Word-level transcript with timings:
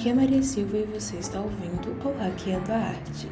Aqui 0.00 0.08
é 0.08 0.14
Maria 0.14 0.42
Silva 0.42 0.78
e 0.78 0.84
você 0.84 1.18
está 1.18 1.38
ouvindo 1.42 1.90
o 1.90 2.16
Hackeando 2.16 2.72
a 2.72 2.76
Arte. 2.76 3.28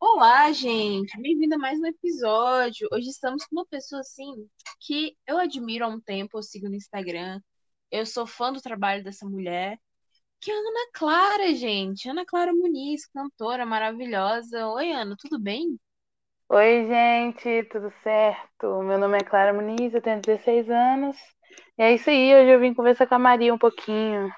Olá, 0.00 0.50
gente! 0.52 1.20
Bem-vindo 1.20 1.56
a 1.56 1.58
mais 1.58 1.78
um 1.78 1.84
episódio. 1.84 2.88
Hoje 2.90 3.10
estamos 3.10 3.44
com 3.44 3.56
uma 3.56 3.66
pessoa 3.66 4.00
assim 4.00 4.48
que 4.80 5.14
eu 5.26 5.36
admiro 5.36 5.84
há 5.84 5.88
um 5.88 6.00
tempo, 6.00 6.38
eu 6.38 6.42
sigo 6.42 6.70
no 6.70 6.74
Instagram. 6.74 7.38
Eu 7.90 8.06
sou 8.06 8.26
fã 8.26 8.50
do 8.50 8.62
trabalho 8.62 9.04
dessa 9.04 9.28
mulher, 9.28 9.78
que 10.40 10.50
é 10.50 10.54
a 10.54 10.58
Ana 10.58 10.90
Clara, 10.94 11.52
gente. 11.52 12.08
Ana 12.08 12.24
Clara 12.24 12.54
Muniz, 12.54 13.04
cantora 13.08 13.66
maravilhosa. 13.66 14.68
Oi, 14.68 14.90
Ana, 14.90 15.14
tudo 15.18 15.38
bem? 15.38 15.78
Oi, 16.48 16.86
gente, 16.86 17.64
tudo 17.64 17.92
certo? 18.02 18.82
Meu 18.82 18.98
nome 18.98 19.18
é 19.18 19.20
Clara 19.20 19.52
Muniz, 19.52 19.92
eu 19.92 20.00
tenho 20.00 20.22
16 20.22 20.70
anos. 20.70 21.16
E 21.78 21.82
é 21.82 21.94
isso 21.94 22.10
aí, 22.10 22.34
hoje 22.34 22.50
eu 22.50 22.60
vim 22.60 22.74
conversar 22.74 23.06
com 23.06 23.14
a 23.14 23.18
Maria 23.18 23.52
um 23.54 23.58
pouquinho. 23.58 24.32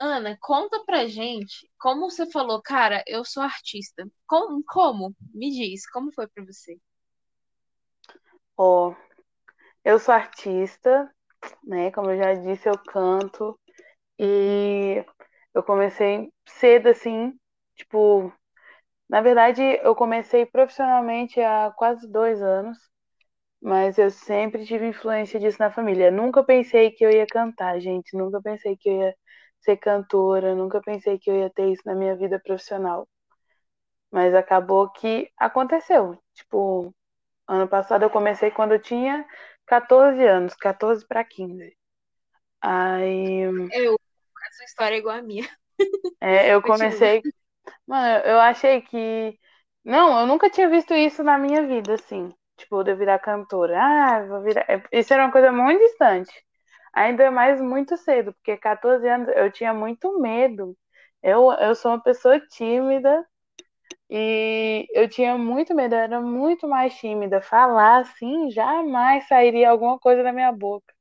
Ana, 0.00 0.36
conta 0.40 0.82
pra 0.84 1.06
gente 1.06 1.70
como 1.78 2.10
você 2.10 2.30
falou, 2.30 2.60
cara, 2.62 3.02
eu 3.06 3.24
sou 3.24 3.42
artista. 3.42 4.06
Como? 4.26 4.62
como? 4.66 5.14
Me 5.34 5.50
diz, 5.50 5.88
como 5.90 6.12
foi 6.12 6.26
pra 6.28 6.44
você? 6.44 6.78
Ó, 8.56 8.94
eu 9.84 9.98
sou 9.98 10.14
artista, 10.14 11.10
né? 11.64 11.90
Como 11.92 12.10
eu 12.10 12.18
já 12.18 12.34
disse, 12.34 12.68
eu 12.68 12.78
canto. 12.78 13.58
E 14.18 15.04
eu 15.54 15.62
comecei 15.62 16.32
cedo, 16.48 16.88
assim, 16.88 17.34
tipo, 17.76 18.32
na 19.08 19.20
verdade, 19.22 19.62
eu 19.82 19.94
comecei 19.96 20.46
profissionalmente 20.46 21.40
há 21.40 21.72
quase 21.76 22.08
dois 22.10 22.42
anos, 22.42 22.78
mas 23.60 23.98
eu 23.98 24.10
sempre 24.10 24.64
tive 24.64 24.86
influência 24.86 25.40
disso 25.40 25.58
na 25.58 25.70
família. 25.70 26.10
Nunca 26.10 26.42
pensei 26.44 26.90
que 26.90 27.04
eu 27.04 27.10
ia 27.10 27.26
cantar, 27.26 27.80
gente. 27.80 28.16
Nunca 28.16 28.40
pensei 28.40 28.76
que 28.76 28.88
eu 28.88 29.00
ia 29.02 29.16
ser 29.60 29.76
cantora. 29.76 30.54
Nunca 30.54 30.80
pensei 30.80 31.18
que 31.18 31.30
eu 31.30 31.36
ia 31.36 31.50
ter 31.50 31.72
isso 31.72 31.82
na 31.84 31.94
minha 31.94 32.14
vida 32.16 32.38
profissional. 32.38 33.08
Mas 34.10 34.34
acabou 34.34 34.90
que 34.90 35.30
aconteceu. 35.36 36.16
Tipo, 36.34 36.94
ano 37.48 37.68
passado 37.68 38.04
eu 38.04 38.10
comecei 38.10 38.50
quando 38.50 38.72
eu 38.72 38.82
tinha 38.82 39.26
14 39.66 40.24
anos, 40.24 40.54
14 40.54 41.06
para 41.06 41.24
15. 41.24 41.76
Aí. 42.60 43.42
Eu, 43.72 43.94
a 43.94 44.52
sua 44.52 44.64
história 44.64 44.94
é 44.94 44.98
igual 44.98 45.16
a 45.16 45.22
minha. 45.22 45.48
É, 46.20 46.52
eu 46.52 46.62
comecei. 46.62 47.22
Mano, 47.86 48.24
eu 48.24 48.40
achei 48.40 48.80
que. 48.80 49.38
Não, 49.84 50.20
eu 50.20 50.26
nunca 50.26 50.50
tinha 50.50 50.68
visto 50.68 50.94
isso 50.94 51.22
na 51.22 51.38
minha 51.38 51.66
vida, 51.66 51.94
assim. 51.94 52.32
Tipo, 52.56 52.82
de 52.84 52.92
eu 52.92 52.96
virar 52.96 53.18
cantora. 53.18 53.78
Ah, 53.80 54.26
vou 54.26 54.42
virar. 54.42 54.64
É, 54.68 54.82
isso 54.92 55.12
era 55.12 55.24
uma 55.24 55.32
coisa 55.32 55.52
muito 55.52 55.80
distante. 55.82 56.32
Ainda 56.94 57.30
mais 57.30 57.60
muito 57.60 57.96
cedo, 57.96 58.32
porque 58.34 58.56
14 58.56 59.08
anos 59.08 59.28
eu 59.36 59.50
tinha 59.52 59.74
muito 59.74 60.18
medo. 60.20 60.76
Eu, 61.22 61.52
eu 61.52 61.74
sou 61.74 61.92
uma 61.92 62.02
pessoa 62.02 62.40
tímida 62.40 63.26
e 64.10 64.86
eu 64.92 65.08
tinha 65.08 65.36
muito 65.38 65.74
medo, 65.74 65.94
eu 65.94 66.00
era 66.00 66.20
muito 66.20 66.68
mais 66.68 66.94
tímida. 66.96 67.40
Falar 67.40 68.00
assim, 68.00 68.50
jamais 68.50 69.26
sairia 69.28 69.70
alguma 69.70 69.98
coisa 69.98 70.22
da 70.22 70.32
minha 70.32 70.52
boca. 70.52 70.94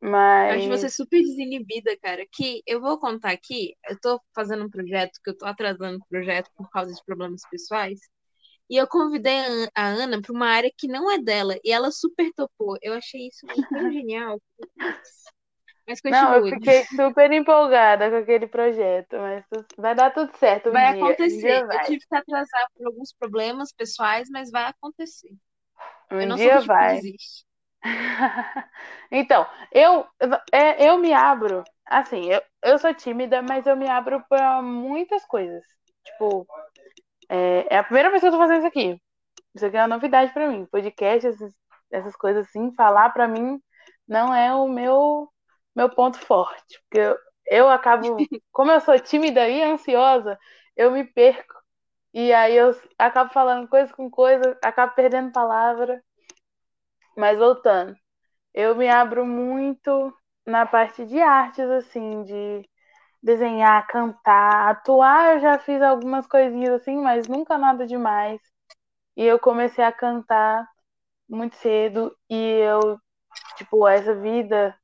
Mas. 0.00 0.50
Eu 0.50 0.56
acho 0.56 0.68
você 0.68 0.90
super 0.90 1.20
desinibida, 1.20 1.96
cara. 1.98 2.24
Que 2.32 2.62
eu 2.66 2.80
vou 2.80 2.98
contar 2.98 3.30
aqui, 3.32 3.74
eu 3.88 3.98
tô 4.00 4.20
fazendo 4.34 4.64
um 4.64 4.70
projeto, 4.70 5.20
que 5.22 5.30
eu 5.30 5.36
tô 5.36 5.46
atrasando 5.46 5.98
o 5.98 6.06
projeto 6.08 6.50
por 6.56 6.70
causa 6.70 6.92
de 6.94 7.04
problemas 7.04 7.42
pessoais. 7.50 8.00
E 8.68 8.76
eu 8.76 8.86
convidei 8.86 9.38
a 9.74 9.86
Ana 9.86 10.20
para 10.20 10.32
uma 10.32 10.48
área 10.48 10.70
que 10.76 10.86
não 10.86 11.10
é 11.10 11.18
dela. 11.18 11.56
E 11.64 11.72
ela 11.72 11.90
super 11.90 12.30
topou. 12.34 12.76
Eu 12.82 12.94
achei 12.94 13.28
isso 13.28 13.46
tão 13.46 13.56
genial. 13.92 14.40
Mas 15.88 16.02
continue. 16.02 16.22
Não, 16.22 16.36
eu 16.36 16.46
fiquei 16.50 16.84
super 16.84 17.32
empolgada 17.32 18.10
com 18.10 18.16
aquele 18.16 18.46
projeto, 18.46 19.16
mas 19.16 19.44
vai 19.76 19.94
dar 19.94 20.12
tudo 20.12 20.36
certo. 20.36 20.68
Um 20.68 20.72
vai 20.72 20.92
dia, 20.92 21.02
acontecer. 21.02 21.36
Um 21.36 21.40
dia 21.40 21.60
eu 21.60 21.66
vai. 21.66 21.84
tive 21.86 22.00
que 22.06 22.14
atrasar 22.14 22.68
por 22.76 22.86
alguns 22.86 23.12
problemas 23.14 23.72
pessoais, 23.72 24.28
mas 24.30 24.50
vai 24.50 24.64
acontecer. 24.64 25.30
Um 26.12 26.20
eu 26.20 26.28
não 26.28 26.36
dia 26.36 26.60
vai. 26.60 27.00
então, 29.10 29.46
eu, 29.72 30.06
é, 30.52 30.90
eu 30.90 30.98
me 30.98 31.14
abro, 31.14 31.64
assim, 31.86 32.26
eu, 32.26 32.42
eu 32.62 32.78
sou 32.78 32.92
tímida, 32.92 33.40
mas 33.40 33.66
eu 33.66 33.76
me 33.76 33.88
abro 33.88 34.22
para 34.28 34.60
muitas 34.60 35.24
coisas. 35.24 35.64
Tipo, 36.04 36.46
é, 37.28 37.74
é 37.74 37.78
a 37.78 37.84
primeira 37.84 38.10
vez 38.10 38.20
que 38.20 38.26
eu 38.26 38.32
tô 38.32 38.38
fazendo 38.38 38.58
isso 38.58 38.66
aqui. 38.66 39.00
Isso 39.54 39.66
aqui 39.66 39.76
é 39.76 39.80
uma 39.80 39.88
novidade 39.88 40.32
para 40.32 40.48
mim. 40.48 40.66
Podcast, 40.66 41.26
essas, 41.26 41.52
essas 41.90 42.16
coisas 42.16 42.46
assim, 42.46 42.74
falar 42.74 43.10
para 43.10 43.28
mim 43.28 43.60
não 44.06 44.34
é 44.34 44.54
o 44.54 44.68
meu, 44.68 45.28
meu 45.74 45.90
ponto 45.90 46.18
forte. 46.18 46.80
Porque 46.88 47.00
eu, 47.00 47.18
eu 47.46 47.68
acabo, 47.68 48.16
como 48.52 48.70
eu 48.70 48.80
sou 48.80 48.98
tímida 48.98 49.48
e 49.48 49.62
ansiosa, 49.62 50.38
eu 50.76 50.90
me 50.90 51.04
perco. 51.04 51.54
E 52.14 52.32
aí 52.32 52.56
eu 52.56 52.74
acabo 52.98 53.32
falando 53.32 53.68
coisa 53.68 53.92
com 53.94 54.10
coisa, 54.10 54.58
acabo 54.62 54.94
perdendo 54.94 55.32
palavra. 55.32 56.02
Mas 57.16 57.38
voltando, 57.38 57.94
eu 58.54 58.74
me 58.76 58.88
abro 58.88 59.26
muito 59.26 60.12
na 60.46 60.66
parte 60.66 61.04
de 61.04 61.20
artes, 61.20 61.68
assim, 61.68 62.24
de 62.24 62.68
desenhar, 63.22 63.86
cantar, 63.88 64.70
atuar. 64.70 65.36
Eu 65.36 65.40
já 65.40 65.58
fiz 65.58 65.80
algumas 65.82 66.26
coisinhas 66.26 66.74
assim, 66.82 66.96
mas 66.96 67.28
nunca 67.28 67.58
nada 67.58 67.86
demais. 67.86 68.40
E 69.16 69.24
eu 69.24 69.38
comecei 69.38 69.84
a 69.84 69.92
cantar 69.92 70.68
muito 71.28 71.56
cedo 71.56 72.16
e 72.30 72.36
eu, 72.36 72.98
tipo, 73.58 73.88
essa 73.88 74.14
vida 74.16 74.76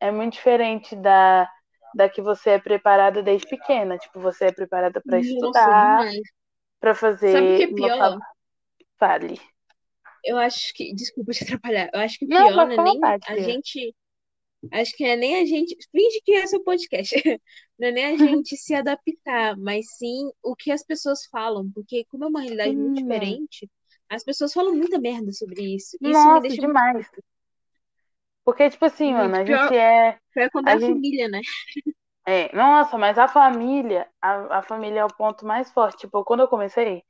é 0.00 0.10
muito 0.12 0.34
diferente 0.34 0.96
da 0.96 1.50
da 1.94 2.08
que 2.08 2.22
você 2.22 2.50
é 2.52 2.58
preparada 2.60 3.22
desde 3.22 3.48
pequena. 3.48 3.98
Tipo, 3.98 4.20
você 4.20 4.46
é 4.46 4.52
preparada 4.52 5.02
para 5.06 5.18
estudar, 5.20 6.06
para 6.80 6.94
Sabe 7.26 7.50
o 7.50 7.54
que 7.54 7.62
fazer 7.64 7.64
é 7.64 7.72
pior? 7.74 7.98
fa- 7.98 8.16
Fale. 8.98 9.40
Eu 10.24 10.38
acho 10.38 10.72
que. 10.74 10.94
Desculpa 10.94 11.32
te 11.32 11.44
atrapalhar. 11.44 11.90
Eu 11.92 12.00
acho 12.00 12.18
que 12.18 12.26
pior 12.28 12.56
não 12.56 12.70
é 12.70 12.78
nem 12.78 13.16
a 13.26 13.36
gente. 13.38 13.94
Acho 14.70 14.96
que 14.96 15.04
é 15.04 15.16
nem 15.16 15.40
a 15.40 15.44
gente. 15.44 15.76
Finge 15.90 16.20
que 16.24 16.32
é 16.34 16.46
seu 16.46 16.62
podcast. 16.62 17.14
Não 17.78 17.88
é 17.88 17.90
nem 17.92 18.04
a 18.04 18.16
gente 18.16 18.56
se 18.56 18.74
adaptar, 18.74 19.56
mas 19.58 19.86
sim 19.96 20.30
o 20.42 20.54
que 20.54 20.70
as 20.70 20.84
pessoas 20.84 21.26
falam. 21.26 21.70
Porque, 21.72 22.04
como 22.04 22.24
é 22.24 22.26
uma 22.28 22.40
realidade 22.40 22.76
muito 22.76 22.98
Sim. 22.98 23.02
diferente, 23.02 23.70
as 24.08 24.22
pessoas 24.24 24.52
falam 24.52 24.74
muita 24.74 24.98
merda 24.98 25.32
sobre 25.32 25.62
isso. 25.74 25.96
Isso 26.00 26.12
Nossa, 26.12 26.40
deixa 26.40 26.62
muito 26.62 26.66
demais. 26.68 27.10
Porque, 28.44 28.70
tipo 28.70 28.84
assim, 28.84 29.12
mano, 29.12 29.36
a 29.36 29.44
pior. 29.44 29.68
gente 29.68 29.76
é. 29.76 30.18
Pior 30.32 30.50
quando 30.50 30.68
é 30.68 30.72
A 30.72 30.78
gente, 30.78 30.92
família, 30.94 31.28
né? 31.28 31.40
é, 32.26 32.54
nossa, 32.54 32.98
mas 32.98 33.18
a 33.18 33.28
família, 33.28 34.08
a, 34.20 34.58
a 34.58 34.62
família 34.62 35.00
é 35.00 35.04
o 35.04 35.14
ponto 35.16 35.46
mais 35.46 35.70
forte. 35.72 36.00
Tipo, 36.00 36.24
quando 36.24 36.40
eu 36.40 36.48
comecei, 36.48 37.02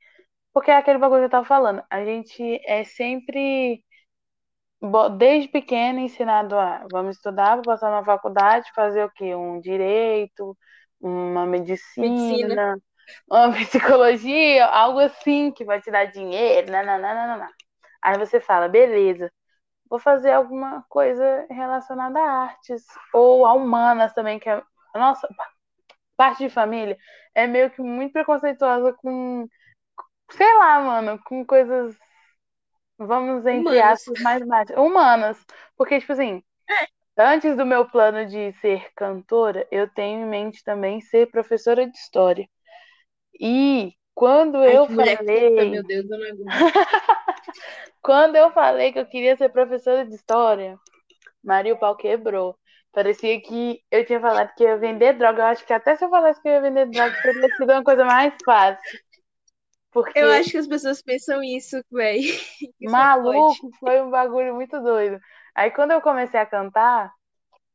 porque 0.53 0.71
é 0.71 0.77
aquele 0.77 0.99
bagulho 0.99 1.21
que 1.21 1.25
eu 1.25 1.29
tava 1.29 1.45
falando, 1.45 1.83
a 1.89 2.03
gente 2.05 2.61
é 2.65 2.83
sempre, 2.83 3.83
desde 5.17 5.49
pequeno, 5.49 5.99
ensinado 5.99 6.57
a 6.57 6.85
vamos 6.91 7.15
estudar, 7.15 7.55
vou 7.55 7.63
passar 7.63 7.89
na 7.89 8.03
faculdade, 8.03 8.71
fazer 8.75 9.05
o 9.05 9.11
quê? 9.11 9.33
Um 9.35 9.59
direito, 9.59 10.57
uma 10.99 11.45
Medicina. 11.45 12.07
medicina, 12.07 12.77
uma 13.29 13.51
psicologia, 13.53 14.65
algo 14.67 14.99
assim 14.99 15.51
que 15.51 15.65
vai 15.65 15.81
te 15.81 15.89
dar 15.91 16.05
dinheiro, 16.05 16.71
nananana. 16.71 17.49
Aí 18.01 18.17
você 18.17 18.39
fala, 18.39 18.67
beleza, 18.67 19.31
vou 19.89 19.99
fazer 19.99 20.31
alguma 20.31 20.83
coisa 20.89 21.45
relacionada 21.49 22.19
a 22.19 22.43
artes, 22.43 22.83
ou 23.13 23.45
a 23.45 23.53
humanas 23.53 24.13
também, 24.13 24.39
que 24.39 24.49
é. 24.49 24.61
Nossa, 24.95 25.27
parte 26.17 26.39
de 26.39 26.49
família 26.49 26.97
é 27.35 27.47
meio 27.47 27.69
que 27.71 27.81
muito 27.81 28.13
preconceituosa 28.13 28.93
com, 28.93 29.47
sei 30.31 30.53
lá, 30.57 30.79
mano, 30.81 31.19
com 31.25 31.45
coisas, 31.45 31.95
vamos 33.05 33.45
entre 33.45 33.79
aspas, 33.79 34.19
mais 34.21 34.41
humanas. 34.75 35.45
Porque, 35.77 35.99
tipo 35.99 36.13
assim, 36.13 36.43
antes 37.17 37.55
do 37.55 37.65
meu 37.65 37.87
plano 37.87 38.25
de 38.25 38.53
ser 38.53 38.91
cantora, 38.95 39.67
eu 39.71 39.87
tenho 39.87 40.21
em 40.21 40.29
mente 40.29 40.63
também 40.63 41.01
ser 41.01 41.29
professora 41.29 41.87
de 41.87 41.97
história. 41.97 42.47
E 43.39 43.93
quando 44.13 44.57
Ai, 44.57 44.77
eu 44.77 44.87
falei, 44.87 45.71
meu 45.71 45.83
Deus, 45.83 46.05
eu 46.09 46.19
não 46.19 46.45
quando 48.01 48.35
eu 48.35 48.51
falei 48.51 48.91
que 48.91 48.99
eu 48.99 49.05
queria 49.05 49.35
ser 49.35 49.49
professora 49.49 50.05
de 50.05 50.13
história, 50.13 50.77
Maria, 51.43 51.73
o 51.73 51.79
pau 51.79 51.95
quebrou. 51.95 52.57
Parecia 52.91 53.41
que 53.41 53.81
eu 53.89 54.05
tinha 54.05 54.19
falado 54.19 54.53
que 54.55 54.63
ia 54.63 54.77
vender 54.77 55.13
droga. 55.13 55.41
Eu 55.41 55.47
acho 55.47 55.65
que 55.65 55.73
até 55.73 55.95
se 55.95 56.05
eu 56.05 56.09
falasse 56.09 56.39
que 56.41 56.47
eu 56.47 56.53
ia 56.53 56.61
vender 56.61 56.85
droga, 56.85 57.15
teria 57.23 57.55
sido 57.55 57.71
uma 57.71 57.83
coisa 57.83 58.05
mais 58.05 58.33
fácil. 58.45 58.99
Porque 59.93 60.23
Eu 60.23 60.29
acho 60.31 60.51
que 60.51 60.57
as 60.57 60.67
pessoas 60.67 61.01
pensam 61.01 61.43
isso, 61.43 61.77
só 62.87 63.07
pode. 63.21 63.45
maluco 63.45 63.71
foi 63.79 64.01
um 64.01 64.09
bagulho 64.09 64.53
muito 64.55 64.79
doido. 64.81 65.19
Aí 65.55 65.71
quando 65.71 65.91
eu 65.91 66.01
comecei 66.01 66.39
a 66.39 66.45
cantar, 66.45 67.11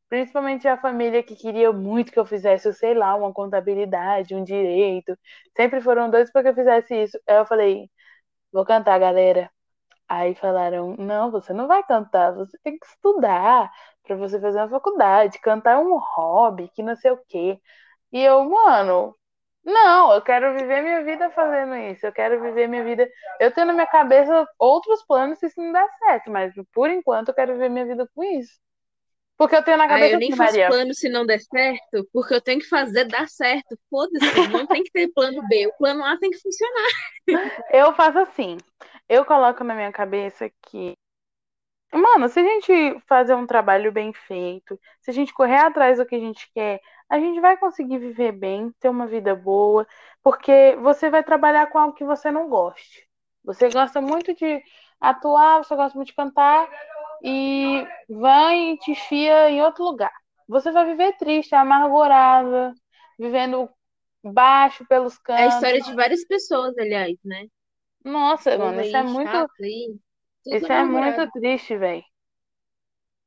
principalmente 0.08 0.68
a 0.68 0.78
família 0.78 1.22
que 1.24 1.36
queria 1.36 1.72
muito 1.72 2.12
que 2.12 2.20
eu 2.20 2.26
fizesse, 2.26 2.72
sei 2.74 2.94
lá, 2.94 3.14
uma 3.16 3.32
contabilidade, 3.34 4.34
um 4.34 4.44
direito, 4.44 5.16
sempre 5.56 5.80
foram 5.82 6.10
doidos 6.10 6.32
para 6.32 6.44
que 6.44 6.48
eu 6.50 6.54
fizesse 6.54 6.94
isso. 7.04 7.18
Aí 7.28 7.36
eu 7.38 7.46
falei, 7.46 7.90
vou 8.52 8.64
cantar, 8.66 8.98
galera. 9.00 9.50
Aí 10.08 10.34
falaram: 10.34 10.96
não, 10.98 11.30
você 11.30 11.52
não 11.52 11.66
vai 11.68 11.82
cantar, 11.84 12.32
você 12.34 12.58
tem 12.64 12.78
que 12.78 12.86
estudar 12.86 13.70
para 14.04 14.16
você 14.16 14.40
fazer 14.40 14.58
uma 14.60 14.68
faculdade. 14.70 15.40
Cantar 15.40 15.72
é 15.74 15.78
um 15.78 15.98
hobby, 15.98 16.70
que 16.74 16.82
não 16.82 16.96
sei 16.96 17.12
o 17.12 17.20
quê. 17.28 17.60
E 18.12 18.20
eu, 18.22 18.44
mano, 18.44 19.16
não, 19.68 20.12
eu 20.14 20.22
quero 20.22 20.54
viver 20.54 20.82
minha 20.82 21.04
vida 21.04 21.30
fazendo 21.30 21.74
isso. 21.76 22.06
Eu 22.06 22.12
quero 22.12 22.40
viver 22.40 22.66
minha 22.68 22.82
vida. 22.84 23.08
Eu 23.38 23.52
tenho 23.52 23.66
na 23.66 23.72
minha 23.72 23.86
cabeça 23.86 24.46
outros 24.58 25.04
planos 25.06 25.38
se 25.38 25.46
isso 25.46 25.60
não 25.60 25.72
der 25.72 25.88
certo, 25.98 26.30
mas 26.30 26.52
por 26.72 26.90
enquanto 26.90 27.28
eu 27.28 27.34
quero 27.34 27.52
viver 27.52 27.68
minha 27.68 27.86
vida 27.86 28.08
com 28.14 28.24
isso. 28.24 28.52
Porque 29.36 29.54
eu 29.54 29.62
tenho 29.62 29.76
na 29.76 29.86
cabeça 29.86 30.06
Ah, 30.06 30.10
eu 30.14 30.18
nem 30.18 30.28
assim, 30.30 30.36
faço 30.36 30.52
Maria. 30.54 30.68
plano 30.68 30.94
se 30.94 31.08
não 31.08 31.24
der 31.24 31.38
certo, 31.40 32.08
porque 32.12 32.34
eu 32.34 32.40
tenho 32.40 32.60
que 32.60 32.66
fazer 32.68 33.04
dar 33.04 33.28
certo. 33.28 33.78
Foda-se, 33.88 34.18
não 34.64 34.66
tem 34.66 34.82
que 34.82 34.90
ter 34.90 35.08
plano 35.12 35.46
B. 35.48 35.68
O 35.68 35.76
plano 35.78 36.04
A 36.04 36.18
tem 36.18 36.30
que 36.30 36.38
funcionar. 36.40 36.90
Eu 37.72 37.92
faço 37.94 38.18
assim. 38.18 38.56
Eu 39.08 39.24
coloco 39.24 39.62
na 39.62 39.74
minha 39.74 39.92
cabeça 39.92 40.50
que, 40.66 40.94
mano, 41.92 42.28
se 42.28 42.40
a 42.40 42.42
gente 42.42 43.00
fazer 43.06 43.34
um 43.34 43.46
trabalho 43.46 43.90
bem 43.92 44.12
feito, 44.12 44.78
se 45.00 45.10
a 45.10 45.14
gente 45.14 45.32
correr 45.32 45.58
atrás 45.58 45.98
do 45.98 46.06
que 46.06 46.14
a 46.14 46.18
gente 46.18 46.50
quer, 46.52 46.80
a 47.08 47.18
gente 47.18 47.40
vai 47.40 47.56
conseguir 47.56 47.98
viver 47.98 48.32
bem, 48.32 48.70
ter 48.80 48.88
uma 48.88 49.06
vida 49.06 49.34
boa, 49.34 49.86
porque 50.22 50.76
você 50.82 51.08
vai 51.10 51.22
trabalhar 51.24 51.66
com 51.68 51.78
algo 51.78 51.94
que 51.94 52.04
você 52.04 52.30
não 52.30 52.48
goste. 52.48 53.08
Você 53.44 53.70
gosta 53.70 54.00
muito 54.00 54.34
de 54.34 54.62
atuar, 55.00 55.64
você 55.64 55.74
gosta 55.76 55.96
muito 55.96 56.08
de 56.08 56.14
cantar 56.14 56.68
e 57.22 57.86
vai 58.08 58.72
e 58.72 58.78
te 58.78 58.90
enfia 58.92 59.50
em 59.50 59.62
outro 59.62 59.84
lugar. 59.84 60.12
Você 60.48 60.70
vai 60.70 60.84
viver 60.86 61.16
triste, 61.16 61.54
amargurada, 61.54 62.74
vivendo 63.18 63.68
baixo 64.22 64.84
pelos 64.86 65.18
É 65.30 65.42
a 65.42 65.46
cantos. 65.46 65.46
história 65.46 65.80
de 65.80 65.94
várias 65.94 66.24
pessoas, 66.26 66.76
aliás, 66.78 67.16
né? 67.24 67.46
Nossa, 68.04 68.56
mano, 68.58 68.80
isso 68.80 68.96
é 68.96 69.02
muito, 69.04 69.36
aí. 69.60 69.98
Isso 70.46 70.70
é 70.72 70.76
amargurado. 70.76 70.84
muito 70.84 71.30
triste, 71.30 71.76
velho. 71.78 72.04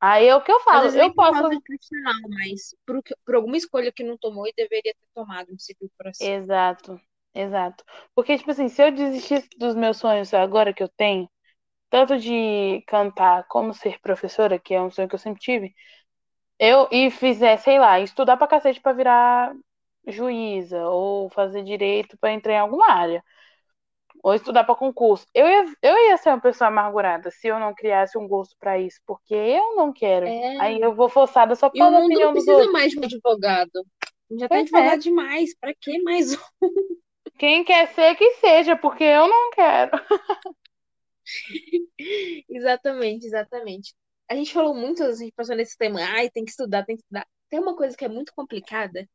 Aí 0.00 0.26
é 0.26 0.36
o 0.36 0.42
que 0.42 0.52
eu 0.52 0.60
falo, 0.60 0.88
eu 0.94 1.10
por 1.14 1.14
posso. 1.14 1.48
profissional, 1.64 2.14
mas 2.30 2.74
por, 2.86 3.02
por 3.24 3.34
alguma 3.34 3.56
escolha 3.56 3.92
que 3.92 4.02
não 4.04 4.18
tomou 4.18 4.46
e 4.46 4.52
deveria 4.56 4.94
ter 4.94 5.08
tomado, 5.14 5.50
não 5.50 5.58
seguiu 5.58 5.86
o 5.88 5.90
coração. 5.96 6.28
Exato, 6.28 7.00
exato. 7.34 7.84
Porque, 8.14 8.36
tipo 8.38 8.50
assim, 8.50 8.68
se 8.68 8.82
eu 8.82 8.92
desistisse 8.92 9.48
dos 9.58 9.74
meus 9.74 9.96
sonhos 9.98 10.32
agora 10.34 10.72
que 10.72 10.82
eu 10.82 10.88
tenho, 10.88 11.28
tanto 11.90 12.18
de 12.18 12.82
cantar 12.88 13.46
como 13.48 13.74
ser 13.74 14.00
professora, 14.00 14.58
que 14.58 14.74
é 14.74 14.82
um 14.82 14.90
sonho 14.90 15.08
que 15.08 15.14
eu 15.14 15.18
sempre 15.18 15.40
tive, 15.42 15.74
eu 16.58 16.88
e 16.92 17.10
fizer, 17.10 17.58
sei 17.58 17.78
lá, 17.78 18.00
estudar 18.00 18.36
pra 18.38 18.48
cacete 18.48 18.80
pra 18.80 18.92
virar 18.94 19.54
juíza, 20.06 20.86
ou 20.88 21.30
fazer 21.30 21.64
direito 21.64 22.18
pra 22.18 22.32
entrar 22.32 22.54
em 22.54 22.58
alguma 22.58 22.90
área, 22.90 23.24
ou 24.22 24.34
estudar 24.34 24.64
pra 24.64 24.74
concurso, 24.74 25.26
eu 25.34 25.46
ia, 25.46 25.64
eu 25.82 25.94
ia 26.08 26.16
ser 26.16 26.28
uma 26.30 26.40
pessoa 26.40 26.68
amargurada 26.68 27.30
se 27.30 27.48
eu 27.48 27.58
não 27.58 27.74
criasse 27.74 28.16
um 28.16 28.28
gosto 28.28 28.56
pra 28.58 28.78
isso, 28.78 29.00
porque 29.06 29.34
eu 29.34 29.74
não 29.76 29.92
quero. 29.92 30.26
É. 30.26 30.60
Aí 30.60 30.80
eu 30.80 30.94
vou 30.94 31.08
forçada 31.08 31.54
só 31.56 31.70
E 31.74 31.78
por 31.78 31.88
o 31.88 31.90
mundo 31.90 31.98
não 31.98 32.04
opinião 32.06 32.32
dos 32.32 32.44
precisa 32.44 32.52
outros. 32.52 32.72
mais 32.72 32.92
de 32.92 32.98
um 33.00 33.04
advogado. 33.04 33.86
Já 34.38 34.48
tá 34.48 34.48
Pois 34.48 34.60
é. 34.60 34.62
advogado 34.62 35.00
demais. 35.00 35.54
Pra 35.58 35.72
que 35.78 36.00
mais 36.02 36.34
um? 36.34 36.38
Quem 37.38 37.64
quer 37.64 37.88
ser, 37.88 38.14
que 38.14 38.30
seja, 38.34 38.76
porque 38.76 39.02
eu 39.04 39.26
não 39.28 39.50
quero. 39.50 39.90
Exatamente, 42.48 43.26
exatamente. 43.26 43.94
A 44.28 44.34
gente 44.34 44.52
falou 44.52 44.74
muito, 44.74 45.02
a 45.02 45.12
gente 45.12 45.32
passou 45.32 45.54
nesse 45.56 45.76
tema, 45.76 46.00
ai, 46.00 46.30
tem 46.30 46.44
que 46.44 46.50
estudar, 46.50 46.84
tem 46.84 46.96
que 46.96 47.02
estudar. 47.02 47.26
Tem 47.50 47.60
uma 47.60 47.76
coisa 47.76 47.96
que 47.96 48.04
é 48.04 48.08
muito 48.08 48.32
complicada, 48.34 49.06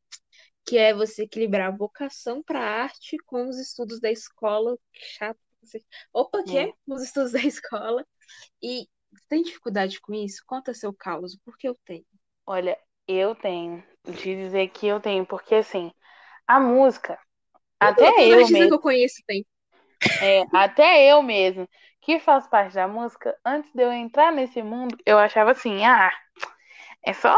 que 0.66 0.76
é 0.76 0.94
você 0.94 1.22
equilibrar 1.22 1.68
a 1.68 1.76
vocação 1.76 2.42
para 2.42 2.60
arte 2.60 3.16
com 3.26 3.48
os 3.48 3.58
estudos 3.58 4.00
da 4.00 4.10
escola. 4.10 4.76
Chato. 4.92 5.38
Opa, 6.12 6.42
que 6.42 6.58
é? 6.58 6.72
Os 6.86 7.02
estudos 7.02 7.32
da 7.32 7.40
escola. 7.46 8.06
E 8.62 8.86
tem 9.28 9.42
dificuldade 9.42 10.00
com 10.00 10.14
isso? 10.14 10.42
Conta 10.46 10.74
seu 10.74 10.92
caos, 10.92 11.36
porque 11.44 11.68
eu 11.68 11.76
tenho. 11.84 12.04
Olha, 12.46 12.78
eu 13.06 13.34
tenho 13.34 13.82
de 14.04 14.36
dizer 14.36 14.68
que 14.68 14.86
eu 14.86 15.00
tenho, 15.00 15.26
porque 15.26 15.54
assim, 15.56 15.90
a 16.46 16.60
música, 16.60 17.18
até 17.80 18.06
Toda 18.06 18.22
eu 18.22 18.32
artista 18.34 18.46
que 18.46 18.52
mesmo, 18.52 18.74
eu 18.74 18.80
conheço 18.80 19.22
tem. 19.26 19.46
é, 20.22 20.44
até 20.54 21.12
eu 21.12 21.22
mesmo, 21.22 21.68
que 22.00 22.18
faz 22.18 22.46
parte 22.46 22.74
da 22.74 22.86
música, 22.88 23.36
antes 23.44 23.72
de 23.72 23.82
eu 23.82 23.92
entrar 23.92 24.32
nesse 24.32 24.62
mundo, 24.62 24.96
eu 25.04 25.18
achava 25.18 25.50
assim, 25.50 25.84
ah, 25.84 26.10
é 27.04 27.12
só 27.12 27.36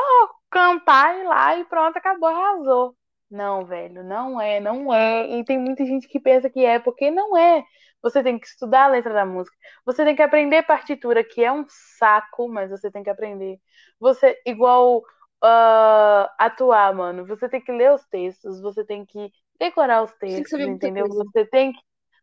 cantar 0.50 1.18
e 1.18 1.24
lá 1.24 1.56
e 1.58 1.64
pronto, 1.64 1.96
acabou, 1.96 2.28
arrasou. 2.28 2.96
Não, 3.30 3.64
velho, 3.64 4.02
não 4.02 4.40
é, 4.40 4.58
não 4.58 4.92
é. 4.92 5.38
E 5.38 5.44
tem 5.44 5.58
muita 5.58 5.84
gente 5.84 6.08
que 6.08 6.18
pensa 6.18 6.50
que 6.50 6.64
é, 6.64 6.78
porque 6.78 7.10
não 7.10 7.36
é. 7.36 7.62
Você 8.02 8.22
tem 8.22 8.38
que 8.38 8.46
estudar 8.46 8.84
a 8.84 8.88
letra 8.88 9.12
da 9.12 9.26
música. 9.26 9.56
Você 9.84 10.04
tem 10.04 10.16
que 10.16 10.22
aprender 10.22 10.62
partitura, 10.62 11.22
que 11.22 11.44
é 11.44 11.52
um 11.52 11.64
saco, 11.98 12.48
mas 12.48 12.70
você 12.70 12.90
tem 12.90 13.02
que 13.02 13.10
aprender. 13.10 13.60
Você, 14.00 14.40
igual 14.46 15.02
ah, 15.42 16.32
atuar, 16.38 16.94
mano, 16.94 17.26
você 17.26 17.48
tem 17.48 17.60
que 17.60 17.72
ler 17.72 17.92
os 17.92 18.04
textos, 18.06 18.60
você 18.60 18.84
tem 18.84 19.04
que 19.06 19.30
decorar 19.58 20.02
os 20.02 20.12
textos, 20.14 20.58
muita 20.58 20.86
entendeu? 20.86 21.08
Você 21.08 21.44
tem 21.46 21.72
que. 21.72 21.78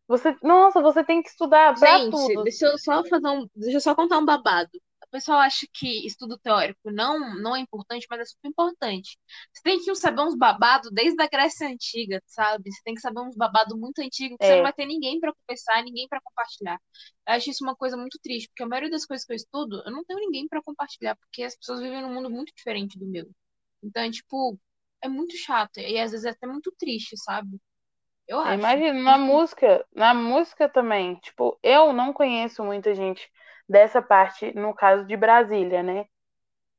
Você, 0.06 0.36
nossa, 0.42 0.80
você 0.80 1.04
tem 1.04 1.22
que 1.22 1.28
estudar 1.28 1.78
pra 1.78 1.98
Gente, 1.98 2.10
tudo. 2.10 2.44
deixa 2.44 2.66
eu 2.66 2.78
só 2.78 3.04
fazer 3.04 3.28
um, 3.28 3.46
deixa 3.54 3.76
eu 3.76 3.80
só 3.80 3.94
contar 3.94 4.18
um 4.18 4.24
babado. 4.24 4.70
O 5.08 5.10
pessoal 5.10 5.38
acha 5.40 5.66
que 5.72 6.06
estudo 6.06 6.38
teórico 6.38 6.90
não, 6.92 7.34
não 7.40 7.56
é 7.56 7.60
importante, 7.60 8.06
mas 8.10 8.20
é 8.20 8.24
super 8.26 8.48
importante. 8.48 9.18
Você 9.54 9.62
tem 9.62 9.78
que 9.82 9.94
saber 9.96 10.20
uns 10.22 10.36
babados 10.36 10.90
desde 10.92 11.22
a 11.22 11.26
Grécia 11.28 11.66
Antiga, 11.66 12.22
sabe? 12.26 12.70
Você 12.70 12.82
tem 12.84 12.94
que 12.94 13.00
saber 13.00 13.20
uns 13.20 13.34
babados 13.34 13.74
muito 13.78 14.00
antigos 14.00 14.36
que 14.38 14.44
você 14.46 14.52
É. 14.52 14.56
não 14.56 14.62
vai 14.64 14.72
ter 14.74 14.84
ninguém 14.86 15.18
pra 15.18 15.32
conversar, 15.32 15.82
ninguém 15.82 16.06
pra 16.08 16.20
compartilhar. 16.20 16.78
Eu 17.26 17.34
acho 17.34 17.50
isso 17.50 17.64
uma 17.64 17.74
coisa 17.74 17.96
muito 17.96 18.18
triste, 18.22 18.48
porque 18.48 18.62
a 18.62 18.66
maioria 18.68 18.90
das 18.90 19.06
coisas 19.06 19.24
que 19.26 19.32
eu 19.32 19.36
estudo, 19.36 19.82
eu 19.86 19.90
não 19.92 20.04
tenho 20.04 20.20
ninguém 20.20 20.46
pra 20.46 20.62
compartilhar, 20.62 21.16
porque 21.16 21.42
as 21.42 21.56
pessoas 21.56 21.80
vivem 21.80 22.02
num 22.02 22.12
mundo 22.12 22.28
muito 22.30 22.52
diferente 22.54 22.98
do 22.98 23.06
meu. 23.06 23.30
Então, 23.82 24.02
é 24.02 24.10
tipo, 24.10 24.58
é 25.02 25.08
muito 25.08 25.36
chato 25.38 25.78
e 25.78 25.98
às 25.98 26.10
vezes 26.12 26.26
é 26.26 26.30
até 26.30 26.46
muito 26.46 26.70
triste, 26.78 27.16
sabe? 27.16 27.58
Eu 28.28 28.40
acho. 28.40 28.60
imagino, 28.60 29.02
na 29.02 29.18
música, 29.18 29.84
na 29.94 30.14
música 30.14 30.68
também, 30.68 31.16
tipo, 31.16 31.58
eu 31.62 31.92
não 31.92 32.12
conheço 32.12 32.64
muita 32.64 32.94
gente 32.94 33.30
dessa 33.68 34.00
parte, 34.02 34.52
no 34.54 34.74
caso 34.74 35.04
de 35.06 35.16
Brasília, 35.16 35.82
né? 35.82 36.06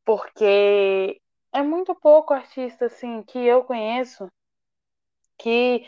Porque 0.06 1.22
é 1.54 1.62
muito 1.62 1.96
pouco 1.96 2.34
artista, 2.34 2.86
assim, 2.86 3.24
que 3.24 3.40
eu 3.40 3.64
conheço 3.64 4.28
que 5.38 5.86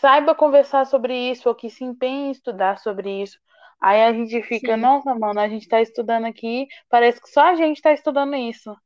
saiba 0.00 0.34
conversar 0.34 0.84
sobre 0.86 1.14
isso 1.30 1.48
ou 1.48 1.54
que 1.54 1.70
se 1.70 1.82
empenhe 1.84 2.28
em 2.28 2.30
estudar 2.30 2.78
sobre 2.78 3.22
isso. 3.22 3.38
Aí 3.80 4.02
a 4.02 4.12
gente 4.12 4.42
fica, 4.42 4.76
Sim. 4.76 4.82
nossa, 4.82 5.14
mano, 5.14 5.40
a 5.40 5.48
gente 5.48 5.66
tá 5.66 5.80
estudando 5.80 6.26
aqui, 6.26 6.66
parece 6.88 7.20
que 7.20 7.30
só 7.30 7.40
a 7.46 7.54
gente 7.54 7.80
tá 7.80 7.92
estudando 7.92 8.36
isso. 8.36 8.76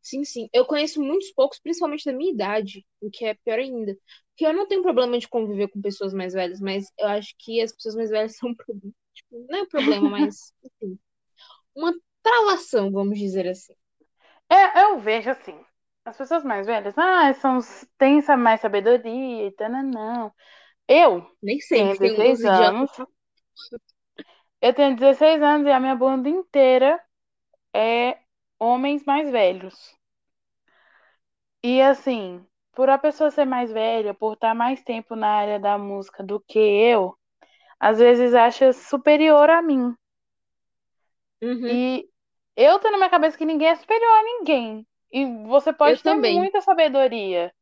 Sim, 0.00 0.24
sim. 0.24 0.48
Eu 0.52 0.64
conheço 0.64 1.02
muitos 1.02 1.30
poucos, 1.32 1.58
principalmente 1.58 2.04
da 2.04 2.12
minha 2.12 2.32
idade, 2.32 2.86
o 3.00 3.10
que 3.10 3.26
é 3.26 3.34
pior 3.34 3.58
ainda. 3.58 3.94
Porque 4.30 4.46
eu 4.46 4.54
não 4.54 4.66
tenho 4.66 4.82
problema 4.82 5.18
de 5.18 5.28
conviver 5.28 5.68
com 5.68 5.82
pessoas 5.82 6.14
mais 6.14 6.32
velhas, 6.32 6.60
mas 6.60 6.86
eu 6.98 7.08
acho 7.08 7.34
que 7.38 7.60
as 7.60 7.72
pessoas 7.72 7.96
mais 7.96 8.10
velhas 8.10 8.36
são 8.38 8.50
um 8.50 8.54
problema. 8.54 8.94
Tipo, 9.18 9.46
não 9.50 9.58
é 9.58 9.62
um 9.62 9.66
problema, 9.68 10.10
mas, 10.10 10.52
enfim, 10.64 10.98
uma 11.76 11.94
travação, 12.22 12.90
vamos 12.92 13.18
dizer 13.18 13.48
assim. 13.48 13.74
É, 14.50 14.80
eu 14.82 14.98
vejo 15.00 15.30
assim, 15.30 15.58
as 16.04 16.16
pessoas 16.16 16.44
mais 16.44 16.66
velhas, 16.66 16.96
ah, 16.98 17.32
são, 17.34 17.58
têm 17.98 18.20
mais 18.38 18.60
sabedoria 18.60 19.46
e 19.46 19.52
tal, 19.52 19.70
não. 19.70 20.32
Eu 20.88 21.26
Nem 21.42 21.60
tenho 21.72 21.88
sempre 21.88 21.98
tem 21.98 22.22
16 22.22 22.30
uns 22.30 22.44
idiotas. 22.44 22.80
anos, 22.80 22.90
eu 24.60 24.72
tenho 24.74 24.94
16 24.96 25.42
anos 25.42 25.66
e 25.66 25.70
a 25.72 25.80
minha 25.80 25.94
banda 25.96 26.28
inteira 26.28 27.02
é 27.74 28.18
homens 28.60 29.04
mais 29.04 29.30
velhos. 29.30 29.74
E 31.62 31.80
assim, 31.82 32.44
por 32.72 32.88
a 32.90 32.98
pessoa 32.98 33.30
ser 33.30 33.44
mais 33.44 33.70
velha, 33.72 34.14
por 34.14 34.34
estar 34.34 34.54
mais 34.54 34.82
tempo 34.82 35.14
na 35.16 35.28
área 35.28 35.58
da 35.60 35.78
música 35.78 36.22
do 36.22 36.40
que 36.40 36.58
eu, 36.58 37.16
às 37.80 37.98
vezes 37.98 38.34
acha 38.34 38.72
superior 38.72 39.48
a 39.50 39.62
mim. 39.62 39.94
Uhum. 41.42 41.66
E 41.68 42.08
eu 42.56 42.78
tenho 42.78 42.92
na 42.92 42.98
minha 42.98 43.10
cabeça 43.10 43.38
que 43.38 43.44
ninguém 43.44 43.68
é 43.68 43.76
superior 43.76 44.10
a 44.10 44.22
ninguém. 44.22 44.86
E 45.12 45.24
você 45.46 45.72
pode 45.72 45.98
Eu 45.98 46.02
ter 46.02 46.10
também. 46.10 46.36
muita 46.36 46.60
sabedoria. 46.60 47.52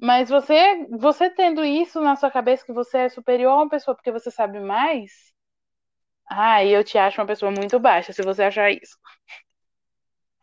Mas 0.00 0.28
você, 0.28 0.86
você 0.90 1.28
tendo 1.28 1.64
isso 1.64 2.00
na 2.00 2.16
sua 2.16 2.30
cabeça 2.30 2.64
que 2.64 2.72
você 2.72 2.98
é 2.98 3.08
superior 3.08 3.50
a 3.50 3.56
uma 3.56 3.68
pessoa 3.68 3.94
porque 3.94 4.12
você 4.12 4.30
sabe 4.30 4.60
mais, 4.60 5.32
ah, 6.30 6.64
eu 6.64 6.84
te 6.84 6.96
acho 6.98 7.20
uma 7.20 7.26
pessoa 7.26 7.50
muito 7.50 7.78
baixa 7.80 8.12
se 8.12 8.22
você 8.22 8.42
achar 8.44 8.70
isso. 8.70 8.96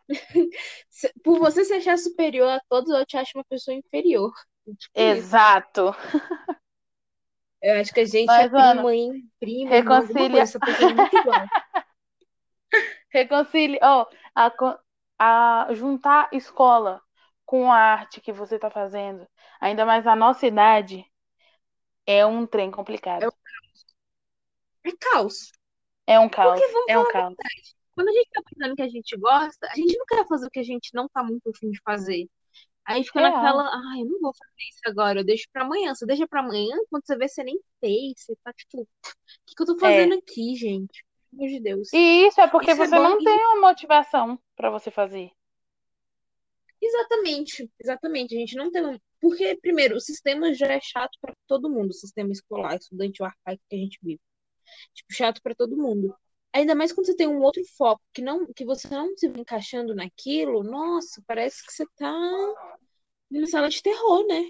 Por 1.23 1.39
você 1.39 1.63
se 1.63 1.73
achar 1.73 1.97
superior 1.97 2.49
a 2.49 2.59
todos, 2.69 2.89
eu 2.89 3.05
te 3.05 3.17
acho 3.17 3.31
uma 3.37 3.45
pessoa 3.45 3.75
inferior. 3.75 4.31
Tipo. 4.77 4.99
Exato. 4.99 5.95
Eu 7.65 7.81
acho 7.81 7.91
que 7.91 8.01
a 8.01 8.05
gente 8.05 8.27
Mas, 8.27 8.45
é 8.45 8.49
mano, 8.49 8.81
prima, 8.83 8.95
hein? 8.95 9.31
Prima, 9.39 9.71
reconcilia-. 9.71 10.41
Essa 10.41 10.59
pessoa 10.59 10.91
é 10.91 10.93
muito 10.93 11.17
igual. 11.17 11.47
Reconcilie, 13.09 13.79
ó, 13.81 14.05
a, 14.35 14.51
a 15.17 15.73
juntar 15.73 16.29
escola 16.31 17.01
com 17.43 17.71
a 17.71 17.77
arte 17.77 18.21
que 18.21 18.31
você 18.31 18.59
tá 18.59 18.69
fazendo, 18.69 19.27
ainda 19.59 19.83
mais 19.83 20.05
na 20.05 20.15
nossa 20.15 20.45
idade, 20.45 21.03
é 22.05 22.23
um 22.23 22.45
trem 22.45 22.69
complicado. 22.69 23.33
É 24.83 24.91
caos. 24.99 25.51
É 26.05 26.19
um 26.19 26.29
caos. 26.29 26.59
Porque 26.59 26.71
vamos 26.71 26.87
É 26.87 26.99
um 26.99 27.07
caos. 27.07 27.35
Quando 27.95 28.09
a 28.09 28.11
gente 28.11 28.29
tá 28.29 28.43
fazendo 28.47 28.73
o 28.73 28.75
que 28.75 28.81
a 28.83 28.89
gente 28.89 29.17
gosta, 29.17 29.67
a 29.71 29.75
gente 29.75 29.97
não 29.97 30.05
quer 30.05 30.27
fazer 30.27 30.45
o 30.45 30.51
que 30.51 30.59
a 30.59 30.63
gente 30.63 30.93
não 30.93 31.09
tá 31.09 31.23
muito 31.23 31.49
afim 31.49 31.71
de 31.71 31.81
fazer. 31.83 32.29
Aí 32.85 33.03
fica 33.03 33.19
Real. 33.19 33.31
naquela, 33.33 33.63
ai, 33.63 34.01
eu 34.01 34.05
não 34.05 34.19
vou 34.19 34.31
fazer 34.33 34.69
isso 34.69 34.81
agora, 34.85 35.19
eu 35.19 35.25
deixo 35.25 35.47
pra 35.51 35.63
amanhã. 35.63 35.93
Você 35.95 36.05
deixa 36.05 36.27
pra 36.27 36.41
amanhã, 36.41 36.75
quando 36.89 37.05
você 37.05 37.17
vê, 37.17 37.27
você 37.27 37.43
nem 37.43 37.59
fez. 37.79 38.13
Você 38.17 38.35
tá 38.43 38.53
tipo, 38.53 38.81
o 38.81 38.87
que 39.45 39.55
que 39.55 39.61
eu 39.63 39.65
tô 39.65 39.77
fazendo 39.79 40.13
aqui, 40.15 40.55
gente? 40.55 41.03
Pelo 41.31 41.43
amor 41.43 41.49
de 41.49 41.59
Deus. 41.59 41.93
E 41.93 42.27
isso 42.27 42.39
é 42.39 42.47
porque 42.47 42.71
Isso 42.71 42.83
é 42.83 42.87
você 42.87 42.95
não 42.95 43.19
e- 43.19 43.23
tem 43.23 43.33
uma 43.33 43.61
motivação 43.67 44.39
pra 44.55 44.69
você 44.69 44.91
fazer. 44.91 45.31
Exatamente, 46.81 47.71
exatamente. 47.79 48.35
A 48.35 48.39
gente 48.39 48.55
não 48.55 48.71
tem. 48.71 49.01
Porque, 49.19 49.55
primeiro, 49.55 49.95
o 49.95 49.99
sistema 50.01 50.53
já 50.53 50.67
é 50.67 50.79
chato 50.79 51.17
pra 51.19 51.33
todo 51.47 51.69
mundo, 51.69 51.89
o 51.89 51.93
sistema 51.93 52.31
escolar, 52.31 52.75
estudantil 52.75 53.25
arcaico 53.25 53.63
que 53.67 53.75
a 53.75 53.79
gente 53.79 53.97
vive. 54.03 54.21
Tipo, 54.93 55.13
chato 55.13 55.41
pra 55.41 55.55
todo 55.55 55.75
mundo. 55.75 56.15
Ainda 56.55 56.73
mais 56.73 56.93
quando 56.93 57.07
você 57.07 57.15
tem 57.17 57.27
um 57.27 57.41
outro 57.41 57.61
foco 57.77 58.01
que 58.13 58.21
não, 58.21 58.47
que 58.55 58.63
você 58.63 58.87
não 58.87 59.09
se 59.17 59.27
encaixando 59.27 59.93
naquilo, 59.93 60.63
nossa, 60.63 61.21
parece 61.27 61.61
que 61.65 61.73
você 61.73 61.85
tá 61.97 62.13
numa 63.29 63.45
sala 63.45 63.67
de 63.67 63.83
terror, 63.83 64.25
né? 64.25 64.41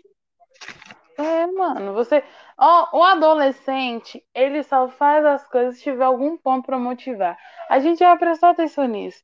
É, 1.17 1.47
mano, 1.47 1.95
você. 1.95 2.23
Ó, 2.59 2.99
o 2.99 3.03
adolescente, 3.03 4.23
ele 4.35 4.61
só 4.61 4.87
faz 4.87 5.25
as 5.25 5.47
coisas 5.47 5.77
se 5.77 5.83
tiver 5.83 6.03
algum 6.03 6.37
ponto 6.37 6.67
pra 6.67 6.77
motivar. 6.77 7.39
A 7.69 7.79
gente 7.79 7.97
vai 7.97 8.15
prestar 8.19 8.51
atenção 8.51 8.85
nisso. 8.85 9.23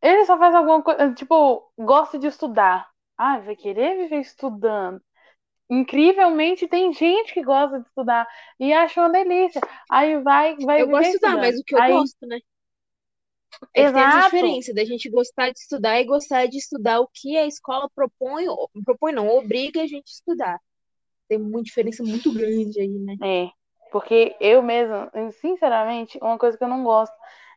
Ele 0.00 0.24
só 0.26 0.38
faz 0.38 0.54
alguma 0.54 0.80
coisa, 0.84 1.12
tipo, 1.12 1.72
gosta 1.76 2.20
de 2.20 2.28
estudar. 2.28 2.88
Ah, 3.18 3.40
vai 3.40 3.56
querer 3.56 3.96
viver 3.96 4.20
estudando. 4.20 5.02
Incrivelmente, 5.68 6.68
tem 6.68 6.92
gente 6.92 7.34
que 7.34 7.42
gosta 7.42 7.80
de 7.80 7.86
estudar 7.86 8.26
e 8.58 8.72
acha 8.72 9.00
uma 9.00 9.10
delícia. 9.10 9.60
Aí 9.90 10.20
vai, 10.22 10.56
vai 10.56 10.82
Eu 10.82 10.88
gosto 10.88 11.02
de 11.02 11.08
estudar, 11.08 11.36
mas 11.36 11.58
o 11.58 11.64
que 11.64 11.74
eu 11.74 11.82
Aí, 11.82 11.92
gosto, 11.92 12.26
né? 12.26 12.38
É 13.74 13.86
que 13.86 13.92
tem 13.92 14.02
essa 14.02 14.18
exato. 14.18 14.36
diferença 14.36 14.74
da 14.74 14.84
gente 14.84 15.10
gostar 15.10 15.50
de 15.50 15.58
estudar 15.58 16.00
e 16.00 16.04
gostar 16.04 16.46
de 16.46 16.58
estudar 16.58 17.00
o 17.00 17.08
que 17.12 17.36
a 17.36 17.46
escola 17.46 17.88
propõe, 17.94 18.44
propõe 18.84 19.12
não, 19.12 19.28
obriga 19.28 19.82
a 19.82 19.86
gente 19.86 20.08
a 20.08 20.12
estudar. 20.12 20.60
Tem 21.28 21.38
uma 21.38 21.62
diferença 21.62 22.02
muito 22.02 22.32
grande 22.32 22.80
aí, 22.80 22.88
né? 22.88 23.16
É, 23.22 23.50
porque 23.90 24.36
eu 24.40 24.62
mesma, 24.62 25.10
sinceramente, 25.40 26.18
uma 26.22 26.38
coisa 26.38 26.56
que 26.56 26.62
eu 26.62 26.68
não 26.68 26.84
gosto 26.84 27.14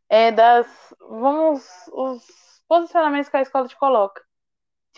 é 0.09 0.31
das, 0.31 0.67
vamos, 0.99 1.63
os 1.91 2.23
posicionamentos 2.67 3.29
que 3.29 3.37
a 3.37 3.41
escola 3.41 3.67
te 3.67 3.77
coloca. 3.77 4.21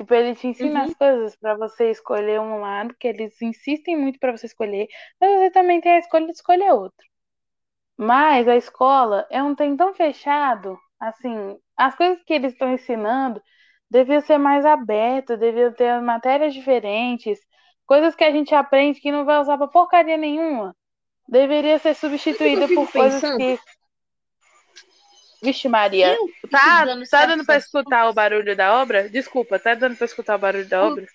Tipo, 0.02 0.14
ele 0.16 0.36
te 0.36 0.48
ensina 0.48 0.84
Uhum. 0.84 0.86
as 0.86 0.96
coisas 0.96 1.36
pra 1.36 1.56
você 1.56 1.92
escolher 1.92 2.40
um 2.42 2.60
lado, 2.62 2.96
que 3.00 3.08
eles 3.08 3.40
insistem 3.42 3.96
muito 3.98 4.20
pra 4.20 4.32
você 4.36 4.48
escolher, 4.48 4.88
mas 5.20 5.32
você 5.32 5.52
também 5.52 5.80
tem 5.82 5.94
a 5.94 6.00
escolha 6.00 6.26
de 6.26 6.32
escolher 6.34 6.72
outro. 6.74 7.06
Mas 7.98 8.48
a 8.48 8.56
escola 8.58 9.28
é 9.30 9.42
um 9.44 9.56
trem 9.56 9.78
tão 9.78 9.94
fechado, 9.94 10.78
assim, 11.00 11.58
as 11.78 11.96
coisas 11.96 12.22
que 12.24 12.34
eles 12.34 12.54
estão 12.54 12.74
ensinando 12.74 13.42
deviam 13.90 14.22
ser 14.22 14.38
mais 14.38 14.66
abertas, 14.66 15.40
deviam 15.40 15.72
ter 15.74 16.02
matérias 16.02 16.54
diferentes, 16.54 17.40
coisas 17.86 18.16
que 18.16 18.24
a 18.24 18.32
gente 18.32 18.56
aprende 18.56 19.00
que 19.02 19.12
não 19.12 19.26
vai 19.26 19.40
usar 19.40 19.58
pra 19.58 19.68
porcaria 19.68 20.18
nenhuma. 20.18 20.76
Deveria 21.30 21.80
ser 21.80 21.96
substituída 21.96 22.70
por 22.70 22.92
coisas 22.94 23.26
pensando? 23.26 23.38
que. 23.38 23.60
Vixe, 25.44 25.68
Maria. 25.68 26.16
Tá, 26.50 26.86
dando 26.86 27.08
tá 27.10 27.26
dando 27.26 27.46
pra 27.46 27.58
escutar 27.58 28.08
o 28.10 28.14
barulho 28.14 28.56
da 28.56 28.82
obra? 28.82 29.10
Desculpa, 29.10 29.58
tá 29.58 29.74
dando 29.74 29.96
pra 29.96 30.06
escutar 30.06 30.36
o 30.36 30.40
barulho 30.40 30.68
da 30.68 30.84
um, 30.84 30.92
obra? 30.92 31.06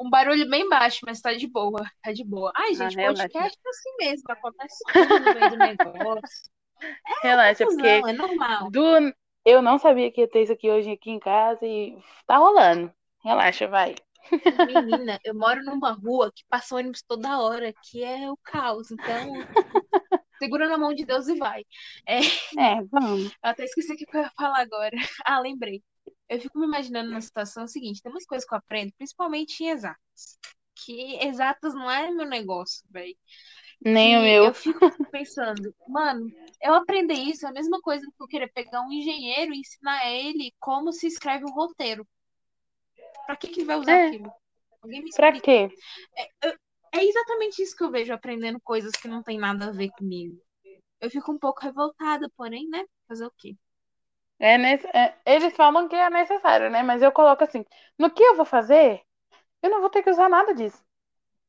um 0.00 0.10
barulho 0.10 0.48
bem 0.48 0.68
baixo, 0.68 1.00
mas 1.06 1.20
tá 1.20 1.32
de 1.32 1.46
boa, 1.46 1.84
tá 2.02 2.12
de 2.12 2.24
boa. 2.24 2.52
Ai, 2.56 2.70
Ah, 2.70 2.74
gente, 2.74 2.96
relaxa. 2.96 3.22
podcast 3.22 3.58
é 3.64 3.68
assim 3.68 3.96
mesmo, 3.98 4.24
acontece 4.28 4.78
tudo 4.92 5.20
no 5.20 5.32
meio 5.34 5.50
do 5.50 5.56
negócio. 5.56 6.50
Relaxa, 7.22 7.64
porque 7.64 8.00
Confusão, 8.00 8.08
é 8.08 8.12
normal. 8.12 8.70
do... 8.70 9.14
eu 9.44 9.62
não 9.62 9.78
sabia 9.78 10.10
que 10.10 10.20
ia 10.20 10.28
ter 10.28 10.42
isso 10.42 10.52
aqui 10.52 10.68
hoje 10.70 10.90
aqui 10.90 11.10
em 11.10 11.20
casa 11.20 11.64
e 11.64 11.96
tá 12.26 12.36
rolando. 12.36 12.92
Relaxa, 13.22 13.68
vai. 13.68 13.94
Menina, 14.66 15.20
eu 15.24 15.34
moro 15.34 15.62
numa 15.64 15.92
rua 15.92 16.32
que 16.34 16.44
passa 16.48 16.74
ônibus 16.76 17.02
toda 17.02 17.38
hora, 17.40 17.72
que 17.84 18.02
é 18.02 18.28
o 18.30 18.36
caos. 18.38 18.90
Então, 18.90 19.32
segura 20.38 20.68
na 20.68 20.78
mão 20.78 20.94
de 20.94 21.04
Deus 21.04 21.28
e 21.28 21.36
vai. 21.36 21.62
É, 22.06 22.20
É, 22.58 22.82
vamos. 22.90 23.32
eu 23.32 23.50
até 23.50 23.64
esqueci 23.64 23.92
o 23.92 23.96
que 23.96 24.06
eu 24.16 24.22
ia 24.22 24.30
falar 24.36 24.60
agora. 24.60 24.96
Ah, 25.26 25.40
lembrei. 25.40 25.82
Eu 26.28 26.40
fico 26.40 26.58
me 26.58 26.66
imaginando 26.66 27.10
na 27.10 27.20
situação 27.20 27.66
seguinte: 27.66 28.02
tem 28.02 28.12
umas 28.12 28.26
coisas 28.26 28.46
que 28.46 28.54
eu 28.54 28.58
aprendo, 28.58 28.92
principalmente 28.96 29.62
em 29.62 29.68
exatas. 29.70 30.38
Que 30.74 31.16
exatas 31.24 31.74
não 31.74 31.90
é 31.90 32.10
meu 32.10 32.26
negócio, 32.26 32.82
velho. 32.90 33.16
Nem 33.80 34.16
o 34.18 34.22
meu. 34.22 34.44
eu 34.46 34.54
fico 34.54 34.90
pensando, 35.10 35.74
mano, 35.88 36.30
eu 36.60 36.74
aprender 36.74 37.14
isso 37.14 37.46
é 37.46 37.50
a 37.50 37.52
mesma 37.52 37.80
coisa 37.80 38.04
que 38.06 38.22
eu 38.22 38.26
querer 38.26 38.50
pegar 38.52 38.80
um 38.82 38.92
engenheiro 38.92 39.54
e 39.54 39.58
ensinar 39.60 40.10
ele 40.10 40.52
como 40.58 40.92
se 40.92 41.06
escreve 41.06 41.44
um 41.44 41.52
roteiro. 41.52 42.06
Pra 43.26 43.36
que 43.36 43.48
que 43.48 43.64
vai 43.64 43.76
usar 43.78 43.92
É, 43.92 44.06
aquilo? 44.06 44.32
Alguém 44.82 45.02
me 45.02 45.10
pra 45.10 45.30
explica. 45.30 45.46
quê? 45.46 45.68
É, 46.16 46.48
eu- 46.48 46.58
é 46.94 47.04
exatamente 47.04 47.62
isso 47.62 47.76
que 47.76 47.84
eu 47.84 47.90
vejo 47.90 48.12
aprendendo 48.12 48.60
coisas 48.60 48.92
que 48.92 49.08
não 49.08 49.22
tem 49.22 49.38
nada 49.38 49.66
a 49.68 49.72
ver 49.72 49.90
comigo. 49.90 50.38
Eu 51.00 51.10
fico 51.10 51.32
um 51.32 51.38
pouco 51.38 51.62
revoltada, 51.62 52.30
porém, 52.36 52.68
né? 52.68 52.84
Fazer 53.08 53.26
o 53.26 53.32
quê? 53.38 53.56
É 54.38 54.58
nesse... 54.58 54.86
é, 54.88 55.16
Eles 55.26 55.54
falam 55.56 55.88
que 55.88 55.96
é 55.96 56.10
necessário, 56.10 56.70
né? 56.70 56.82
Mas 56.82 57.02
eu 57.02 57.12
coloco 57.12 57.44
assim: 57.44 57.64
no 57.98 58.10
que 58.10 58.22
eu 58.22 58.36
vou 58.36 58.44
fazer, 58.44 59.02
eu 59.62 59.70
não 59.70 59.80
vou 59.80 59.90
ter 59.90 60.02
que 60.02 60.10
usar 60.10 60.28
nada 60.28 60.54
disso. 60.54 60.82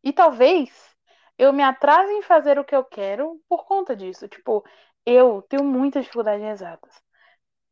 E 0.03 0.13
talvez 0.13 0.71
eu 1.37 1.53
me 1.53 1.63
atrase 1.63 2.11
em 2.13 2.23
fazer 2.23 2.59
o 2.59 2.65
que 2.65 2.75
eu 2.75 2.83
quero 2.85 3.41
por 3.49 3.65
conta 3.65 3.95
disso. 3.95 4.27
Tipo, 4.29 4.65
eu 5.05 5.41
tenho 5.43 5.63
muita 5.63 6.01
dificuldade 6.01 6.43
em 6.43 6.49
exatas. 6.49 7.01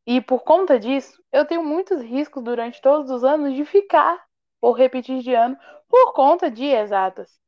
E 0.06 0.20
por 0.20 0.42
conta 0.44 0.78
disso, 0.80 1.22
eu 1.32 1.46
tenho 1.46 1.64
muitos 1.64 2.00
riscos 2.02 2.42
durante 2.42 2.80
todos 2.80 3.10
os 3.10 3.24
anos 3.24 3.54
de 3.54 3.64
ficar 3.64 4.24
ou 4.60 4.72
repetir 4.72 5.22
de 5.22 5.34
ano 5.34 5.56
por 5.88 6.12
conta 6.14 6.50
de 6.50 6.64
exatas. 6.66 7.40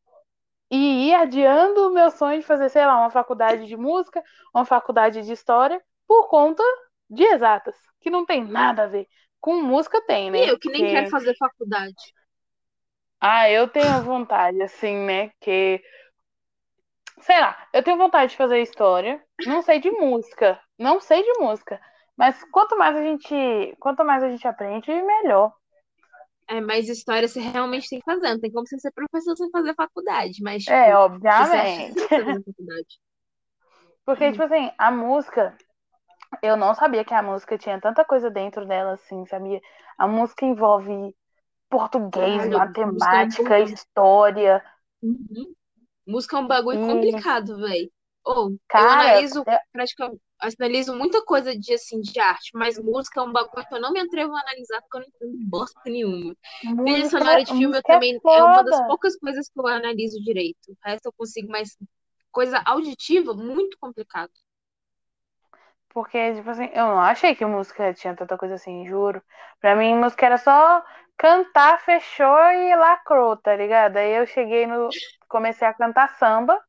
E 0.70 1.08
ir 1.10 1.14
adiando 1.14 1.88
o 1.88 1.90
meu 1.94 2.10
sonho 2.10 2.40
de 2.40 2.46
fazer, 2.46 2.68
sei 2.70 2.84
lá, 2.86 2.98
uma 3.00 3.10
faculdade 3.10 3.66
de 3.66 3.76
música, 3.76 4.22
uma 4.54 4.64
faculdade 4.64 5.22
de 5.22 5.32
história, 5.32 5.82
por 6.06 6.28
conta 6.28 6.62
de 7.10 7.24
exatas, 7.24 7.76
que 8.00 8.10
não 8.10 8.26
tem 8.26 8.44
nada 8.44 8.84
a 8.84 8.86
ver. 8.86 9.08
Com 9.40 9.62
música 9.62 10.00
tem, 10.06 10.30
E 10.32 10.38
né? 10.38 10.50
eu 10.50 10.56
que 10.56 10.70
nem 10.70 10.86
Porque, 10.86 10.86
quero 10.86 11.08
fazer 11.08 11.34
faculdade. 11.36 12.14
ah, 13.20 13.50
eu 13.50 13.68
tenho 13.68 14.02
vontade, 14.02 14.60
assim, 14.62 14.94
né? 15.06 15.30
Que, 15.40 15.82
sei 17.20 17.38
lá, 17.40 17.68
eu 17.74 17.82
tenho 17.82 17.96
vontade 17.98 18.30
de 18.32 18.36
fazer 18.38 18.60
história, 18.60 19.22
não 19.44 19.60
sei 19.62 19.78
de 19.80 19.90
música, 19.90 20.60
não 20.78 21.00
sei 21.00 21.22
de 21.22 21.38
música. 21.40 21.80
Mas 22.16 22.42
quanto 22.50 22.76
mais 22.78 22.96
a 22.96 23.02
gente, 23.02 23.76
quanto 23.80 24.04
mais 24.04 24.22
a 24.22 24.30
gente 24.30 24.46
aprende, 24.48 24.90
melhor. 24.90 25.52
É, 26.48 26.60
mas 26.60 26.88
história 26.88 27.26
você 27.28 27.40
realmente 27.40 27.88
tem 27.88 27.98
que 27.98 28.04
fazer. 28.04 28.28
Não 28.34 28.40
tem 28.40 28.52
como 28.52 28.66
você 28.66 28.78
ser 28.78 28.92
professor 28.92 29.36
sem 29.36 29.50
fazer 29.50 29.74
faculdade. 29.74 30.42
Mas, 30.42 30.64
É, 30.68 30.94
tipo, 30.94 30.96
obviamente. 30.96 31.94
fazer 32.14 32.42
faculdade. 32.44 32.98
Porque, 34.04 34.30
tipo 34.32 34.44
assim, 34.44 34.70
a 34.78 34.90
música, 34.90 35.56
eu 36.42 36.56
não 36.56 36.74
sabia 36.74 37.04
que 37.04 37.14
a 37.14 37.22
música 37.22 37.58
tinha 37.58 37.80
tanta 37.80 38.04
coisa 38.04 38.30
dentro 38.30 38.66
dela, 38.66 38.94
assim, 38.94 39.26
sabia? 39.26 39.60
A 39.98 40.08
música 40.08 40.44
envolve 40.46 41.14
português, 41.70 42.46
é 42.46 42.48
matemática, 42.48 43.60
história. 43.60 44.64
Uhum. 45.02 45.54
Música 46.06 46.36
é 46.38 46.40
um 46.40 46.48
bagulho 46.48 46.80
E, 46.80 46.80
complicado, 46.80 47.58
velho. 47.58 47.92
Ou, 48.24 48.58
eu 48.76 48.88
cara, 48.88 48.88
analiso 48.88 49.46
eu- 49.46 49.58
praticamente, 49.72 50.20
analiso 50.40 50.94
muita 50.94 51.24
coisa 51.24 51.56
de 51.56 51.72
assim 51.74 52.00
de 52.00 52.18
arte, 52.20 52.50
mas 52.54 52.78
música 52.78 53.20
é 53.20 53.22
um 53.22 53.32
bagulho 53.32 53.66
que 53.66 53.74
eu 53.74 53.80
não 53.80 53.92
me 53.92 54.00
atrevo 54.00 54.34
a 54.34 54.40
analisar 54.40 54.80
porque 54.82 54.96
eu 54.96 55.00
não 55.00 55.08
entendo 55.08 55.48
bosta 55.48 55.80
nenhuma. 55.86 56.36
Música, 56.64 57.18
sonora 57.18 57.44
de 57.44 57.52
filme 57.52 57.76
eu 57.76 57.78
é 57.78 57.82
também 57.82 58.20
é 58.28 58.42
uma 58.42 58.62
das 58.62 58.80
poucas 58.86 59.16
coisas 59.18 59.48
que 59.48 59.58
eu 59.58 59.66
analiso 59.66 60.22
direito. 60.22 60.70
O 60.70 60.76
resto 60.84 61.06
eu 61.06 61.12
consigo, 61.12 61.48
mas 61.50 61.76
coisa 62.30 62.62
auditiva, 62.66 63.34
muito 63.34 63.76
complicado. 63.80 64.32
Porque, 65.90 66.34
tipo 66.34 66.50
assim, 66.50 66.68
eu 66.74 66.86
não 66.88 67.00
achei 67.00 67.34
que 67.34 67.44
música 67.46 67.94
tinha 67.94 68.14
tanta 68.14 68.36
coisa 68.36 68.56
assim, 68.56 68.86
juro. 68.86 69.22
Pra 69.60 69.74
mim, 69.74 69.94
música 69.94 70.26
era 70.26 70.36
só 70.36 70.84
cantar, 71.16 71.80
fechou 71.80 72.36
e 72.52 72.76
lacrou, 72.76 73.36
tá 73.38 73.56
ligado? 73.56 73.96
Aí 73.96 74.12
eu 74.12 74.26
cheguei 74.26 74.66
no. 74.66 74.88
Comecei 75.28 75.66
a 75.66 75.74
cantar 75.74 76.10
samba, 76.18 76.62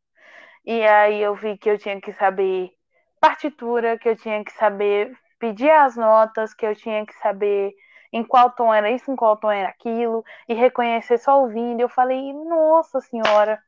e 0.66 0.82
aí 0.86 1.22
eu 1.22 1.36
vi 1.36 1.58
que 1.58 1.70
eu 1.70 1.78
tinha 1.78 2.00
que 2.02 2.14
saber 2.14 2.72
partitura, 3.20 3.98
que 3.98 4.10
eu 4.10 4.16
tinha 4.16 4.44
que 4.44 4.52
saber 4.54 5.12
pedir 5.40 5.70
as 5.70 5.96
notas, 5.96 6.54
que 6.54 6.66
eu 6.66 6.76
tinha 6.76 7.06
que 7.06 7.14
saber 7.16 7.74
em 8.12 8.24
qual 8.24 8.52
tom 8.52 8.74
era 8.74 8.92
isso, 8.92 9.12
em 9.12 9.16
qual 9.16 9.38
tom 9.38 9.52
era 9.52 9.70
aquilo, 9.70 10.24
e 10.48 10.54
reconhecer 10.54 11.18
só 11.18 11.42
ouvindo. 11.42 11.82
Eu 11.82 11.90
falei, 11.90 12.34
nossa 12.34 13.02
senhora, 13.02 13.62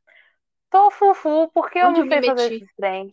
tô 0.72 0.92
fufu, 0.92 1.50
por 1.54 1.70
que 1.72 1.80
eu 1.80 1.92
não 1.92 2.06
me 2.06 2.08
sei 2.08 2.24
fazer 2.24 2.48
esses 2.54 2.74
trem? 2.76 3.10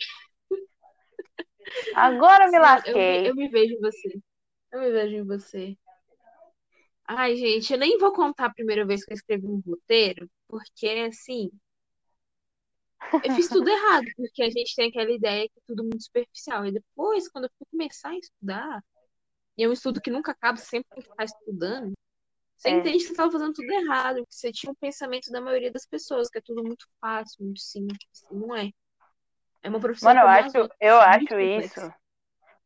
Agora 1.95 2.49
me 2.49 2.59
Sim, 2.59 2.81
eu 2.85 2.99
me, 3.01 3.05
lasquei. 3.05 3.25
eu 3.25 3.35
me 3.35 3.49
vejo 3.49 3.75
em 3.75 3.81
você. 3.81 4.21
Eu 4.73 4.81
me 4.81 4.91
vejo 4.93 5.17
em 5.17 5.25
você. 5.25 5.77
Ai, 7.09 7.37
gente, 7.37 7.73
eu 7.73 7.79
nem 7.79 7.99
vou 7.99 8.13
contar 8.13 8.47
a 8.47 8.53
primeira 8.55 8.85
vez 8.87 9.05
que 9.05 9.13
eu 9.13 9.15
escrevi 9.17 9.47
um 9.47 9.61
roteiro, 9.67 10.29
porque 10.49 10.89
assim, 11.09 11.51
eu 13.23 13.35
fiz 13.35 13.49
tudo 13.49 13.69
errado, 13.69 14.07
porque 14.17 14.43
a 14.43 14.51
gente 14.51 14.75
tem 14.75 14.89
aquela 14.89 15.11
ideia 15.11 15.49
que 15.49 15.59
é 15.59 15.63
tudo 15.67 15.83
muito 15.83 16.03
superficial. 16.03 16.67
E 16.67 16.73
depois, 16.73 17.29
quando 17.29 17.45
eu 17.45 17.51
fui 17.59 17.67
começar 17.71 18.11
a 18.11 18.17
estudar, 18.19 18.85
e 19.57 19.65
é 19.65 19.69
um 19.69 19.73
estudo 19.73 20.01
que 20.01 20.11
nunca 20.11 20.33
acaba, 20.33 20.57
sempre 20.57 20.89
tem 20.95 21.03
que 21.03 21.11
estar 21.11 21.25
estudando, 21.25 21.93
você 22.57 22.69
É. 22.69 22.73
entende 22.73 22.99
que 22.99 23.05
você 23.05 23.11
estava 23.13 23.31
fazendo 23.33 23.53
tudo 23.53 23.71
errado, 23.71 24.27
que 24.27 24.35
você 24.35 24.51
tinha 24.51 24.71
um 24.71 24.75
pensamento 24.75 25.31
da 25.31 25.41
maioria 25.41 25.71
das 25.71 25.87
pessoas, 25.87 26.29
que 26.29 26.39
é 26.39 26.43
tudo 26.43 26.63
muito 26.63 26.87
fácil, 27.01 27.45
muito 27.45 27.61
simples. 27.61 28.25
Não 28.31 28.55
é. 28.57 28.71
É 29.63 29.69
uma 29.69 29.81
profissão 29.81 30.09
Mano, 30.09 30.21
eu 30.21 30.29
acho, 30.29 30.59
outras, 30.59 30.79
eu 30.81 30.95
muito 30.97 31.09
acho 31.09 31.19
complexa. 31.25 31.81
isso. 31.87 31.95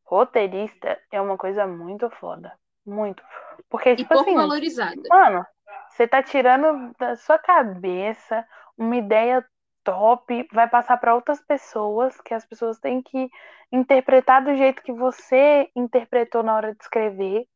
Roteirista 0.05 1.01
é 1.11 1.21
uma 1.21 1.37
coisa 1.37 1.67
muito 1.67 2.11
foda. 2.11 2.59
Muito. 2.85 3.23
Porque, 3.69 3.91
E 3.91 3.97
tipo 3.97 4.09
pouco 4.13 4.29
assim, 4.29 4.35
valorizada. 4.35 5.01
mano, 5.09 5.47
você 5.89 6.07
tá 6.09 6.23
tirando 6.23 6.93
da 6.99 7.17
sua 7.17 7.39
cabeça 7.39 8.47
uma 8.77 8.97
ideia 8.97 9.45
top, 9.85 10.47
vai 10.53 10.69
passar 10.69 10.97
pra 10.99 11.15
outras 11.15 11.41
pessoas, 11.43 12.21
que 12.21 12.35
as 12.35 12.47
pessoas 12.47 12.79
têm 12.79 13.03
que 13.03 13.31
interpretar 13.73 14.45
do 14.45 14.57
jeito 14.57 14.83
que 14.83 14.93
você 14.93 15.71
interpretou 15.77 16.43
na 16.43 16.55
hora 16.57 16.75
de 16.75 16.83
escrever. 16.83 17.47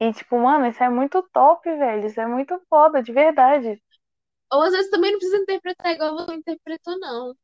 E, 0.00 0.12
tipo, 0.12 0.38
mano, 0.38 0.66
isso 0.66 0.82
é 0.82 0.88
muito 0.88 1.22
top, 1.32 1.68
velho. 1.70 2.06
Isso 2.06 2.20
é 2.20 2.26
muito 2.26 2.60
foda, 2.68 3.02
de 3.02 3.12
verdade. 3.12 3.80
Ou 4.52 4.62
às 4.62 4.72
vezes 4.72 4.90
também 4.90 5.12
não 5.12 5.18
precisa 5.18 5.42
interpretar 5.42 5.92
igual 5.92 6.16
você 6.16 6.34
interpretou, 6.34 6.98
não. 6.98 7.34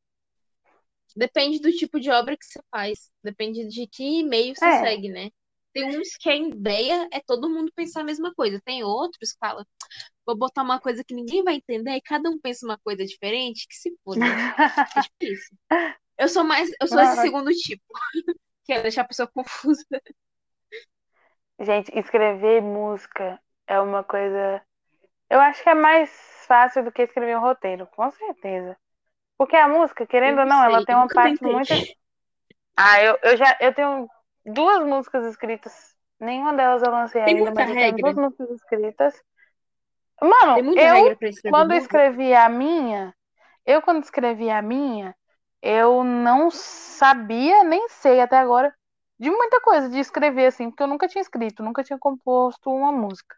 Depende 1.16 1.58
do 1.60 1.72
tipo 1.72 1.98
de 2.00 2.10
obra 2.10 2.36
que 2.36 2.44
você 2.44 2.60
faz. 2.70 3.10
Depende 3.22 3.66
de 3.68 3.86
que 3.86 4.20
e-mail 4.20 4.54
você 4.54 4.64
É. 4.66 4.80
segue, 4.80 5.08
né? 5.08 5.30
Tem 5.72 5.84
uns 5.98 6.16
que 6.16 6.28
a 6.28 6.36
ideia 6.36 7.08
é 7.12 7.20
todo 7.20 7.48
mundo 7.50 7.72
pensar 7.74 8.00
a 8.00 8.04
mesma 8.04 8.32
coisa. 8.34 8.60
Tem 8.64 8.82
outros 8.82 9.32
que 9.32 9.38
falam, 9.38 9.64
vou 10.30 10.38
botar 10.38 10.62
uma 10.62 10.80
coisa 10.80 11.02
que 11.04 11.14
ninguém 11.14 11.42
vai 11.42 11.54
entender 11.54 11.92
e 11.92 12.00
cada 12.00 12.28
um 12.30 12.38
pensa 12.38 12.66
uma 12.66 12.78
coisa 12.78 13.04
diferente, 13.04 13.66
que 13.68 13.74
se 13.74 13.96
foda. 14.04 14.20
É. 14.24 15.30
Eu 16.18 16.28
sou 16.28 16.44
mais, 16.44 16.70
eu 16.78 16.86
sou 16.86 17.00
esse 17.00 17.16
segundo 17.22 17.50
tipo, 17.50 17.82
que 18.66 18.74
é 18.74 18.82
deixar 18.82 19.02
a 19.02 19.08
pessoa 19.08 19.26
confusa. 19.26 19.86
Gente, 21.58 21.90
escrever 21.98 22.60
música 22.60 23.40
é 23.66 23.80
uma 23.80 24.04
coisa. 24.04 24.62
Eu 25.30 25.40
acho 25.40 25.62
que 25.62 25.70
é 25.70 25.74
mais 25.74 26.10
fácil 26.46 26.84
do 26.84 26.92
que 26.92 27.02
escrever 27.02 27.38
um 27.38 27.40
roteiro, 27.40 27.86
com 27.86 28.10
certeza. 28.10 28.76
Porque 29.38 29.56
a 29.56 29.66
música, 29.66 30.06
querendo 30.06 30.40
Eu 30.40 30.42
ou 30.42 30.46
não, 30.46 30.62
ela 30.62 30.76
sei, 30.76 30.86
tem 30.86 30.94
eu 30.94 31.00
uma 31.00 31.08
parte 31.08 31.40
tentei. 31.40 31.52
muito. 31.54 31.72
Ah, 32.76 33.02
eu, 33.02 33.18
eu 33.22 33.36
já 33.38 33.56
eu 33.60 33.74
tenho 33.74 34.08
duas 34.44 34.84
músicas 34.86 35.24
escritas. 35.24 35.96
Nenhuma 36.18 36.52
delas 36.52 36.82
eu 36.82 36.90
lancei 36.90 37.22
Tem 37.22 37.36
ainda, 37.38 37.50
mas 37.54 37.70
eu 37.70 37.74
tenho 37.74 37.96
duas 37.96 38.14
músicas 38.14 38.50
escritas. 38.50 39.22
Mano, 40.22 40.72
eu 40.76 41.16
quando 41.48 41.68
música. 41.68 41.78
escrevi 41.78 42.34
a 42.34 42.48
minha, 42.48 43.14
eu 43.66 43.82
quando 43.82 44.02
escrevi 44.04 44.50
a 44.50 44.62
minha, 44.62 45.14
eu 45.62 46.04
não 46.04 46.50
sabia, 46.50 47.64
nem 47.64 47.88
sei 47.88 48.20
até 48.20 48.38
agora, 48.38 48.74
de 49.18 49.30
muita 49.30 49.60
coisa 49.60 49.88
de 49.88 49.98
escrever, 49.98 50.46
assim, 50.46 50.70
porque 50.70 50.82
eu 50.82 50.86
nunca 50.86 51.08
tinha 51.08 51.22
escrito, 51.22 51.62
nunca 51.62 51.84
tinha 51.84 51.98
composto 51.98 52.70
uma 52.70 52.92
música. 52.92 53.36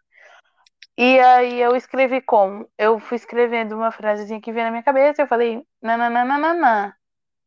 E 0.96 1.18
aí 1.20 1.60
eu 1.60 1.74
escrevi 1.74 2.20
como? 2.20 2.68
Eu 2.78 2.98
fui 3.00 3.16
escrevendo 3.16 3.74
uma 3.74 3.90
frasezinha 3.90 4.40
que 4.40 4.52
veio 4.52 4.66
na 4.66 4.70
minha 4.70 4.82
cabeça, 4.82 5.22
eu 5.22 5.26
falei, 5.26 5.66
nananana. 5.82 6.96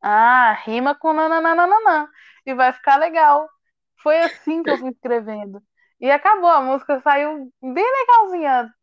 Ah, 0.02 0.54
rima 0.66 0.96
com 0.96 1.14
nananana. 1.14 2.10
E 2.46 2.54
vai 2.56 2.74
ficar 2.74 2.98
legal. 2.98 3.50
Foi 4.04 4.20
assim 4.24 4.64
que 4.64 4.70
eu 4.72 4.78
fui 4.80 4.90
escrevendo. 4.92 5.62
E 6.00 6.12
acabou, 6.12 6.50
a 6.50 6.62
música 6.62 7.02
saiu 7.02 7.52
bem 7.62 7.86
legalzinha. 8.02 8.74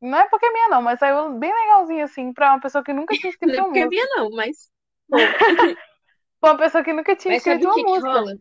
Não 0.00 0.18
é 0.18 0.28
porque 0.28 0.46
é 0.46 0.52
minha, 0.52 0.68
não, 0.68 0.82
mas 0.82 0.98
saiu 0.98 1.38
bem 1.38 1.52
legalzinha, 1.52 2.04
assim, 2.04 2.32
pra 2.32 2.52
uma 2.52 2.60
pessoa 2.60 2.82
que 2.84 2.92
nunca 2.92 3.16
tinha 3.16 3.30
Não 3.44 3.54
escrito 3.54 3.58
é 3.60 3.62
uma 3.62 3.68
porque 3.68 3.80
é 3.80 3.86
música. 3.86 3.86
minha, 3.86 4.06
não, 4.16 4.30
mas. 4.30 4.70
Pra 6.38 6.50
uma 6.52 6.58
pessoa 6.58 6.84
que 6.84 6.92
nunca 6.92 7.16
tinha 7.16 7.32
Mas 7.32 7.38
escrito 7.38 7.66
que 7.66 7.66
uma 7.66 7.78
que 7.82 7.82
música. 7.82 7.94
rola? 7.98 8.34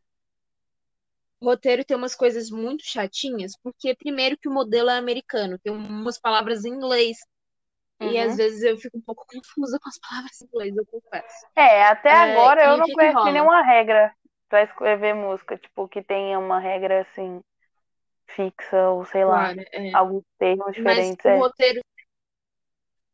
O 1.42 1.46
roteiro 1.46 1.84
tem 1.86 1.96
umas 1.98 2.16
coisas 2.16 2.50
muito 2.50 2.84
chatinhas, 2.86 3.54
porque 3.64 3.96
primeiro 3.96 4.38
que 4.38 4.48
o 4.50 4.54
modelo 4.54 4.90
é 4.90 4.98
americano, 4.98 5.60
tem 5.60 5.72
umas 5.74 6.20
palavras 6.20 6.66
em 6.66 6.70
inglês. 6.74 7.18
E 8.02 8.18
Uhum. 8.18 8.20
às 8.20 8.38
vezes 8.38 8.64
eu 8.64 8.78
fico 8.78 8.98
um 8.98 9.02
pouco 9.02 9.26
confusa 9.28 9.80
com 9.82 9.90
as 9.90 10.00
palavras 10.00 10.42
em 10.42 10.46
inglês, 10.48 10.78
eu 10.78 10.86
confesso. 10.88 11.46
É, 11.56 11.84
até 11.84 12.12
É, 12.12 12.16
agora 12.16 12.64
e 12.64 12.74
eu 12.74 12.78
não 12.78 12.90
que 12.98 12.98
que 12.98 13.10
conheci 13.10 13.32
nenhuma 13.32 13.62
regra 13.62 14.14
pra 14.50 14.64
escrever 14.64 15.14
música, 15.14 15.58
tipo, 15.58 15.88
que 15.88 16.02
tenha 16.02 16.40
uma 16.40 16.60
regra 16.60 17.02
assim, 17.02 17.42
fixa, 18.36 18.90
ou 18.90 19.06
sei 19.06 19.26
lá, 19.26 19.48
Claro, 19.48 19.62
é. 19.74 19.96
alguns 19.96 20.24
termos 20.38 20.66
Mas 20.68 20.76
diferentes. 20.76 21.26
o 21.26 21.30
É. 21.30 21.38
roteiro, 21.38 21.82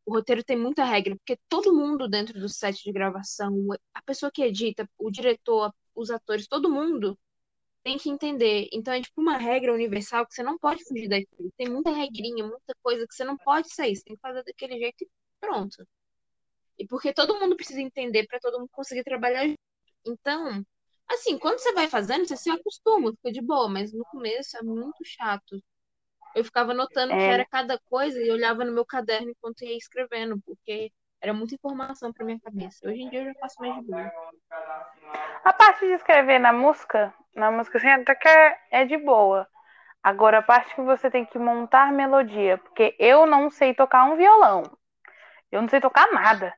o 0.06 0.14
roteiro 0.14 0.44
tem 0.44 0.58
muita 0.58 0.84
regra, 0.84 1.16
porque 1.16 1.38
todo 1.50 1.74
mundo 1.76 2.08
dentro 2.08 2.40
do 2.40 2.48
set 2.48 2.84
de 2.84 2.92
gravação, 2.92 3.54
a 3.94 4.02
pessoa 4.04 4.32
que 4.32 4.44
edita, 4.44 4.88
o 4.98 5.10
diretor, 5.10 5.74
os 5.96 6.12
atores, 6.12 6.48
todo 6.48 6.70
mundo 6.70 7.18
tem 7.84 7.98
que 7.98 8.10
entender. 8.10 8.68
Então 8.74 8.94
é 8.94 9.02
tipo 9.02 9.22
uma 9.22 9.38
regra 9.38 9.74
universal 9.74 10.26
que 10.28 10.34
você 10.36 10.44
não 10.44 10.58
pode 10.58 10.84
fugir 10.86 11.08
daquilo. 11.10 11.52
Tem 11.58 11.70
muita 11.70 11.92
regrinha, 11.92 12.46
muita 12.46 12.76
coisa 12.84 13.08
que 13.08 13.16
você 13.16 13.24
não 13.24 13.38
pode 13.38 13.74
sair, 13.74 13.96
você 13.96 14.04
tem 14.04 14.16
que 14.16 14.22
fazer 14.22 14.44
daquele 14.44 14.80
jeito 14.80 15.04
e 15.04 15.10
pronto. 15.40 15.88
E 16.78 16.86
porque 16.88 17.14
todo 17.14 17.40
mundo 17.40 17.56
precisa 17.56 17.82
entender 17.82 18.26
para 18.28 18.40
todo 18.40 18.60
mundo 18.60 18.70
conseguir 18.72 19.04
trabalhar 19.04 19.46
junto. 19.48 19.60
Então, 20.06 20.66
assim, 21.10 21.38
quando 21.38 21.60
você 21.60 21.74
vai 21.74 21.88
fazendo, 21.88 22.28
você 22.28 22.38
se 22.38 22.50
acostuma, 22.50 23.12
fica 23.12 23.32
de 23.32 23.42
boa, 23.42 23.70
mas 23.70 23.94
no 23.94 24.06
começo 24.06 24.58
é 24.58 24.64
muito 24.64 25.04
chato. 25.04 25.62
Eu 26.36 26.44
ficava 26.44 26.72
anotando 26.72 27.14
o 27.14 27.18
que 27.18 27.24
É. 27.24 27.32
era 27.32 27.46
cada 27.46 27.80
coisa 27.90 28.22
e 28.22 28.30
olhava 28.30 28.66
no 28.66 28.74
meu 28.74 28.86
caderno 28.86 29.30
enquanto 29.30 29.64
ia 29.64 29.78
escrevendo, 29.78 30.40
porque 30.46 30.92
era 31.22 31.34
muita 31.34 31.56
informação 31.56 32.12
para 32.12 32.26
minha 32.26 32.40
cabeça. 32.40 32.88
Hoje 32.88 33.02
em 33.02 33.10
dia 33.10 33.22
eu 33.22 33.26
já 33.26 33.40
faço 33.40 33.56
mais 33.60 33.76
de 33.76 33.82
boa. 33.84 34.12
A 35.44 35.54
parte 35.54 35.86
de 35.86 35.94
escrever 35.94 36.40
na 36.40 36.52
música, 36.52 37.14
na 37.34 37.52
música 37.52 37.78
assim, 37.78 37.88
até 37.88 38.16
que 38.16 38.28
é, 38.28 38.60
é 38.72 38.86
de 38.86 38.98
boa. 38.98 39.48
Agora, 40.04 40.40
a 40.40 40.42
parte 40.42 40.76
que 40.76 40.82
você 40.82 41.10
tem 41.10 41.26
que 41.26 41.40
montar 41.40 41.92
melodia, 41.92 42.58
porque 42.60 42.96
eu 43.00 43.26
não 43.26 43.50
sei 43.50 43.74
tocar 43.74 44.06
um 44.06 44.16
violão. 44.16 44.64
Eu 45.52 45.62
não 45.62 45.70
sei 45.70 45.80
tocar 45.80 46.12
nada. 46.12 46.54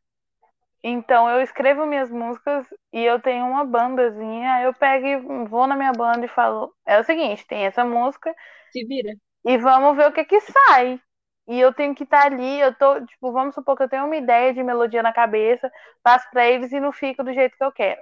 Então, 0.83 1.29
eu 1.29 1.41
escrevo 1.41 1.85
minhas 1.85 2.09
músicas 2.11 2.65
e 2.93 3.01
eu 3.03 3.19
tenho 3.21 3.45
uma 3.47 3.65
bandazinha, 3.65 4.61
eu 4.63 4.73
pego 4.73 5.05
e 5.07 5.45
vou 5.47 5.67
na 5.67 5.75
minha 5.75 5.91
banda 5.91 6.25
e 6.25 6.29
falo, 6.29 6.73
é 6.85 6.99
o 6.99 7.03
seguinte, 7.03 7.45
tem 7.47 7.65
essa 7.65 7.83
música 7.83 8.33
Se 8.71 8.83
vira. 8.85 9.13
e 9.45 9.57
vamos 9.57 9.95
ver 9.95 10.07
o 10.07 10.13
que 10.13 10.25
que 10.25 10.39
sai. 10.41 10.99
E 11.47 11.59
eu 11.59 11.73
tenho 11.73 11.95
que 11.95 12.03
estar 12.03 12.25
ali, 12.25 12.59
eu 12.59 12.73
tô, 12.75 13.05
tipo, 13.05 13.31
vamos 13.31 13.55
supor 13.55 13.77
que 13.77 13.83
eu 13.83 13.89
tenho 13.89 14.05
uma 14.05 14.17
ideia 14.17 14.53
de 14.53 14.61
melodia 14.63 15.01
na 15.01 15.13
cabeça, 15.13 15.71
passo 16.03 16.29
pra 16.29 16.45
eles 16.47 16.71
e 16.73 16.79
não 16.79 16.91
fica 16.91 17.23
do 17.23 17.33
jeito 17.33 17.57
que 17.57 17.63
eu 17.63 17.71
quero. 17.71 18.01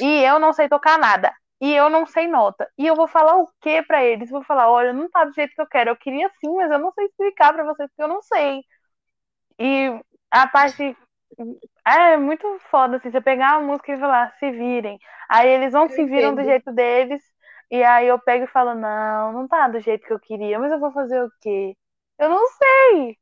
E 0.00 0.22
eu 0.24 0.38
não 0.40 0.52
sei 0.52 0.68
tocar 0.68 0.98
nada. 0.98 1.34
E 1.60 1.72
eu 1.74 1.90
não 1.90 2.06
sei 2.06 2.26
nota. 2.28 2.68
E 2.78 2.86
eu 2.86 2.96
vou 2.96 3.08
falar 3.08 3.36
o 3.38 3.48
que 3.62 3.82
pra 3.84 4.04
eles? 4.04 4.30
Vou 4.30 4.44
falar, 4.44 4.70
olha, 4.70 4.92
não 4.92 5.10
tá 5.10 5.24
do 5.24 5.34
jeito 5.34 5.54
que 5.54 5.62
eu 5.62 5.66
quero. 5.68 5.90
Eu 5.90 5.96
queria 5.96 6.30
sim, 6.40 6.50
mas 6.56 6.70
eu 6.70 6.78
não 6.80 6.92
sei 6.92 7.06
explicar 7.06 7.52
pra 7.54 7.64
vocês 7.64 7.88
porque 7.90 8.02
eu 8.02 8.08
não 8.08 8.22
sei. 8.22 8.62
E 9.58 10.00
a 10.30 10.46
parte 10.48 10.96
é 11.86 12.16
muito 12.16 12.46
foda 12.70 12.96
assim, 12.96 13.10
você 13.10 13.20
pegar 13.20 13.56
a 13.56 13.60
música 13.60 13.92
e 13.92 13.98
falar, 13.98 14.32
se 14.38 14.50
virem. 14.50 14.98
Aí 15.28 15.48
eles 15.48 15.72
não 15.72 15.88
Eu 15.88 15.94
se 15.94 16.04
viram 16.06 16.34
do 16.34 16.42
entendo. 16.42 16.44
jeito 16.44 16.72
deles. 16.72 17.22
E 17.70 17.82
aí 17.82 18.06
eu 18.08 18.18
pego 18.20 18.44
e 18.44 18.48
falo, 18.48 18.74
não, 18.74 19.32
não 19.32 19.48
tá 19.48 19.68
do 19.68 19.80
jeito 19.80 20.06
que 20.06 20.12
eu 20.12 20.20
queria, 20.20 20.58
mas 20.58 20.70
eu 20.72 20.78
vou 20.80 20.92
fazer 20.92 21.22
o 21.22 21.30
quê? 21.40 21.76
Eu 22.18 22.28
não 22.30 22.46
sei. 22.48 23.18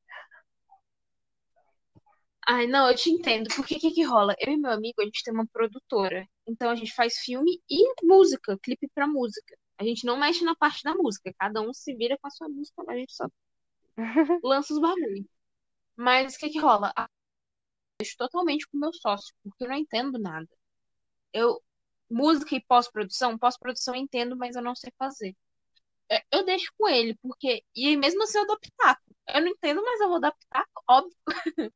Ai, 2.47 2.67
não, 2.67 2.89
eu 2.89 2.97
te 2.97 3.11
entendo. 3.11 3.49
Porque 3.57 3.77
o 3.77 3.79
que 3.81 3.91
que 3.93 4.03
rola? 4.05 4.35
Eu 4.39 4.53
e 4.53 4.57
meu 4.59 4.71
amigo, 4.71 5.01
a 5.01 5.05
gente 5.05 5.23
tem 5.23 5.33
uma 5.33 5.47
produtora. 5.47 6.27
Então 6.47 6.71
a 6.71 6.75
gente 6.75 6.93
faz 6.95 7.19
filme 7.19 7.61
e 7.71 7.95
música, 8.05 8.59
clipe 8.63 8.89
pra 8.95 9.07
música. 9.07 9.57
A 9.79 9.85
gente 9.85 10.05
não 10.07 10.19
mexe 10.19 10.45
na 10.45 10.55
parte 10.55 10.83
da 10.83 10.95
música. 10.95 11.33
Cada 11.39 11.61
um 11.63 11.73
se 11.73 11.95
vira 11.95 12.19
com 12.21 12.27
a 12.27 12.31
sua 12.31 12.49
música, 12.49 12.83
a 12.89 12.97
gente 12.97 13.13
só 13.15 13.27
lança 14.43 14.73
os 14.75 14.81
bagulho. 14.81 15.27
Mas 15.97 16.37
o 16.37 16.39
que 16.39 16.51
que 16.51 16.61
rola? 16.61 16.93
Ah, 16.97 17.09
Eu 18.05 18.07
deixo 18.07 18.17
totalmente 18.19 18.67
com 18.69 18.77
o 18.77 18.81
meu 18.81 18.93
sócio, 18.93 19.35
porque 19.43 19.65
eu 19.65 19.69
não 19.69 19.77
entendo 19.77 20.19
nada. 20.19 20.49
Eu, 21.33 21.61
música 22.11 22.55
e 22.55 22.65
pós-produção, 22.65 23.39
pós-produção 23.39 23.95
eu 23.95 24.03
entendo, 24.03 24.37
mas 24.37 24.57
eu 24.57 24.63
não 24.63 24.75
sei 24.75 24.93
fazer. 24.99 25.35
É, 26.11 26.23
Eu 26.31 26.45
deixo 26.45 26.73
com 26.79 26.89
ele, 26.89 27.17
porque. 27.23 27.65
E 27.75 27.97
mesmo 27.97 28.23
assim 28.23 28.39
eu 28.39 28.47
dou 28.47 28.59
pitaco. 28.59 29.03
Eu 29.29 29.41
não 29.41 29.49
entendo, 29.49 29.83
mas 29.83 30.01
eu 30.01 30.09
vou 30.09 30.21
dar 30.21 30.33
pitaco, 30.33 30.83
óbvio. 30.89 31.17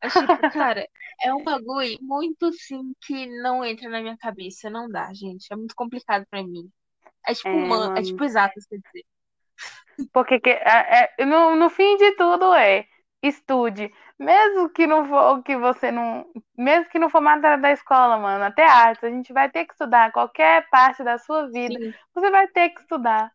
Tipo, 0.00 0.52
cara, 0.52 0.88
é 1.22 1.34
um 1.34 1.42
bagulho 1.42 1.98
muito 2.00 2.46
assim 2.46 2.94
que 3.04 3.26
não 3.42 3.64
entra 3.64 3.88
na 3.88 4.00
minha 4.00 4.16
cabeça. 4.16 4.70
Não 4.70 4.88
dá, 4.88 5.12
gente. 5.12 5.52
É 5.52 5.56
muito 5.56 5.74
complicado 5.74 6.24
pra 6.30 6.42
mim. 6.42 6.70
É 7.26 7.34
tipo 7.34 7.48
É, 7.48 7.52
humano, 7.52 7.98
é 7.98 8.02
tipo 8.02 8.22
exatas, 8.22 8.64
quer 8.66 8.78
dizer. 8.78 9.04
Porque 10.12 10.38
que, 10.38 10.50
é- 10.50 11.12
é- 11.18 11.26
no, 11.26 11.56
no 11.56 11.68
fim 11.68 11.96
de 11.96 12.12
tudo 12.12 12.54
é 12.54 12.86
estude. 13.22 13.92
Mesmo 14.18 14.68
que 14.70 14.86
não 14.86 15.06
for 15.08 15.42
que 15.42 15.56
você 15.56 15.90
não. 15.90 16.26
Mesmo 16.56 16.88
que 16.90 16.98
não 16.98 17.10
for 17.10 17.20
matéria 17.20 17.58
da 17.58 17.72
escola, 17.72 18.18
mano, 18.18 18.44
até 18.44 18.64
arte, 18.64 19.06
a 19.06 19.10
gente 19.10 19.32
vai 19.32 19.50
ter 19.50 19.64
que 19.66 19.72
estudar. 19.72 20.12
Qualquer 20.12 20.68
parte 20.70 21.02
da 21.04 21.18
sua 21.18 21.48
vida, 21.48 21.78
Sim, 21.78 21.92
você 22.14 22.30
vai 22.30 22.48
ter 22.48 22.70
que 22.70 22.80
estudar. 22.80 23.32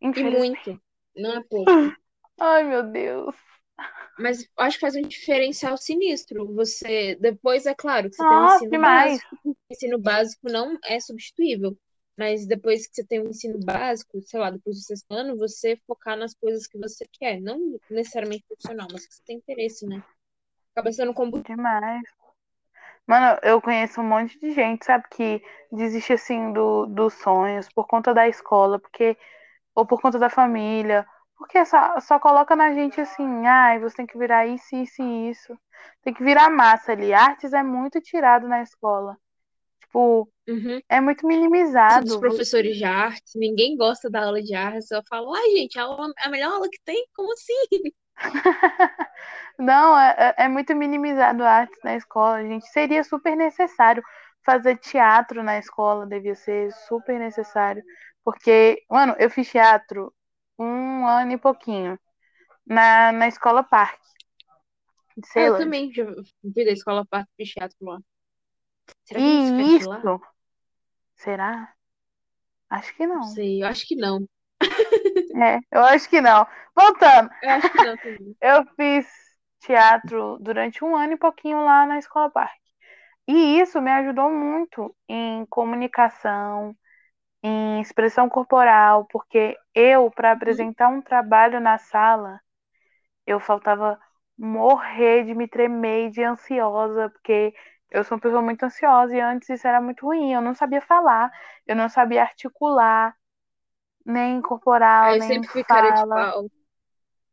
e 0.00 0.08
muito. 0.24 0.80
Não 1.16 1.36
é 1.36 1.42
pouco. 1.44 1.70
Ai, 2.40 2.64
meu 2.64 2.82
Deus. 2.82 3.36
mas 4.18 4.48
acho 4.58 4.76
que 4.76 4.80
faz 4.80 4.96
um 4.96 5.02
diferencial 5.02 5.76
sinistro. 5.76 6.52
Você, 6.54 7.16
depois, 7.20 7.66
é 7.66 7.74
claro, 7.74 8.08
que 8.10 8.16
você 8.16 8.24
tem 8.26 8.36
um 8.38 8.42
Nossa, 8.42 8.56
ensino 8.56 8.70
demais. 8.70 9.20
básico, 9.20 9.38
o 9.44 9.56
ensino 9.70 9.98
básico 9.98 10.50
não 10.50 10.78
é 10.84 11.00
substituível. 11.00 11.76
Mas 12.22 12.46
depois 12.46 12.86
que 12.86 12.94
você 12.94 13.04
tem 13.04 13.20
um 13.20 13.30
ensino 13.30 13.58
básico, 13.58 14.22
sei 14.22 14.38
lá, 14.38 14.48
depois 14.48 14.76
do 14.76 14.82
sexto 14.82 15.10
ano, 15.10 15.36
você 15.36 15.76
focar 15.84 16.16
nas 16.16 16.32
coisas 16.32 16.68
que 16.68 16.78
você 16.78 17.04
quer, 17.10 17.40
não 17.40 17.76
necessariamente 17.90 18.44
profissional, 18.46 18.86
mas 18.92 19.04
que 19.04 19.14
você 19.16 19.22
tem 19.26 19.38
interesse, 19.38 19.84
né? 19.84 20.00
Acaba 20.70 20.92
sendo 20.92 21.12
combustível. 21.12 21.56
Demais. 21.56 22.02
Mano, 23.04 23.40
eu 23.42 23.60
conheço 23.60 24.00
um 24.00 24.04
monte 24.04 24.38
de 24.38 24.52
gente, 24.52 24.84
sabe, 24.84 25.04
que 25.10 25.42
desiste 25.72 26.12
assim 26.12 26.52
do, 26.52 26.86
dos 26.86 27.12
sonhos 27.14 27.68
por 27.72 27.88
conta 27.88 28.14
da 28.14 28.28
escola, 28.28 28.78
porque 28.78 29.18
ou 29.74 29.84
por 29.84 30.00
conta 30.00 30.16
da 30.16 30.30
família, 30.30 31.04
porque 31.36 31.64
só, 31.66 31.98
só 31.98 32.20
coloca 32.20 32.54
na 32.54 32.72
gente 32.72 33.00
assim, 33.00 33.48
ai, 33.48 33.80
você 33.80 33.96
tem 33.96 34.06
que 34.06 34.16
virar 34.16 34.46
isso, 34.46 34.76
isso 34.76 35.02
e 35.02 35.30
isso. 35.30 35.58
Tem 36.02 36.14
que 36.14 36.22
virar 36.22 36.48
massa 36.50 36.92
ali. 36.92 37.12
Artes 37.12 37.52
é 37.52 37.64
muito 37.64 38.00
tirado 38.00 38.46
na 38.46 38.62
escola. 38.62 39.18
Tipo, 39.80 40.31
Uhum. 40.48 40.80
é 40.88 41.00
muito 41.00 41.26
Isso 41.88 42.18
minimizado. 42.18 42.18
professores 42.18 42.76
de 42.76 42.84
arte, 42.84 43.38
ninguém 43.38 43.76
gosta 43.76 44.10
da 44.10 44.24
aula 44.24 44.42
de 44.42 44.54
arte, 44.54 44.86
só 44.86 45.02
fala, 45.08 45.36
ai, 45.38 45.50
gente, 45.56 45.78
a, 45.78 45.82
aula, 45.84 46.12
a 46.18 46.28
melhor 46.30 46.52
aula 46.54 46.68
que 46.70 46.80
tem? 46.84 47.06
Como 47.14 47.32
assim? 47.32 47.54
Não, 49.58 49.98
é, 49.98 50.34
é 50.38 50.44
é 50.44 50.48
muito 50.48 50.74
minimizado 50.74 51.42
a 51.44 51.50
arte 51.50 51.78
na 51.84 51.96
escola, 51.96 52.42
gente. 52.42 52.66
Seria 52.68 53.04
super 53.04 53.36
necessário 53.36 54.02
fazer 54.44 54.76
teatro 54.78 55.42
na 55.42 55.58
escola, 55.58 56.06
devia 56.06 56.34
ser 56.34 56.72
super 56.88 57.18
necessário. 57.18 57.82
Porque, 58.24 58.82
mano, 58.90 59.14
eu 59.18 59.30
fiz 59.30 59.48
teatro 59.50 60.12
um 60.58 61.06
ano 61.06 61.32
e 61.32 61.38
pouquinho 61.38 61.98
na, 62.66 63.12
na 63.12 63.28
escola 63.28 63.62
Parque 63.64 63.98
de 65.16 65.26
Ah, 65.34 65.44
eu 65.46 65.54
Ceilândia. 65.54 65.56
também 65.56 65.92
já 65.92 66.04
vi 66.42 66.64
da 66.64 66.72
escola 66.72 67.04
parte 67.06 67.30
de 67.38 67.44
teatro 67.52 67.76
lá. 67.82 67.98
Será 69.04 69.22
que 69.22 69.30
E 69.34 69.76
lá? 69.84 70.00
isso, 70.00 70.20
será? 71.22 71.72
Acho 72.68 72.94
que 72.96 73.06
Não 73.06 73.22
sei, 73.22 73.62
eu 73.62 73.66
acho 73.66 73.86
que 73.86 73.96
não. 73.96 74.26
É, 75.34 75.58
eu 75.70 75.82
acho 75.84 76.08
que 76.08 76.20
não. 76.20 76.46
Voltando, 76.74 77.30
Eu 77.42 77.50
acho 77.50 77.70
que 77.70 77.80
não 77.80 77.96
também. 77.96 78.36
eu 78.40 78.66
fiz 78.76 79.06
teatro 79.60 80.38
durante 80.40 80.84
um 80.84 80.96
ano 80.96 81.14
e 81.14 81.16
pouquinho 81.16 81.64
lá 81.64 81.86
na 81.86 81.98
escola 81.98 82.30
Parque. 82.30 82.60
E 83.28 83.60
isso 83.60 83.80
me 83.80 83.90
ajudou 83.90 84.30
muito 84.30 84.94
em 85.08 85.46
comunicação, 85.46 86.76
em 87.42 87.80
expressão 87.80 88.28
corporal, 88.28 89.06
porque 89.10 89.56
eu, 89.74 90.10
para 90.10 90.32
apresentar 90.32 90.88
um 90.88 91.02
trabalho 91.02 91.60
na 91.60 91.78
sala, 91.78 92.40
eu 93.26 93.40
faltava 93.40 93.98
morrer 94.38 95.24
de 95.24 95.34
me 95.34 95.48
tremer 95.48 96.08
e 96.08 96.10
de 96.10 96.22
ansiosa, 96.22 97.10
porque 97.10 97.54
eu 97.92 98.04
sou 98.04 98.16
uma 98.16 98.22
pessoa 98.22 98.42
muito 98.42 98.62
ansiosa 98.64 99.16
e 99.16 99.20
antes 99.20 99.48
isso 99.50 99.66
era 99.66 99.80
muito 99.80 100.06
ruim. 100.06 100.32
Eu 100.32 100.40
não 100.42 100.54
sabia 100.54 100.80
falar, 100.80 101.30
eu 101.66 101.76
não 101.76 101.88
sabia 101.88 102.22
articular, 102.22 103.16
nem 104.06 104.42
corporal, 104.42 105.10
Aí 105.10 105.14
eu 105.14 105.18
nem 105.18 105.42
sempre 105.42 105.48
fui 105.50 105.64
cara 105.64 105.90
de 105.92 106.04
pau. 106.12 106.50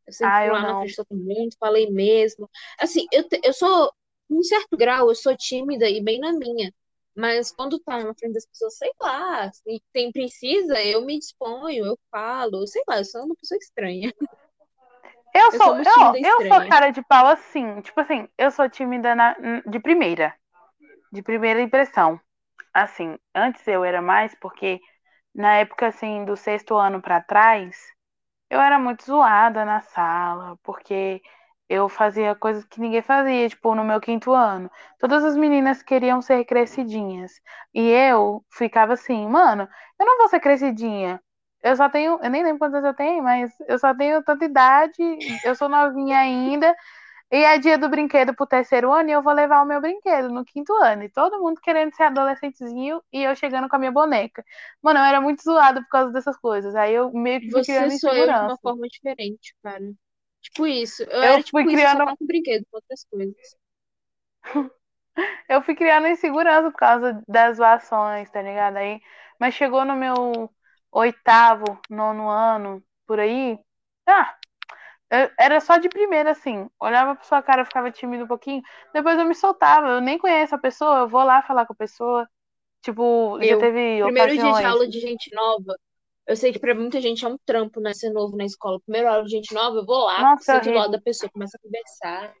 Eu 0.06 0.12
sempre 0.12 0.36
Ah, 0.36 0.40
fui 0.40 0.50
lá 0.50 0.62
na 0.64 0.76
frente 0.76 0.90
de 0.92 0.96
todo 0.96 1.16
mundo, 1.18 1.56
falei 1.58 1.90
mesmo. 1.90 2.50
Assim, 2.78 3.06
eu, 3.12 3.24
eu 3.44 3.52
sou, 3.52 3.92
em 4.30 4.42
certo 4.42 4.76
grau, 4.76 5.08
eu 5.10 5.14
sou 5.14 5.36
tímida 5.36 5.88
e 5.88 6.02
bem 6.02 6.18
na 6.20 6.32
minha. 6.32 6.74
Mas 7.16 7.52
quando 7.52 7.78
tá 7.80 8.02
na 8.04 8.14
frente 8.14 8.34
das 8.34 8.46
pessoas, 8.46 8.76
sei 8.78 8.90
lá, 9.00 9.52
se 9.52 9.82
tem 9.92 10.12
precisa, 10.12 10.82
eu 10.84 11.04
me 11.04 11.18
disponho, 11.18 11.86
eu 11.86 11.98
falo, 12.10 12.66
sei 12.66 12.82
lá, 12.88 12.98
eu 12.98 13.04
sou 13.04 13.24
uma 13.24 13.36
pessoa 13.36 13.58
estranha. 13.58 14.12
Eu 15.34 15.52
Eu 15.52 15.60
sou, 15.62 15.76
eu, 15.84 16.16
eu 16.22 16.42
sou 16.42 16.62
cara 16.62 16.90
de 16.90 17.02
pau 17.02 17.26
assim, 17.26 17.80
tipo 17.82 18.00
assim, 18.00 18.28
eu 18.38 18.50
sou 18.50 18.68
tímida 18.68 19.14
na- 19.14 19.36
de 19.66 19.78
primeira, 19.80 20.34
de 21.12 21.22
primeira 21.22 21.60
impressão. 21.62 22.20
Assim, 22.74 23.18
antes 23.34 23.66
eu 23.68 23.84
era 23.84 24.02
mais 24.02 24.34
porque 24.36 24.80
na 25.34 25.56
época 25.56 25.88
assim 25.88 26.24
do 26.24 26.36
sexto 26.36 26.76
ano 26.76 27.02
pra 27.02 27.20
trás, 27.22 27.76
eu 28.50 28.60
era 28.60 28.78
muito 28.78 29.04
zoada 29.04 29.64
na 29.64 29.80
sala, 29.80 30.58
porque 30.62 31.22
eu 31.68 31.88
fazia 31.88 32.34
coisas 32.34 32.64
que 32.64 32.80
ninguém 32.80 33.00
fazia, 33.02 33.48
tipo, 33.48 33.74
no 33.74 33.84
meu 33.84 34.00
quinto 34.00 34.32
ano. 34.32 34.70
Todas 34.98 35.24
as 35.24 35.36
meninas 35.36 35.82
queriam 35.82 36.20
ser 36.20 36.44
crescidinhas. 36.44 37.32
E 37.72 37.88
eu 37.90 38.44
ficava 38.52 38.94
assim, 38.94 39.26
mano, 39.28 39.68
eu 39.98 40.06
não 40.06 40.18
vou 40.18 40.28
ser 40.28 40.40
crescidinha. 40.40 41.22
Eu 41.62 41.76
só 41.76 41.88
tenho, 41.88 42.18
eu 42.22 42.30
nem 42.30 42.42
lembro 42.42 42.58
quantos 42.58 42.74
anos 42.76 42.88
eu 42.88 42.94
tenho, 42.94 43.22
mas 43.22 43.52
eu 43.68 43.78
só 43.78 43.94
tenho 43.94 44.22
tanta 44.24 44.44
idade, 44.46 44.96
eu 45.44 45.54
sou 45.54 45.68
novinha 45.68 46.18
ainda. 46.18 46.74
E 47.32 47.36
é 47.44 47.58
dia 47.58 47.78
do 47.78 47.88
brinquedo 47.88 48.34
pro 48.34 48.46
terceiro 48.46 48.92
ano 48.92 49.08
e 49.10 49.12
eu 49.12 49.22
vou 49.22 49.32
levar 49.32 49.62
o 49.62 49.66
meu 49.66 49.80
brinquedo 49.80 50.28
no 50.30 50.44
quinto 50.44 50.72
ano. 50.82 51.04
E 51.04 51.08
todo 51.08 51.40
mundo 51.40 51.60
querendo 51.60 51.94
ser 51.94 52.04
adolescentezinho 52.04 53.02
e 53.12 53.22
eu 53.22 53.36
chegando 53.36 53.68
com 53.68 53.76
a 53.76 53.78
minha 53.78 53.92
boneca. 53.92 54.44
Mano, 54.82 54.98
eu 55.00 55.04
era 55.04 55.20
muito 55.20 55.42
zoada 55.42 55.80
por 55.82 55.88
causa 55.88 56.12
dessas 56.12 56.36
coisas. 56.36 56.74
Aí 56.74 56.92
eu 56.94 57.12
meio 57.12 57.40
que 57.40 57.50
fui 57.52 57.62
Você 57.62 57.64
criando 57.64 57.92
sou 57.92 58.14
eu 58.14 58.32
de 58.32 58.40
uma 58.42 58.56
insegurança. 58.56 58.62
forma 58.62 58.86
diferente, 58.88 59.54
cara. 59.62 59.92
Tipo 60.42 60.66
isso. 60.66 61.02
Eu 61.04 61.22
Eu 61.22 61.40
era 61.40 61.42
fui 61.42 61.42
tipo 61.42 61.70
isso, 61.70 61.88
só 61.88 61.98
criando, 61.98 62.04
não 62.04 62.16
com 62.16 62.26
brinquedo, 62.26 62.64
com 62.70 62.76
outras 62.78 63.04
coisas. 63.04 63.56
eu 65.48 65.62
fui 65.62 65.74
criando 65.74 66.06
insegurança 66.08 66.70
por 66.70 66.78
causa 66.78 67.22
das 67.28 67.56
zoações, 67.58 68.30
tá 68.30 68.42
ligado? 68.42 68.76
Aí, 68.76 69.00
mas 69.38 69.54
chegou 69.54 69.84
no 69.84 69.96
meu 69.96 70.50
oitavo, 70.92 71.80
nono 71.88 72.28
ano, 72.28 72.82
por 73.06 73.18
aí. 73.20 73.58
Ah, 74.06 74.36
eu- 75.10 75.30
era 75.38 75.60
só 75.60 75.76
de 75.78 75.88
primeira, 75.88 76.30
assim. 76.32 76.68
Olhava 76.80 77.14
pra 77.16 77.24
sua 77.24 77.42
cara, 77.42 77.64
ficava 77.64 77.90
tímido 77.90 78.24
um 78.24 78.28
pouquinho. 78.28 78.62
Depois 78.94 79.18
eu 79.18 79.24
me 79.26 79.34
soltava. 79.34 79.88
Eu 79.88 80.00
nem 80.00 80.18
conheço 80.18 80.54
a 80.54 80.58
pessoa, 80.58 81.00
eu 81.00 81.08
vou 81.08 81.22
lá 81.24 81.42
falar 81.42 81.66
com 81.66 81.72
a 81.72 81.76
pessoa. 81.76 82.28
Tipo, 82.82 83.42
já 83.44 83.56
Eu, 83.56 83.58
teve 83.58 84.02
primeiro 84.02 84.36
dia 84.38 84.52
de 84.52 84.62
aula 84.62 84.86
de 84.88 85.00
gente 85.00 85.34
nova, 85.34 85.74
eu 86.26 86.36
sei 86.36 86.52
que 86.52 86.58
pra 86.58 86.74
muita 86.74 87.00
gente 87.00 87.24
é 87.24 87.28
um 87.28 87.38
trampo, 87.46 87.80
né, 87.80 87.92
ser 87.94 88.10
novo 88.12 88.36
na 88.36 88.44
escola. 88.44 88.80
Primeiro 88.82 89.08
aula 89.08 89.24
de 89.24 89.30
gente 89.30 89.54
nova, 89.54 89.78
eu 89.78 89.86
vou 89.86 90.04
lá, 90.04 90.26
Nossa, 90.26 90.52
é 90.54 90.60
sento 90.60 90.70
do 90.70 90.78
lado 90.78 90.92
da 90.92 91.00
pessoa, 91.00 91.30
começo 91.32 91.56
a 91.56 91.60
conversar. 91.60 92.34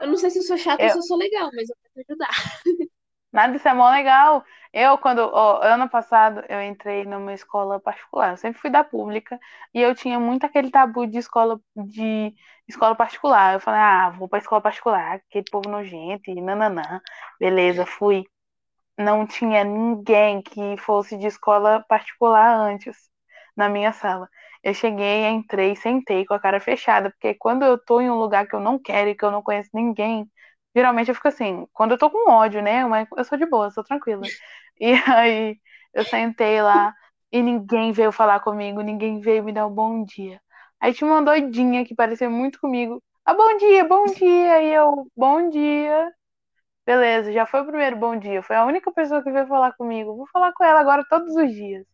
Eu 0.00 0.08
não 0.08 0.16
sei 0.18 0.30
se 0.30 0.38
eu 0.40 0.44
sou 0.44 0.58
chata 0.58 0.86
ou 0.86 0.88
Eu, 0.88 0.90
se 0.90 0.98
eu 0.98 1.02
sou 1.02 1.18
legal, 1.18 1.50
mas 1.54 1.68
eu 1.70 1.76
tento 1.94 2.10
ajudar. 2.10 2.30
Nada, 3.32 3.56
isso 3.56 3.68
é 3.68 3.74
mó 3.74 3.90
legal. 3.90 4.44
Eu, 4.76 4.98
quando, 4.98 5.20
ó, 5.20 5.62
ano 5.62 5.88
passado, 5.88 6.42
eu 6.48 6.60
entrei 6.60 7.04
numa 7.04 7.32
escola 7.32 7.78
particular. 7.78 8.32
Eu 8.32 8.36
sempre 8.36 8.60
fui 8.60 8.70
da 8.70 8.82
pública 8.82 9.38
e 9.72 9.80
eu 9.80 9.94
tinha 9.94 10.18
muito 10.18 10.44
aquele 10.44 10.68
tabu 10.70 11.06
de 11.06 11.18
escola 11.18 11.60
de 11.76 12.34
escola 12.66 12.94
particular. 12.96 13.54
Eu 13.54 13.60
falei, 13.60 13.80
ah, 13.80 14.10
vou 14.10 14.28
pra 14.28 14.40
escola 14.40 14.60
particular, 14.60 15.14
aquele 15.16 15.44
povo 15.50 15.68
nojento 15.70 16.28
e 16.30 16.40
nananã. 16.40 17.00
Beleza, 17.38 17.86
fui. 17.86 18.24
Não 18.98 19.26
tinha 19.26 19.64
ninguém 19.64 20.42
que 20.42 20.76
fosse 20.78 21.16
de 21.18 21.26
escola 21.28 21.84
particular 21.88 22.54
antes 22.56 22.96
na 23.56 23.68
minha 23.68 23.92
sala. 23.92 24.28
Eu 24.62 24.74
cheguei, 24.74 25.26
entrei, 25.28 25.76
sentei 25.76 26.24
com 26.26 26.34
a 26.34 26.40
cara 26.40 26.60
fechada, 26.60 27.10
porque 27.10 27.34
quando 27.34 27.64
eu 27.64 27.78
tô 27.78 28.00
em 28.00 28.10
um 28.10 28.16
lugar 28.18 28.46
que 28.48 28.54
eu 28.56 28.60
não 28.60 28.78
quero 28.78 29.10
e 29.10 29.14
que 29.16 29.24
eu 29.24 29.30
não 29.32 29.42
conheço 29.42 29.70
ninguém, 29.74 30.30
geralmente 30.74 31.08
eu 31.10 31.14
fico 31.14 31.28
assim, 31.28 31.66
quando 31.72 31.92
eu 31.92 31.98
tô 31.98 32.10
com 32.10 32.30
ódio, 32.30 32.62
né? 32.62 32.84
Mas 32.86 33.08
eu 33.16 33.24
sou 33.24 33.38
de 33.38 33.46
boa, 33.46 33.70
sou 33.70 33.84
tranquila. 33.84 34.32
E 34.80 34.92
aí 35.10 35.58
eu 35.94 36.04
sentei 36.04 36.60
lá 36.62 36.94
e 37.32 37.42
ninguém 37.42 37.92
veio 37.92 38.12
falar 38.12 38.40
comigo, 38.40 38.80
ninguém 38.82 39.20
veio 39.20 39.44
me 39.44 39.52
dar 39.52 39.66
um 39.66 39.74
bom 39.74 40.04
dia. 40.04 40.40
Aí 40.80 40.92
tinha 40.94 41.08
uma 41.10 41.22
doidinha 41.22 41.84
que 41.84 41.94
parecia 41.94 42.28
muito 42.30 42.60
comigo. 42.60 43.02
Ah, 43.24 43.34
bom 43.34 43.56
dia, 43.58 43.84
bom 43.84 44.12
dia. 44.12 44.62
E 44.62 44.72
eu, 44.74 45.06
bom 45.16 45.48
dia. 45.50 46.12
Beleza, 46.86 47.32
já 47.32 47.46
foi 47.46 47.60
o 47.62 47.66
primeiro 47.66 47.96
bom 47.96 48.18
dia. 48.18 48.42
Foi 48.42 48.56
a 48.56 48.64
única 48.66 48.92
pessoa 48.92 49.22
que 49.22 49.30
veio 49.32 49.46
falar 49.46 49.74
comigo. 49.74 50.16
Vou 50.16 50.26
falar 50.28 50.52
com 50.54 50.64
ela 50.64 50.80
agora 50.80 51.04
todos 51.10 51.34
os 51.36 51.52
dias. 51.52 51.86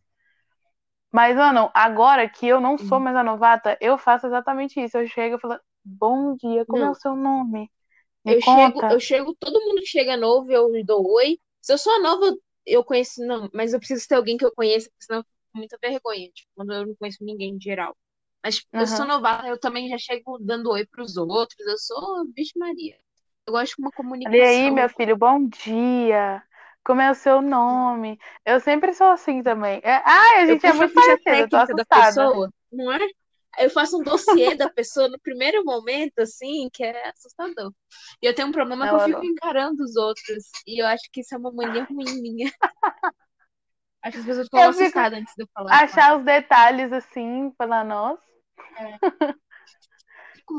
Mas, 1.11 1.35
mano, 1.35 1.69
agora 1.73 2.29
que 2.29 2.47
eu 2.47 2.59
não 2.61 2.77
sou 2.77 2.99
mais 2.99 3.15
a 3.15 3.23
novata, 3.23 3.77
eu 3.81 3.97
faço 3.97 4.27
exatamente 4.27 4.79
isso. 4.81 4.97
Eu 4.97 5.07
chego 5.07 5.35
e 5.37 5.39
falo, 5.39 5.59
bom 5.83 6.35
dia, 6.35 6.65
como 6.65 6.83
é 6.85 6.89
Não, 6.89 6.91
o 6.91 6.95
seu 6.95 7.15
nome? 7.15 7.69
Me 8.25 8.35
eu 8.35 8.41
chego, 8.41 8.83
conta. 8.83 8.89
eu 8.89 8.99
chego, 8.99 9.35
todo 9.35 9.59
mundo 9.61 9.81
que 9.81 9.85
chega 9.87 10.17
novo, 10.17 10.51
eu 10.51 10.69
dou 10.85 11.05
oi. 11.15 11.39
Se 11.61 11.73
eu 11.73 11.77
sou 11.77 11.93
a 11.93 11.99
nova, 11.99 12.35
eu 12.65 12.83
conheço, 12.83 13.25
não, 13.25 13.49
mas 13.53 13.73
eu 13.73 13.79
preciso 13.79 14.07
ter 14.07 14.15
alguém 14.15 14.37
que 14.37 14.45
eu 14.45 14.51
conheça, 14.53 14.89
senão 14.99 15.19
eu 15.19 15.23
fico 15.23 15.35
com 15.53 15.57
muita 15.59 15.77
vergonha, 15.81 16.29
tipo, 16.31 16.49
quando 16.55 16.73
eu 16.73 16.87
não 16.87 16.95
conheço 16.95 17.23
ninguém 17.23 17.55
em 17.55 17.61
geral. 17.61 17.97
Mas 18.43 18.57
tipo, 18.57 18.69
eu 18.79 18.87
sou 18.87 19.05
novata, 19.05 19.47
eu 19.47 19.59
também 19.59 19.89
já 19.89 19.97
chego 19.97 20.37
dando 20.39 20.69
oi 20.71 20.85
pros 20.87 21.17
outros, 21.17 21.59
eu 21.67 21.77
sou 21.77 22.25
Vixe 22.35 22.57
Maria. 22.57 22.97
Eu 23.47 23.53
gosto 23.53 23.75
de 23.75 23.81
uma 23.81 23.91
E 24.31 24.41
aí, 24.41 24.71
meu 24.71 24.87
comunicação. 24.87 24.89
filho, 24.89 25.15
bom 25.17 25.47
dia. 25.47 26.43
Como 26.83 27.01
é 27.01 27.11
o 27.11 27.15
seu 27.15 27.41
nome? 27.41 28.19
Eu 28.45 28.59
sempre 28.59 28.93
sou 28.93 29.07
assim 29.07 29.43
também. 29.43 29.79
É... 29.83 30.01
Ai, 30.05 30.41
a 30.41 30.45
Eu 30.47 30.55
gente 30.55 30.65
é 30.65 30.73
puxo 30.73 30.83
a 30.83 30.87
muito 30.87 30.93
ficha 30.93 31.17
parecida, 31.23 31.41
eu 31.41 31.49
tô 31.49 31.57
assustada. 31.57 31.81
pessoa, 31.91 32.51
não 32.71 32.91
é? 32.91 32.99
Eu 33.59 33.69
faço 33.69 33.99
um 33.99 34.03
dossiê 34.03 34.55
da 34.55 34.69
pessoa 34.69 35.07
no 35.09 35.19
primeiro 35.19 35.63
momento, 35.63 36.19
assim, 36.19 36.69
que 36.73 36.83
é 36.83 37.09
assustador. 37.09 37.73
E 38.21 38.25
eu 38.27 38.33
tenho 38.35 38.47
um 38.47 38.51
problema 38.51 38.87
que 38.87 38.93
eu 38.93 38.97
Não, 38.97 39.05
fico 39.05 39.19
não. 39.19 39.25
encarando 39.25 39.83
os 39.83 39.95
outros. 39.95 40.45
E 40.65 40.81
eu 40.81 40.87
acho 40.87 41.03
que 41.11 41.21
isso 41.21 41.35
é 41.35 41.37
uma 41.37 41.51
mania 41.51 41.83
ruim 41.85 42.21
minha. 42.21 42.51
Acho 44.03 44.13
que 44.13 44.19
as 44.19 44.25
pessoas 44.25 44.47
ficam 44.47 44.59
Eu 44.61 44.69
assustadas 44.69 45.19
antes 45.19 45.35
de 45.35 45.43
eu 45.43 45.47
falar 45.53 45.71
achar 45.73 46.17
os 46.17 46.23
detalhes 46.23 46.91
assim, 46.91 47.53
falar, 47.57 47.83
nossa. 47.83 48.21
É. 48.77 49.11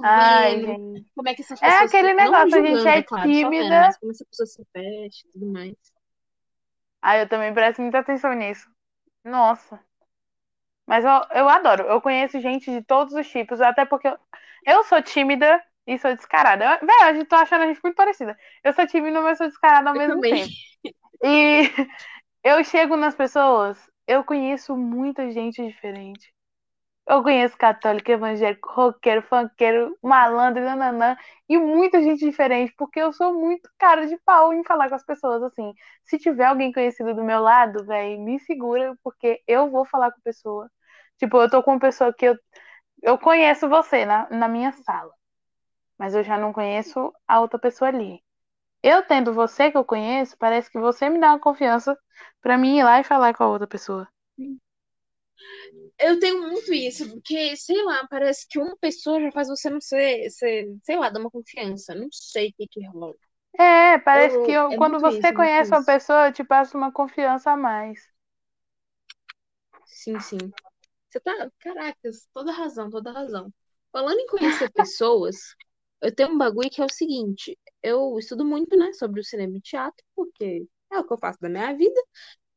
Ai, 0.02 0.56
vendo 0.60 0.66
gente. 0.66 1.06
como 1.14 1.28
é 1.28 1.34
que 1.34 1.42
essas 1.42 1.60
É 1.62 1.66
pessoas. 1.66 1.88
aquele 1.88 2.14
não 2.14 2.24
negócio, 2.24 2.58
a 2.58 2.62
julgando, 2.62 2.76
gente 2.76 2.88
é 2.88 3.02
claro, 3.02 3.34
só 3.34 3.40
vendo, 3.40 3.44
tímida. 3.44 3.80
mas 3.80 3.98
como 3.98 4.12
essa 4.12 4.24
pessoa 4.24 4.46
se 4.46 4.64
veste 4.74 5.26
e 5.26 5.30
tudo 5.32 5.46
mais. 5.46 5.74
Ah, 7.00 7.16
eu 7.18 7.28
também 7.28 7.52
presto 7.54 7.80
muita 7.82 7.98
atenção 8.00 8.32
nisso. 8.34 8.68
Nossa. 9.24 9.84
Mas 10.86 11.04
eu, 11.04 11.10
eu 11.34 11.48
adoro. 11.48 11.84
Eu 11.84 12.00
conheço 12.00 12.40
gente 12.40 12.70
de 12.70 12.82
todos 12.84 13.14
os 13.14 13.28
tipos, 13.28 13.60
até 13.60 13.84
porque 13.84 14.08
eu, 14.08 14.18
eu 14.66 14.84
sou 14.84 15.02
tímida 15.02 15.62
e 15.86 15.98
sou 15.98 16.14
descarada. 16.14 16.64
Eu- 16.64 16.86
Velho, 16.86 17.02
a 17.04 17.14
gente 17.14 17.26
tô 17.28 17.36
achando 17.36 17.62
a 17.64 17.66
gente 17.68 17.80
muito 17.82 17.96
parecida. 17.96 18.36
Eu 18.64 18.72
sou 18.72 18.86
tímida, 18.86 19.20
mas 19.22 19.38
sou 19.38 19.48
descarada 19.48 19.90
ao 19.90 19.94
Eu 19.94 19.96
mesmo 19.96 20.24
também. 20.24 20.26
tempo. 20.26 20.54
E 21.24 21.62
eu 22.44 22.64
chego 22.64 22.96
nas 22.96 23.14
pessoas, 23.14 23.78
eu 24.06 24.24
conheço 24.24 24.76
muita 24.76 25.30
gente 25.32 25.64
diferente. 25.66 26.32
Eu 27.06 27.22
conheço 27.22 27.56
católico, 27.58 28.10
evangélico, 28.10 28.70
roqueiro, 28.72 29.22
funkeiro, 29.22 29.96
malandro, 30.02 30.62
nananã, 30.64 31.16
e 31.48 31.58
muita 31.58 32.00
gente 32.02 32.20
diferente, 32.24 32.72
porque 32.76 33.00
eu 33.00 33.12
sou 33.12 33.34
muito 33.34 33.68
cara 33.78 34.06
de 34.06 34.16
pau 34.24 34.52
em 34.54 34.64
falar 34.64 34.88
com 34.88 34.94
as 34.94 35.04
pessoas 35.04 35.42
assim. 35.42 35.74
Se 36.04 36.18
tiver 36.18 36.44
alguém 36.46 36.72
conhecido 36.72 37.14
do 37.14 37.24
meu 37.24 37.40
lado, 37.40 37.84
velho, 37.84 38.20
me 38.20 38.38
segura, 38.40 38.96
porque 39.02 39.42
eu 39.48 39.68
vou 39.70 39.84
falar 39.84 40.12
com 40.12 40.18
a 40.20 40.22
pessoa. 40.22 40.70
Tipo, 41.18 41.38
eu 41.42 41.50
tô 41.50 41.62
com 41.62 41.72
uma 41.72 41.80
pessoa 41.80 42.12
que 42.14 42.24
eu, 42.26 42.36
eu 43.02 43.18
conheço 43.18 43.68
você 43.68 44.04
na, 44.06 44.28
na 44.30 44.48
minha 44.48 44.72
sala, 44.72 45.12
mas 45.98 46.14
eu 46.14 46.24
já 46.24 46.38
não 46.38 46.52
conheço 46.52 47.12
a 47.28 47.40
outra 47.40 47.58
pessoa 47.58 47.88
ali. 47.90 48.22
Eu 48.82 49.04
tendo 49.06 49.32
você 49.34 49.70
que 49.70 49.78
eu 49.78 49.84
conheço, 49.84 50.36
parece 50.38 50.70
que 50.70 50.78
você 50.80 51.08
me 51.10 51.20
dá 51.20 51.28
uma 51.32 51.40
confiança 51.40 51.98
pra 52.42 52.58
mim 52.58 52.78
ir 52.78 52.84
lá 52.84 53.00
e 53.00 53.04
falar 53.04 53.34
com 53.34 53.44
a 53.44 53.48
outra 53.48 53.66
pessoa. 53.68 54.08
Eu 56.02 56.18
tenho 56.18 56.40
muito 56.42 56.72
isso, 56.72 57.08
porque, 57.10 57.56
sei 57.56 57.82
lá, 57.84 58.06
parece 58.08 58.46
que 58.48 58.58
uma 58.58 58.76
pessoa 58.78 59.20
já 59.20 59.30
faz 59.32 59.48
você 59.48 59.70
não 59.70 59.80
ser, 59.80 60.28
ser 60.30 60.66
sei 60.84 60.96
lá, 60.98 61.08
dar 61.10 61.20
uma 61.20 61.30
confiança. 61.30 61.94
Não 61.94 62.08
sei 62.12 62.48
o 62.50 62.54
que 62.54 62.66
que 62.68 62.86
rola. 62.88 63.14
É, 63.58 63.98
parece 63.98 64.38
Eu- 64.38 64.42
que 64.42 64.52
eu- 64.52 64.74
é 64.74 64.76
quando 64.76 65.00
você 65.00 65.32
isso, 65.32 65.32
conhece 65.32 65.72
uma 65.74 65.82
isso. 65.82 65.84
pessoa, 65.84 66.26
eu 66.28 66.32
te 66.32 66.44
passa 66.44 66.76
uma 66.76 66.92
confiança 66.92 67.50
a 67.52 67.56
mais. 67.56 68.12
Sim, 69.86 70.18
sim. 70.20 70.38
Você 71.10 71.20
tá. 71.20 71.50
Caracas, 71.60 72.28
toda 72.34 72.52
razão, 72.52 72.90
toda 72.90 73.12
razão. 73.12 73.52
Falando 73.92 74.20
em 74.20 74.26
conhecer 74.28 74.70
pessoas, 74.72 75.36
eu 76.02 76.14
tenho 76.14 76.30
um 76.32 76.38
bagulho 76.38 76.70
que 76.70 76.82
é 76.82 76.86
o 76.86 76.88
seguinte: 76.90 77.58
eu 77.82 78.18
estudo 78.18 78.44
muito, 78.44 78.76
né, 78.78 78.92
sobre 78.94 79.20
o 79.20 79.24
cinema 79.24 79.56
e 79.58 79.60
teatro, 79.60 80.04
porque 80.16 80.66
é 80.92 80.98
o 81.00 81.06
que 81.06 81.14
eu 81.14 81.18
faço 81.18 81.40
da 81.40 81.48
minha 81.48 81.74
vida. 81.76 82.00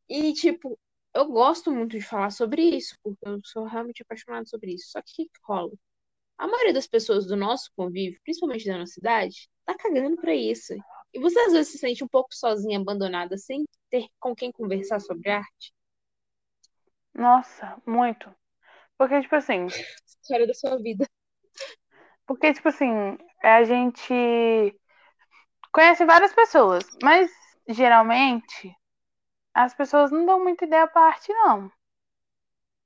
E, 0.09 0.33
tipo, 0.33 0.79
eu 1.15 1.25
gosto 1.27 1.71
muito 1.71 1.91
de 1.97 2.01
falar 2.01 2.29
sobre 2.29 2.61
isso, 2.61 2.95
porque 3.01 3.27
eu 3.27 3.39
sou 3.43 3.65
realmente 3.65 4.03
apaixonada 4.03 4.45
sobre 4.45 4.73
isso. 4.73 4.91
Só 4.91 5.01
que 5.01 5.11
o 5.11 5.15
que 5.15 5.25
que 5.25 5.39
rola? 5.43 5.71
A 6.37 6.47
maioria 6.47 6.73
das 6.73 6.87
pessoas 6.87 7.25
do 7.25 7.35
nosso 7.37 7.71
convívio, 7.75 8.19
principalmente 8.23 8.65
da 8.65 8.77
nossa 8.77 8.93
cidade, 8.93 9.49
tá 9.65 9.75
cagando 9.75 10.17
pra 10.17 10.35
isso. 10.35 10.73
E 11.13 11.19
você 11.19 11.39
às 11.39 11.53
vezes 11.53 11.71
se 11.71 11.77
sente 11.77 12.03
um 12.03 12.07
pouco 12.07 12.29
sozinha, 12.35 12.79
abandonada, 12.79 13.37
sem 13.37 13.63
ter 13.89 14.07
com 14.19 14.35
quem 14.35 14.51
conversar 14.51 14.99
sobre 14.99 15.29
arte? 15.31 15.73
Nossa, 17.13 17.81
muito. 17.85 18.29
Porque, 18.97 19.21
tipo 19.21 19.35
assim, 19.35 19.67
História 20.05 20.45
da 20.45 20.53
sua 20.53 20.77
vida. 20.81 21.07
porque, 22.27 22.53
tipo 22.53 22.67
assim, 22.67 23.17
a 23.41 23.63
gente 23.63 24.79
conhece 25.71 26.03
várias 26.03 26.33
pessoas, 26.33 26.83
mas 27.01 27.31
geralmente 27.69 28.75
as 29.55 29.73
pessoas 29.73 30.11
não 30.11 30.25
dão 30.25 30.43
muita 30.43 30.65
ideia 30.65 30.87
pra 30.87 31.03
arte, 31.07 31.33
não. 31.33 31.71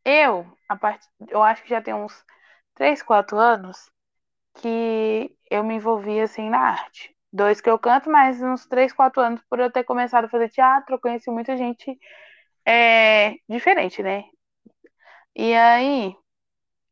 Eu, 0.06 0.46
a 0.68 0.76
parte, 0.76 1.08
eu 1.30 1.42
acho 1.44 1.64
que 1.64 1.70
já 1.70 1.82
tem 1.82 1.94
uns 1.94 2.26
3, 2.76 3.02
4 3.04 3.38
anos 3.38 3.90
que 4.56 5.36
eu 5.52 5.64
me 5.64 5.76
envolvi 5.76 6.22
assim 6.22 6.50
na 6.50 6.60
arte. 6.60 7.16
Dois 7.34 7.62
que 7.62 7.70
eu 7.70 7.80
canto, 7.80 8.10
mas 8.12 8.42
uns 8.44 8.68
3, 8.68 8.94
4 8.94 9.22
anos 9.22 9.42
por 9.50 9.60
eu 9.60 9.72
ter 9.72 9.84
começado 9.86 10.26
a 10.26 10.30
fazer 10.30 10.50
teatro, 10.50 10.96
eu 10.96 11.02
conheci 11.02 11.32
muita 11.32 11.58
gente 11.58 12.00
é, 12.66 13.36
diferente, 13.50 14.04
né? 14.04 14.24
E 15.36 15.54
aí, 15.56 16.16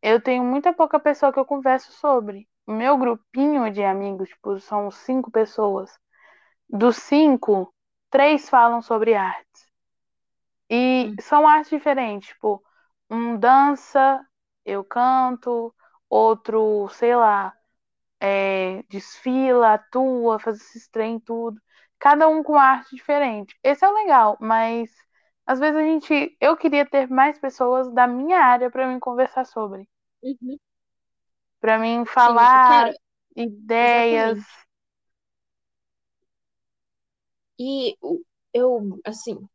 eu 0.03 0.21
tenho 0.21 0.43
muita 0.43 0.73
pouca 0.73 0.99
pessoa 0.99 1.33
que 1.33 1.39
eu 1.39 1.45
converso 1.45 1.91
sobre. 1.93 2.47
O 2.67 2.73
meu 2.73 2.97
grupinho 2.97 3.71
de 3.71 3.83
amigos, 3.83 4.29
tipo, 4.29 4.59
são 4.59 4.91
cinco 4.91 5.31
pessoas. 5.31 5.91
Dos 6.69 6.97
cinco, 6.97 7.73
três 8.11 8.49
falam 8.49 8.81
sobre 8.81 9.15
artes. 9.15 9.66
E 10.69 11.13
Hum. 11.13 11.19
são 11.21 11.47
artes 11.47 11.69
diferentes, 11.71 12.29
tipo, 12.29 12.63
um 13.09 13.37
dança, 13.37 14.25
eu 14.65 14.83
canto, 14.83 15.73
outro, 16.09 16.89
sei 16.89 17.15
lá, 17.15 17.53
é, 18.19 18.83
desfila, 18.89 19.73
atua, 19.75 20.39
faz 20.39 20.57
esses 20.61 20.87
trem, 20.89 21.19
tudo. 21.19 21.61
Cada 21.99 22.27
um 22.27 22.43
com 22.43 22.55
arte 22.57 22.95
diferente. 22.95 23.57
Esse 23.63 23.85
é 23.85 23.89
o 23.89 23.93
legal, 23.93 24.37
mas 24.41 24.91
às 25.45 25.59
vezes 25.59 25.77
a 25.77 25.83
gente. 25.83 26.37
Eu 26.41 26.57
queria 26.57 26.85
ter 26.85 27.09
mais 27.09 27.39
pessoas 27.39 27.91
da 27.93 28.07
minha 28.07 28.39
área 28.39 28.69
para 28.71 28.87
mim 28.87 28.99
conversar 28.99 29.45
sobre. 29.45 29.87
Uhum. 30.21 30.59
Para 31.59 31.77
mim 31.79 32.03
Sim, 32.17 32.47
falar 32.47 32.49
cara, 32.59 32.93
ideias. 33.35 34.39
exatamente. 34.39 34.47
E 37.59 37.95
eu, 38.53 38.99
assim, 39.05 39.47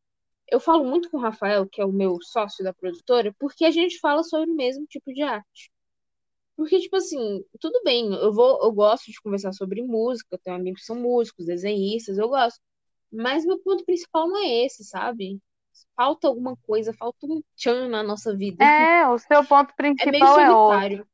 eu 0.52 0.60
falo 0.60 0.84
muito 0.84 1.08
com 1.10 1.16
o 1.16 1.20
Rafael, 1.20 1.66
que 1.66 1.80
é 1.80 1.84
o 1.84 1.90
meu 1.90 2.18
sócio 2.20 2.62
da 2.62 2.74
produtora, 2.74 3.34
porque 3.38 3.64
a 3.64 3.70
gente 3.70 3.98
fala 3.98 4.22
sobre 4.22 4.50
o 4.50 4.54
mesmo 4.54 4.84
tipo 4.84 5.10
de 5.10 5.22
arte. 5.22 5.72
Porque, 6.54 6.78
tipo 6.78 6.94
assim, 6.94 7.42
tudo 7.58 7.80
bem, 7.82 8.12
eu 8.12 8.30
vou, 8.30 8.62
eu 8.62 8.70
gosto 8.70 9.10
de 9.10 9.18
conversar 9.22 9.54
sobre 9.54 9.82
música, 9.82 10.28
eu 10.30 10.38
tenho 10.38 10.56
amigos 10.56 10.82
que 10.82 10.86
são 10.86 10.96
músicos, 10.96 11.46
desenhistas, 11.46 12.18
eu 12.18 12.28
gosto. 12.28 12.60
Mas 13.10 13.46
meu 13.46 13.58
ponto 13.60 13.82
principal 13.86 14.28
não 14.28 14.36
é 14.36 14.66
esse, 14.66 14.84
sabe? 14.84 15.40
Falta 15.96 16.28
alguma 16.28 16.54
coisa, 16.66 16.92
falta 16.92 17.26
um 17.26 17.42
tchan 17.56 17.88
na 17.88 18.02
nossa 18.02 18.36
vida. 18.36 18.62
É, 18.62 19.08
o 19.08 19.16
seu 19.18 19.42
ponto 19.46 19.72
É 19.80 19.82
meio 19.82 19.96
principal 19.96 20.38
é 20.38 20.50
outro. 20.50 20.76
solitário. 20.76 21.08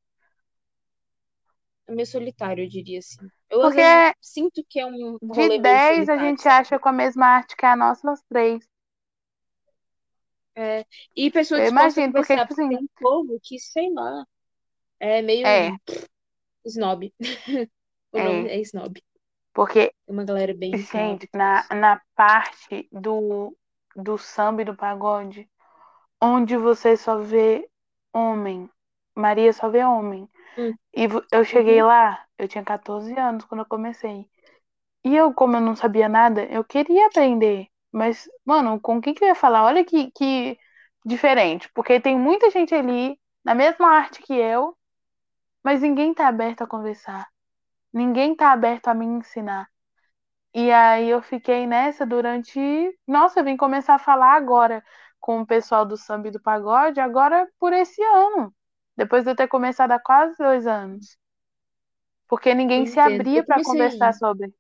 É 1.87 1.95
meio 1.95 2.07
solitário, 2.07 2.65
eu 2.65 2.69
diria 2.69 2.99
assim. 2.99 3.29
Eu, 3.49 3.61
Porque 3.61 3.81
sinto 4.21 4.65
que 4.69 4.81
é 4.81 4.87
um 4.87 5.17
de 5.23 5.27
rolê 5.29 5.49
meio 5.49 5.63
10 5.63 6.09
a 6.09 6.19
gente 6.19 6.49
acha 6.49 6.77
com 6.77 6.89
a 6.89 6.93
mesma 6.93 7.27
arte 7.27 7.57
que 7.57 7.65
a 7.65 7.77
nossa, 7.77 8.05
nós 8.05 8.21
três. 8.29 8.69
É, 10.61 10.85
e 11.17 11.31
pessoa 11.31 11.61
Eu 11.61 11.67
imagino, 11.69 12.13
porque, 12.13 12.37
tipo 12.37 12.53
assim, 12.53 12.69
tem 12.69 12.79
um 12.79 12.89
povo 13.01 13.39
que, 13.43 13.59
sei 13.59 13.93
lá, 13.93 14.25
é 15.01 15.23
meio 15.23 15.47
é, 15.47 15.79
snob. 16.67 17.13
O 18.13 18.21
nome 18.21 18.49
é. 18.49 18.51
é 18.51 18.61
snob. 18.63 19.03
Porque, 19.53 19.93
É 20.09 20.13
uma 20.13 20.25
galera 20.25 20.55
bem 20.55 20.77
gente, 20.93 21.29
na, 21.35 21.67
na 21.75 22.03
parte 22.15 22.89
do, 22.93 23.57
do 23.97 24.19
samba 24.19 24.63
e 24.63 24.65
do 24.65 24.77
pagode, 24.77 25.49
onde 26.23 26.57
você 26.57 26.97
só 26.97 27.19
vê 27.19 27.69
homem, 28.15 28.71
Maria 29.17 29.53
só 29.53 29.69
vê 29.71 29.85
homem. 29.85 30.29
Hum, 30.57 30.75
E 30.97 31.07
eu 31.33 31.45
cheguei 31.45 31.83
uhum, 31.83 31.85
lá, 31.85 32.27
eu 32.39 32.49
tinha 32.49 32.65
14 32.65 33.15
anos 33.19 33.45
quando 33.47 33.63
eu 33.63 33.67
comecei. 33.67 34.29
E 35.05 35.17
eu, 35.17 35.35
como 35.35 35.57
eu 35.57 35.61
não 35.63 35.77
sabia 35.77 36.09
nada, 36.09 36.45
eu 36.47 36.65
queria 36.65 37.07
aprender. 37.09 37.69
Mas, 37.93 38.29
mano, 38.45 38.81
com 38.81 39.01
quem 39.01 39.15
que 39.15 39.25
eu 39.25 39.29
ia 39.29 39.35
falar? 39.35 39.65
Olha 39.65 39.85
que, 39.85 40.11
que 40.13 40.59
diferente. 41.05 41.71
Porque 41.75 42.01
tem 42.01 42.19
muita 42.19 42.51
gente 42.51 42.75
ali 42.75 43.19
na 43.45 43.55
mesma 43.55 43.89
arte 43.89 44.23
que 44.23 44.35
eu, 44.35 44.77
mas 45.65 45.83
ninguém 45.83 46.15
tá 46.15 46.29
aberto 46.29 46.63
a 46.63 46.67
conversar. 46.67 47.29
Ninguém 47.93 48.37
tá 48.37 48.53
aberto 48.53 48.89
a 48.89 48.95
me 48.95 49.07
ensinar. 49.07 49.69
E 50.55 50.71
aí 50.73 51.09
eu 51.11 51.23
fiquei 51.23 51.67
nessa 51.67 52.07
durante. 52.07 52.61
Nossa, 53.07 53.41
eu 53.41 53.45
vim 53.45 53.57
começar 53.57 53.95
a 53.97 53.99
falar 53.99 54.35
agora 54.35 54.85
com 55.21 55.41
o 55.41 55.47
pessoal 55.47 55.85
do 55.87 55.97
samba 55.97 56.29
e 56.29 56.31
do 56.31 56.41
pagode, 56.41 57.01
agora 57.01 57.49
por 57.59 57.73
esse 57.73 58.03
ano. 58.03 58.55
Depois 58.97 59.25
de 59.25 59.31
eu 59.31 59.37
ter 59.37 59.49
começado 59.49 59.93
há 59.93 59.99
quase 60.01 60.37
dois 60.39 60.67
anos. 60.67 61.19
Porque 62.29 62.55
ninguém 62.55 62.87
eu 62.87 62.87
se 62.87 62.99
entendo. 62.99 63.29
abria 63.29 63.45
para 63.45 63.61
comecei, 63.63 63.63
conversar 63.63 64.13
sobre. 64.15 64.55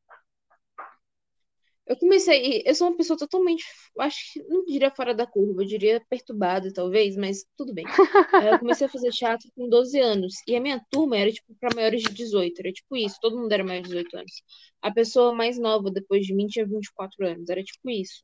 Eu 1.89 1.97
comecei, 1.97 2.63
eu 2.67 2.75
sou 2.75 2.89
uma 2.89 2.97
pessoa 2.97 3.19
totalmente, 3.19 3.65
acho 3.99 4.33
que 4.33 4.43
não 4.45 4.65
diria 4.65 4.91
fora 4.95 5.15
da 5.15 5.27
curva, 5.27 5.63
eu 5.63 5.67
diria 5.67 6.05
perturbada, 6.09 6.73
talvez, 6.73 7.17
mas 7.17 7.47
tudo 7.57 7.73
bem. 7.75 7.85
Eu 8.55 8.59
comecei 8.59 8.87
a 8.87 8.91
fazer 8.91 9.11
teatro 9.11 9.51
com 9.57 9.69
12 9.69 9.99
anos, 9.99 10.35
e 10.47 10.55
a 10.55 10.61
minha 10.61 10.81
turma 10.91 11.17
era, 11.17 11.33
tipo, 11.33 11.55
para 11.59 11.75
maiores 11.75 12.03
de 12.03 12.13
18, 12.13 12.61
era 12.61 12.73
tipo 12.73 12.97
isso, 12.97 13.17
todo 13.21 13.39
mundo 13.39 13.53
era 13.53 13.65
maior 13.65 13.83
de 13.83 13.89
18 13.89 14.17
anos. 14.17 14.43
A 14.83 14.91
pessoa 14.93 15.35
mais 15.35 15.59
nova, 15.59 15.91
depois 15.91 16.27
de 16.27 16.35
mim, 16.35 16.47
tinha 16.47 16.67
24 16.67 17.27
anos, 17.27 17.49
era 17.49 17.63
tipo 17.63 17.91
isso. 17.91 18.23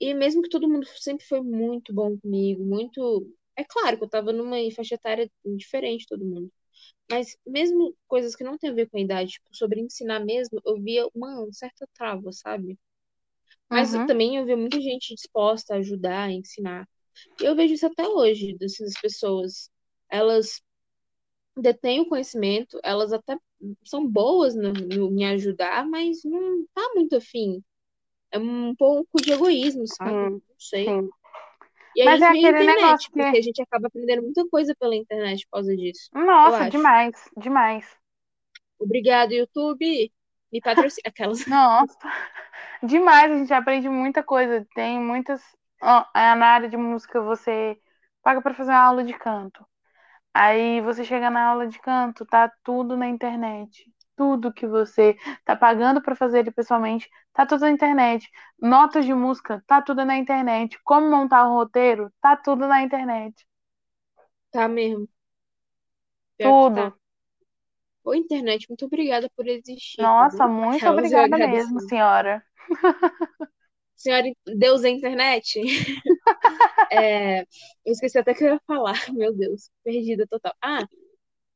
E 0.00 0.14
mesmo 0.14 0.42
que 0.42 0.48
todo 0.48 0.68
mundo 0.68 0.86
sempre 0.98 1.24
foi 1.26 1.40
muito 1.42 1.94
bom 1.94 2.18
comigo, 2.18 2.64
muito. 2.64 3.26
É 3.56 3.64
claro 3.64 3.98
que 3.98 4.04
eu 4.04 4.08
tava 4.08 4.32
numa 4.32 4.56
faixa 4.74 4.96
etária 4.96 5.30
diferente 5.44 6.00
de 6.00 6.06
todo 6.08 6.24
mundo. 6.24 6.50
Mas 7.10 7.36
mesmo 7.46 7.94
coisas 8.08 8.34
que 8.36 8.44
não 8.44 8.58
tem 8.58 8.70
a 8.70 8.74
ver 8.74 8.88
com 8.90 8.96
a 8.98 9.00
idade, 9.00 9.32
tipo, 9.32 9.48
sobre 9.54 9.80
ensinar 9.80 10.20
mesmo, 10.20 10.60
eu 10.64 10.80
via 10.82 11.06
uma 11.14 11.46
certa 11.52 11.86
trava, 11.94 12.32
sabe? 12.32 12.78
Mas 13.70 13.92
Uhum. 13.92 14.06
também 14.06 14.36
eu 14.36 14.44
via 14.46 14.56
muita 14.56 14.80
gente 14.80 15.14
disposta 15.14 15.74
a 15.74 15.78
ajudar, 15.78 16.24
a 16.24 16.32
ensinar. 16.32 16.88
E 17.40 17.44
eu 17.44 17.54
vejo 17.56 17.74
isso 17.74 17.86
até 17.86 18.06
hoje, 18.08 18.56
dessas 18.58 18.94
pessoas. 19.00 19.70
Elas 20.10 20.62
detêm 21.56 22.00
o 22.00 22.08
conhecimento, 22.08 22.78
elas 22.82 23.12
até 23.12 23.36
são 23.84 24.06
boas 24.06 24.54
no, 24.54 24.72
no, 24.72 25.12
em 25.18 25.26
ajudar, 25.26 25.86
mas 25.88 26.22
não 26.24 26.66
tá 26.74 26.82
muito 26.94 27.16
afim. 27.16 27.62
É 28.32 28.38
um 28.38 28.74
pouco 28.76 29.20
de 29.22 29.32
egoísmo, 29.32 29.84
sabe? 29.88 30.28
Não 30.48 30.56
sei. 30.58 30.94
sim. 30.94 31.10
E 31.94 32.02
Mas 32.04 32.20
é 32.22 32.26
aquele 32.26 32.64
internet, 32.64 32.64
negócio 32.64 33.10
que- 33.12 33.22
porque 33.22 33.36
a 33.36 33.42
gente 33.42 33.62
acaba 33.62 33.86
aprendendo 33.88 34.22
muita 34.22 34.46
coisa 34.48 34.74
pela 34.78 34.96
internet 34.96 35.44
por 35.46 35.58
causa 35.58 35.76
disso. 35.76 36.10
Nossa, 36.14 36.64
demais, 36.66 37.14
demais. 37.36 37.84
Obrigado, 38.78 39.32
YouTube. 39.32 40.12
Me 40.52 40.60
patrocina. 40.60 41.02
Aquelas. 41.06 41.44
Nossa, 41.48 41.98
demais, 42.82 43.32
a 43.32 43.38
gente 43.38 43.54
aprende 43.54 43.88
muita 43.88 44.22
coisa. 44.22 44.66
Tem 44.74 45.00
muitas. 45.00 45.42
É, 46.14 46.34
na 46.34 46.46
área 46.46 46.68
de 46.68 46.76
música 46.76 47.20
você 47.20 47.78
paga 48.22 48.40
pra 48.42 48.54
fazer 48.54 48.70
uma 48.72 48.80
aula 48.84 49.04
de 49.04 49.14
canto. 49.14 49.66
Aí 50.34 50.80
você 50.82 51.04
chega 51.04 51.30
na 51.30 51.48
aula 51.50 51.68
de 51.68 51.80
canto, 51.80 52.26
tá 52.26 52.50
tudo 52.64 52.96
na 52.96 53.08
internet. 53.08 53.91
Tudo 54.16 54.52
que 54.52 54.66
você 54.66 55.16
tá 55.44 55.56
pagando 55.56 56.02
pra 56.02 56.14
fazer 56.16 56.40
ele 56.40 56.50
pessoalmente, 56.50 57.08
tá 57.32 57.46
tudo 57.46 57.62
na 57.62 57.70
internet. 57.70 58.28
Notas 58.60 59.04
de 59.04 59.14
música, 59.14 59.62
tá 59.66 59.80
tudo 59.82 60.04
na 60.04 60.16
internet. 60.16 60.78
Como 60.84 61.10
montar 61.10 61.48
um 61.48 61.54
roteiro, 61.54 62.12
tá 62.20 62.36
tudo 62.36 62.66
na 62.68 62.82
internet. 62.82 63.46
Tá 64.50 64.68
mesmo. 64.68 65.08
Tudo. 66.38 66.74
tá. 66.74 66.94
Ô, 68.04 68.14
internet, 68.14 68.68
muito 68.68 68.84
obrigada 68.86 69.28
por 69.36 69.46
existir. 69.46 70.02
tá 70.02 70.02
Nossa, 70.02 70.48
muito 70.48 70.76
Aquelas 70.76 71.04
obrigada 71.04 71.38
mesmo, 71.38 71.80
senhora. 71.80 72.44
Senhora, 73.96 74.26
Deus 74.46 74.84
é 74.84 74.90
internet? 74.90 75.60
É, 76.90 77.40
eu 77.42 77.46
esqueci 77.92 78.18
até 78.18 78.34
que 78.34 78.44
eu 78.44 78.48
ia 78.54 78.60
falar. 78.66 78.92
Meu 79.16 79.34
Deus, 79.34 79.70
perdida 79.82 80.26
total. 80.26 80.54
Ah, 80.62 80.86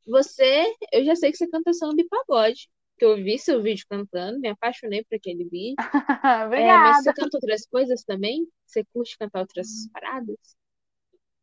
você, 0.07 0.65
eu 0.93 1.05
já 1.05 1.17
sei 1.17 1.31
que 1.33 1.37
você 1.39 1.49
canta 1.49 1.73
samba 1.73 2.01
e 2.01 2.09
pagode. 2.09 2.69
Que 2.99 3.05
eu 3.05 3.17
vi 3.17 3.39
seu 3.39 3.63
vídeo 3.63 3.85
cantando, 3.91 4.41
me 4.41 4.49
apaixonei 4.49 5.05
por 5.05 5.17
aquele 5.17 5.45
vídeo. 5.49 5.77
É, 6.55 6.79
mas 6.79 6.99
Obrigada. 6.99 7.03
você 7.03 7.13
canta 7.13 7.37
outras 7.37 7.67
coisas 7.67 8.03
também? 8.05 8.47
Você 8.67 8.85
curte 8.93 9.19
cantar 9.19 9.41
outras 9.41 9.89
paradas? 9.93 10.57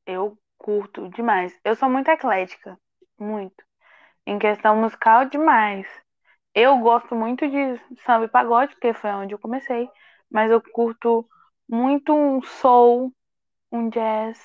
Eu 0.06 0.38
curto 0.58 1.10
demais. 1.10 1.58
Eu 1.64 1.76
sou 1.76 1.90
muito 1.90 2.10
eclética, 2.10 2.80
muito. 3.18 3.64
Em 4.26 4.40
questão 4.40 4.76
musical, 4.78 5.26
demais. 5.30 5.88
Eu 6.56 6.78
gosto 6.80 7.16
muito 7.16 7.48
de 7.50 7.78
samba 8.04 8.26
e 8.26 8.30
pagode, 8.30 8.74
porque 8.76 8.94
foi 8.94 9.12
onde 9.12 9.34
eu 9.36 9.40
comecei, 9.40 9.90
mas 10.32 10.52
eu 10.52 10.62
curto 10.62 11.28
muito 11.70 12.14
um 12.14 12.42
soul, 12.44 13.14
um 13.72 13.90
jazz, 13.90 14.40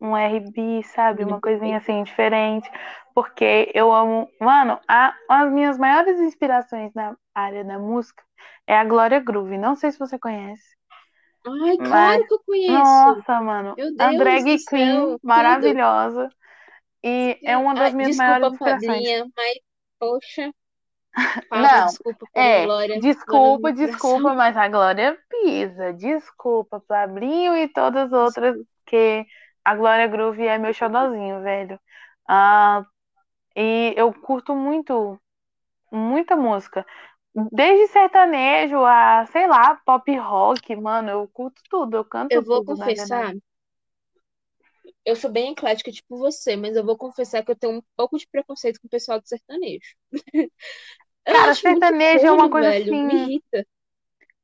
um 0.00 0.16
R&B, 0.16 0.82
sabe? 0.84 1.24
Uma 1.24 1.40
coisinha 1.40 1.78
assim 1.78 2.02
diferente, 2.04 2.70
porque 3.14 3.70
eu 3.74 3.92
amo, 3.92 4.28
mano, 4.40 4.78
a- 4.88 5.14
as 5.28 5.50
minhas 5.52 5.78
maiores 5.78 6.18
inspirações 6.20 6.92
na 6.94 7.16
área 7.34 7.64
da 7.64 7.78
música 7.78 8.22
é 8.66 8.76
a 8.76 8.84
Glória 8.84 9.20
Groove. 9.20 9.58
Não 9.58 9.76
sei 9.76 9.92
se 9.92 9.98
você 9.98 10.18
conhece. 10.18 10.76
Ai, 11.46 11.78
Mas- 11.78 11.86
claro 11.88 12.26
que 12.26 12.34
eu 12.34 12.42
conheço. 12.44 13.08
Nossa, 13.08 13.40
mano, 13.40 13.78
Meu 13.78 13.94
a 13.98 14.12
drag 14.12 14.64
queen 14.64 15.16
céu, 15.16 15.20
tudo. 15.32 15.78
maravilhosa. 15.78 16.28
E 17.04 17.40
é 17.44 17.56
uma 17.56 17.76
das 17.76 17.92
Ai, 17.92 17.94
minhas 17.94 18.12
desculpa, 18.12 18.16
maiores 18.16 18.52
inspirações. 18.52 19.08
padrinha, 19.08 19.24
mas, 19.36 19.54
poxa. 19.98 20.52
Fala, 21.48 21.68
Não, 21.68 21.82
desculpa 21.82 22.26
É, 22.34 22.62
Glória. 22.62 23.00
desculpa, 23.00 23.72
meu 23.72 23.72
desculpa, 23.72 24.34
coração. 24.34 24.34
mas 24.34 24.56
a 24.56 24.68
Glória 24.68 25.18
pisa. 25.30 25.92
Desculpa, 25.94 26.80
Fabrinho 26.86 27.56
e 27.56 27.68
todas 27.68 28.12
as 28.12 28.12
outras, 28.12 28.56
que 28.86 29.24
a 29.70 29.74
Glória 29.76 30.06
Groove 30.08 30.46
é 30.46 30.58
meu 30.58 30.72
xodozinho, 30.72 31.42
velho. 31.42 31.80
Ah, 32.28 32.84
e 33.56 33.94
eu 33.96 34.12
curto 34.14 34.54
muito, 34.54 35.20
muita 35.92 36.36
música. 36.36 36.86
Desde 37.52 37.88
sertanejo 37.88 38.84
a, 38.84 39.26
sei 39.26 39.46
lá, 39.48 39.76
pop 39.86 40.16
rock, 40.18 40.76
mano, 40.76 41.10
eu 41.10 41.28
curto 41.28 41.62
tudo, 41.70 41.96
eu 41.98 42.04
canto 42.04 42.30
Eu 42.30 42.42
vou 42.44 42.62
tudo, 42.62 42.76
confessar, 42.76 43.34
eu 45.04 45.14
sou 45.16 45.30
bem 45.30 45.52
eclética, 45.52 45.90
tipo 45.92 46.18
você, 46.18 46.56
mas 46.56 46.76
eu 46.76 46.84
vou 46.84 46.96
confessar 46.96 47.44
que 47.44 47.50
eu 47.50 47.56
tenho 47.56 47.78
um 47.78 47.82
pouco 47.96 48.18
de 48.18 48.26
preconceito 48.28 48.80
com 48.80 48.86
o 48.86 48.90
pessoal 48.90 49.20
do 49.20 49.28
sertanejo. 49.28 49.94
Cara, 51.28 51.54
sertanejo 51.54 52.26
é 52.26 52.32
uma 52.32 52.48
coisa 52.50 52.70
velho, 52.70 52.98
me 53.00 53.14
assim, 53.16 53.34
irrita. 53.34 53.66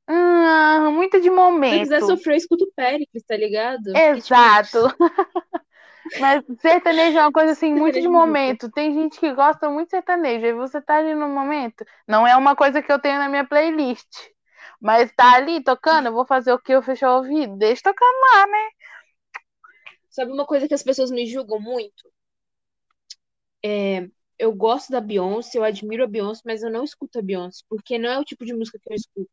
Ah, 0.07 0.89
muito 0.91 1.19
de 1.21 1.29
Se 1.67 1.75
eu 1.75 1.79
quiser 1.79 2.01
momento. 2.01 2.01
sofrer, 2.01 2.33
eu 2.33 2.37
escuto 2.37 2.71
Péricles, 2.75 3.23
tá 3.25 3.35
ligado? 3.37 4.01
Tipo, 4.21 4.55
Exato. 4.57 4.79
Mas 6.15 6.43
sertanejo 6.59 7.17
é 7.17 7.21
uma 7.21 7.31
coisa 7.31 7.51
assim, 7.53 7.73
muito 7.73 7.99
de 7.99 8.07
irrita. 8.07 8.09
momento. 8.09 8.69
Tem 8.71 8.93
gente 8.93 9.19
que 9.19 9.33
gosta 9.33 9.69
muito 9.69 9.87
de 9.87 9.91
sertanejo, 9.91 10.45
aí 10.45 10.53
você 10.53 10.81
tá 10.81 10.97
ali 10.97 11.15
no 11.15 11.27
momento. 11.29 11.85
Não 12.07 12.27
é 12.27 12.35
uma 12.35 12.55
coisa 12.55 12.81
que 12.81 12.91
eu 12.91 12.99
tenho 12.99 13.19
na 13.19 13.29
minha 13.29 13.45
playlist. 13.47 14.07
Mas 14.79 15.11
tá 15.13 15.35
ali 15.35 15.63
tocando, 15.63 16.07
eu 16.07 16.13
vou 16.13 16.25
fazer 16.25 16.51
o 16.53 16.59
que 16.59 16.73
eu 16.73 16.81
fechar 16.83 17.11
o 17.13 17.17
ouvido. 17.17 17.55
Deixa 17.57 17.81
tocando 17.83 18.15
lá, 18.33 18.47
né? 18.47 18.69
Sabe 20.09 20.31
uma 20.31 20.45
coisa 20.45 20.67
que 20.67 20.73
as 20.73 20.83
pessoas 20.83 21.11
me 21.11 21.25
julgam 21.25 21.59
muito? 21.59 22.11
É, 23.65 24.07
eu 24.37 24.53
gosto 24.53 24.91
da 24.91 25.01
Beyoncé, 25.01 25.57
eu 25.57 25.63
admiro 25.63 26.03
a 26.03 26.07
Beyoncé, 26.07 26.41
mas 26.45 26.63
eu 26.63 26.69
não 26.69 26.83
escuto 26.83 27.19
a 27.19 27.21
Beyoncé, 27.21 27.63
porque 27.69 27.97
não 27.97 28.09
é 28.09 28.19
o 28.19 28.25
tipo 28.25 28.45
de 28.45 28.53
música 28.53 28.77
que 28.79 28.91
eu 28.91 28.95
escuto. 28.95 29.31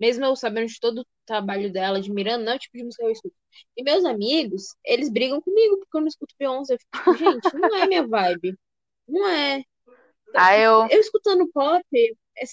Mesmo 0.00 0.24
eu 0.24 0.36
sabendo 0.36 0.68
de 0.68 0.80
todo 0.80 1.02
o 1.02 1.06
trabalho 1.26 1.72
dela, 1.72 1.98
admirando, 1.98 2.44
não 2.44 2.52
é 2.52 2.56
o 2.56 2.58
tipo 2.58 2.76
de 2.78 2.84
música 2.84 3.02
que 3.04 3.08
eu 3.08 3.12
escuto. 3.12 3.36
E 3.76 3.82
meus 3.84 4.04
amigos, 4.04 4.74
eles 4.84 5.10
brigam 5.10 5.40
comigo 5.42 5.78
porque 5.78 5.96
eu 5.96 6.00
não 6.02 6.08
escuto 6.08 6.34
Beyoncé. 6.38 6.74
Eu 6.74 6.78
fico 6.80 6.90
tipo, 6.94 7.14
gente, 7.14 7.56
não 7.56 7.76
é 7.76 7.86
minha 7.86 8.06
vibe. 8.06 8.58
Não 9.08 9.28
é. 9.28 9.64
Aí 10.34 10.62
eu, 10.62 10.90
Eu 10.90 11.00
escutando 11.00 11.48
pop, 11.52 11.84
é 12.36 12.44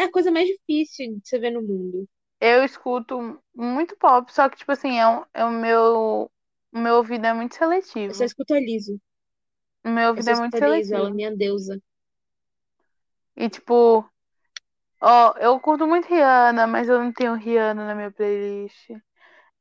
é 0.00 0.02
a 0.04 0.10
coisa 0.12 0.30
mais 0.30 0.46
difícil 0.48 1.14
de 1.16 1.28
você 1.28 1.38
ver 1.38 1.50
no 1.50 1.62
mundo. 1.62 2.08
eu 2.40 2.64
escuto 2.64 3.40
muito 3.54 3.96
pop, 3.96 4.32
só 4.32 4.48
que, 4.48 4.56
tipo 4.58 4.72
assim, 4.72 4.98
é, 4.98 5.06
um- 5.08 5.24
é 5.34 5.44
o 5.44 5.50
meu. 5.50 6.30
O 6.72 6.78
meu 6.78 6.96
ouvido 6.96 7.26
é 7.26 7.32
muito 7.34 7.56
seletivo. 7.56 7.98
Eu 8.08 8.14
só 8.14 8.24
escuto 8.26 8.52
a 8.52 8.60
Lizzo. 8.60 9.00
O 9.84 9.90
meu 9.90 10.08
Eu 10.14 10.22
ouvido 10.22 10.30
é 10.30 10.34
muito 10.34 10.54
a 10.54 10.60
Lizzo, 10.60 10.94
ela 10.94 11.08
é 11.08 11.10
seletivo. 11.10 11.12
minha 11.12 11.34
deusa. 11.36 11.82
E 13.36 13.48
tipo, 13.50 14.08
ó, 15.00 15.34
eu 15.38 15.58
curto 15.60 15.86
muito 15.86 16.08
Rihanna, 16.08 16.66
mas 16.66 16.88
eu 16.88 16.98
não 17.02 17.12
tenho 17.12 17.34
Rihanna 17.34 17.86
na 17.86 17.94
minha 17.94 18.10
playlist. 18.10 18.90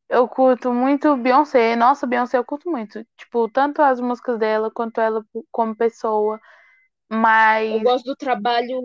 Eu 0.10 0.28
curto 0.28 0.74
muito 0.74 1.18
Beyoncé. 1.18 1.76
Nossa, 1.76 2.08
Beyoncé 2.08 2.38
eu 2.38 2.46
curto 2.46 2.70
muito. 2.72 3.06
Tipo, 3.18 3.50
tanto 3.50 3.82
as 3.82 4.00
músicas 4.02 4.40
dela 4.40 4.72
quanto 4.72 5.02
ela 5.02 5.26
como 5.52 5.76
pessoa. 5.76 6.40
Eu 7.68 7.80
Mas, 7.80 7.82
gosto 7.82 8.06
do 8.06 8.16
trabalho 8.16 8.82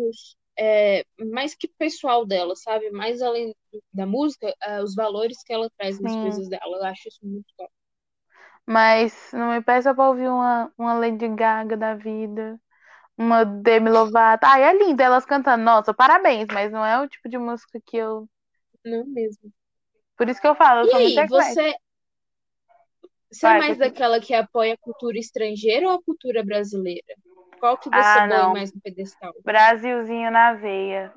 é, 0.59 1.05
mais 1.33 1.55
que 1.55 1.67
pessoal 1.69 2.25
dela, 2.27 2.55
sabe? 2.57 2.91
Mais 2.91 3.21
além 3.23 3.55
da 3.93 4.07
música, 4.07 4.55
é, 4.63 4.83
os 4.83 4.95
valores 4.95 5.43
que 5.43 5.53
ela 5.53 5.71
traz 5.77 6.01
nas 6.01 6.15
Sim. 6.15 6.17
coisas 6.17 6.49
dela. 6.49 6.77
Eu 6.79 6.85
acho 6.85 7.09
isso 7.09 7.19
muito 7.23 7.47
top. 7.57 7.73
mas 8.67 9.31
não 9.33 9.51
me 9.53 9.61
peça 9.63 9.95
pra 9.95 10.09
ouvir 10.09 10.29
uma, 10.29 10.73
uma 10.79 10.95
Lady 10.95 11.29
Gaga 11.29 11.77
da 11.77 11.95
vida. 11.95 12.59
Uma 13.17 13.45
Demi 13.45 13.91
Lovato. 13.91 14.45
Ai, 14.47 14.63
é 14.65 14.73
lindo 14.77 15.01
elas 15.03 15.25
cantando. 15.25 15.63
Nossa, 15.63 15.95
parabéns, 15.95 16.47
mas 16.53 16.73
não 16.73 16.85
é 16.85 17.01
o 17.01 17.09
tipo 17.09 17.29
de 17.29 17.39
música 17.39 17.81
que 17.85 17.97
eu. 17.97 18.29
Não 18.85 19.05
mesmo. 19.07 19.53
Por 20.17 20.29
isso 20.29 20.41
que 20.41 20.47
eu 20.47 20.55
falo, 20.55 20.87
eu 20.89 20.91
E 20.91 20.95
aí, 20.95 21.27
você, 21.27 21.75
você 23.31 23.47
é 23.47 23.49
Vai, 23.49 23.59
mais 23.59 23.79
continua. 23.79 23.89
daquela 23.89 24.21
que 24.21 24.35
apoia 24.35 24.75
a 24.75 24.79
cultura 24.79 25.19
estrangeira 25.19 25.87
ou 25.89 25.95
a 25.95 26.03
cultura 26.03 26.45
brasileira? 26.45 27.15
Qual 27.61 27.77
que 27.79 27.89
você 27.89 27.99
Ah, 27.99 28.27
põe 28.29 28.53
mais 28.53 28.73
no 28.73 28.81
pedestal? 28.81 29.33
Brasilzinho 29.45 30.31
na 30.31 30.55
veia. 30.55 31.13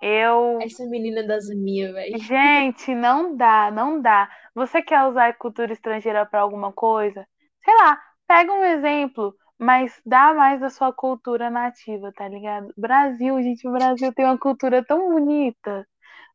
Eu. 0.00 0.58
Essa 0.60 0.84
menina 0.86 1.26
das 1.26 1.48
minhas, 1.48 1.92
velho. 1.92 2.18
Gente, 2.18 2.94
não 2.94 3.36
dá, 3.36 3.70
não 3.70 4.00
dá. 4.00 4.30
Você 4.54 4.80
quer 4.82 5.04
usar 5.04 5.28
a 5.28 5.32
cultura 5.34 5.72
estrangeira 5.72 6.24
para 6.24 6.40
alguma 6.40 6.72
coisa? 6.72 7.26
Sei 7.64 7.74
lá, 7.74 8.00
pega 8.26 8.52
um 8.52 8.64
exemplo, 8.64 9.34
mas 9.58 10.00
dá 10.06 10.34
mais 10.34 10.60
da 10.60 10.70
sua 10.70 10.92
cultura 10.92 11.50
nativa, 11.50 12.12
tá 12.12 12.28
ligado? 12.28 12.72
Brasil, 12.76 13.40
gente, 13.42 13.66
o 13.68 13.72
Brasil 13.72 14.12
tem 14.14 14.24
uma 14.24 14.38
cultura 14.38 14.84
tão 14.84 15.10
bonita, 15.12 15.86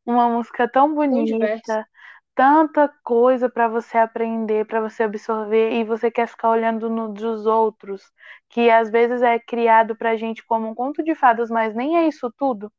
uma 0.06 0.28
música 0.28 0.68
tão 0.68 0.94
bonita, 0.94 1.86
tanta 2.34 2.88
coisa 3.04 3.48
para 3.50 3.68
você 3.68 3.98
aprender, 3.98 4.66
para 4.66 4.80
você 4.80 5.04
absorver, 5.04 5.72
e 5.72 5.84
você 5.84 6.10
quer 6.10 6.28
ficar 6.28 6.50
olhando 6.50 6.90
no 6.90 7.12
dos 7.12 7.46
outros, 7.46 8.02
que 8.50 8.70
às 8.70 8.90
vezes 8.90 9.22
é 9.22 9.38
criado 9.38 9.96
pra 9.96 10.16
gente 10.16 10.44
como 10.46 10.68
um 10.68 10.74
conto 10.74 11.02
de 11.04 11.14
fadas, 11.14 11.50
mas 11.50 11.74
nem 11.74 11.96
é 11.98 12.08
isso 12.08 12.32
tudo. 12.38 12.72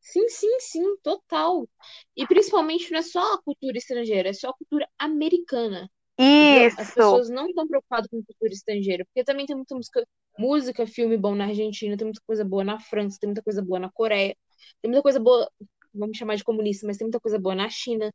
Sim, 0.00 0.28
sim, 0.28 0.60
sim, 0.60 0.96
total. 1.02 1.68
E 2.16 2.26
principalmente 2.26 2.90
não 2.90 2.98
é 2.98 3.02
só 3.02 3.20
a 3.34 3.42
cultura 3.42 3.78
estrangeira, 3.78 4.28
é 4.30 4.32
só 4.32 4.50
a 4.50 4.54
cultura 4.54 4.88
americana. 4.98 5.90
Entendeu? 6.20 6.66
As 6.66 6.72
Isso. 6.74 6.94
pessoas 6.94 7.30
não 7.30 7.48
estão 7.48 7.66
preocupadas 7.66 8.06
com 8.08 8.22
cultura 8.22 8.52
estrangeira, 8.52 9.04
porque 9.04 9.24
também 9.24 9.46
tem 9.46 9.56
muita 9.56 9.74
música, 9.74 10.06
música, 10.38 10.86
filme 10.86 11.16
bom 11.16 11.34
na 11.34 11.46
Argentina, 11.46 11.96
tem 11.96 12.06
muita 12.06 12.20
coisa 12.26 12.44
boa 12.44 12.62
na 12.62 12.78
França, 12.78 13.18
tem 13.20 13.28
muita 13.28 13.42
coisa 13.42 13.62
boa 13.62 13.80
na 13.80 13.90
Coreia, 13.90 14.36
tem 14.82 14.90
muita 14.90 15.02
coisa 15.02 15.18
boa, 15.18 15.50
vamos 15.94 16.16
chamar 16.16 16.36
de 16.36 16.44
comunista, 16.44 16.86
mas 16.86 16.98
tem 16.98 17.06
muita 17.06 17.20
coisa 17.20 17.38
boa 17.38 17.54
na 17.54 17.68
China, 17.68 18.12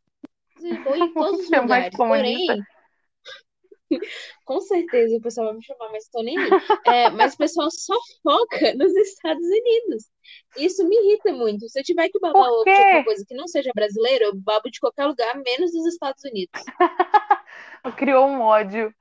boa 0.84 0.98
em 0.98 1.14
todos 1.14 1.42
os 1.42 1.48
Chamar 1.48 1.90
de 1.90 1.96
lugares. 1.96 1.98
Porém, 1.98 2.64
Com 4.46 4.62
certeza 4.62 5.16
o 5.16 5.22
pessoal 5.22 5.48
vai 5.48 5.58
me 5.58 5.64
chamar, 5.64 5.92
mas 5.92 6.08
tô 6.08 6.22
nem. 6.22 6.36
É, 6.86 7.10
mas 7.12 7.34
o 7.34 7.38
pessoal 7.38 7.70
só 7.72 7.96
foca 8.24 8.74
nos 8.76 8.94
Estados 8.96 9.46
Unidos. 9.46 10.10
Isso 10.58 10.88
me 10.88 10.96
irrita 10.96 11.32
muito. 11.34 11.68
Se 11.70 11.80
eu 11.80 11.84
tiver 11.84 12.10
que 12.10 12.20
babar 12.20 12.46
alguma 12.46 13.04
coisa 13.04 13.24
que 13.28 13.36
não 13.36 13.48
seja 13.48 13.72
brasileira, 13.76 14.26
eu 14.26 14.36
babo 14.36 14.70
de 14.70 14.80
qualquer 14.80 15.06
lugar, 15.06 15.36
menos 15.36 15.72
dos 15.72 15.86
Estados 15.86 16.24
Unidos. 16.24 16.62
Criou 17.98 18.28
um 18.28 18.42
ódio. 18.42 18.94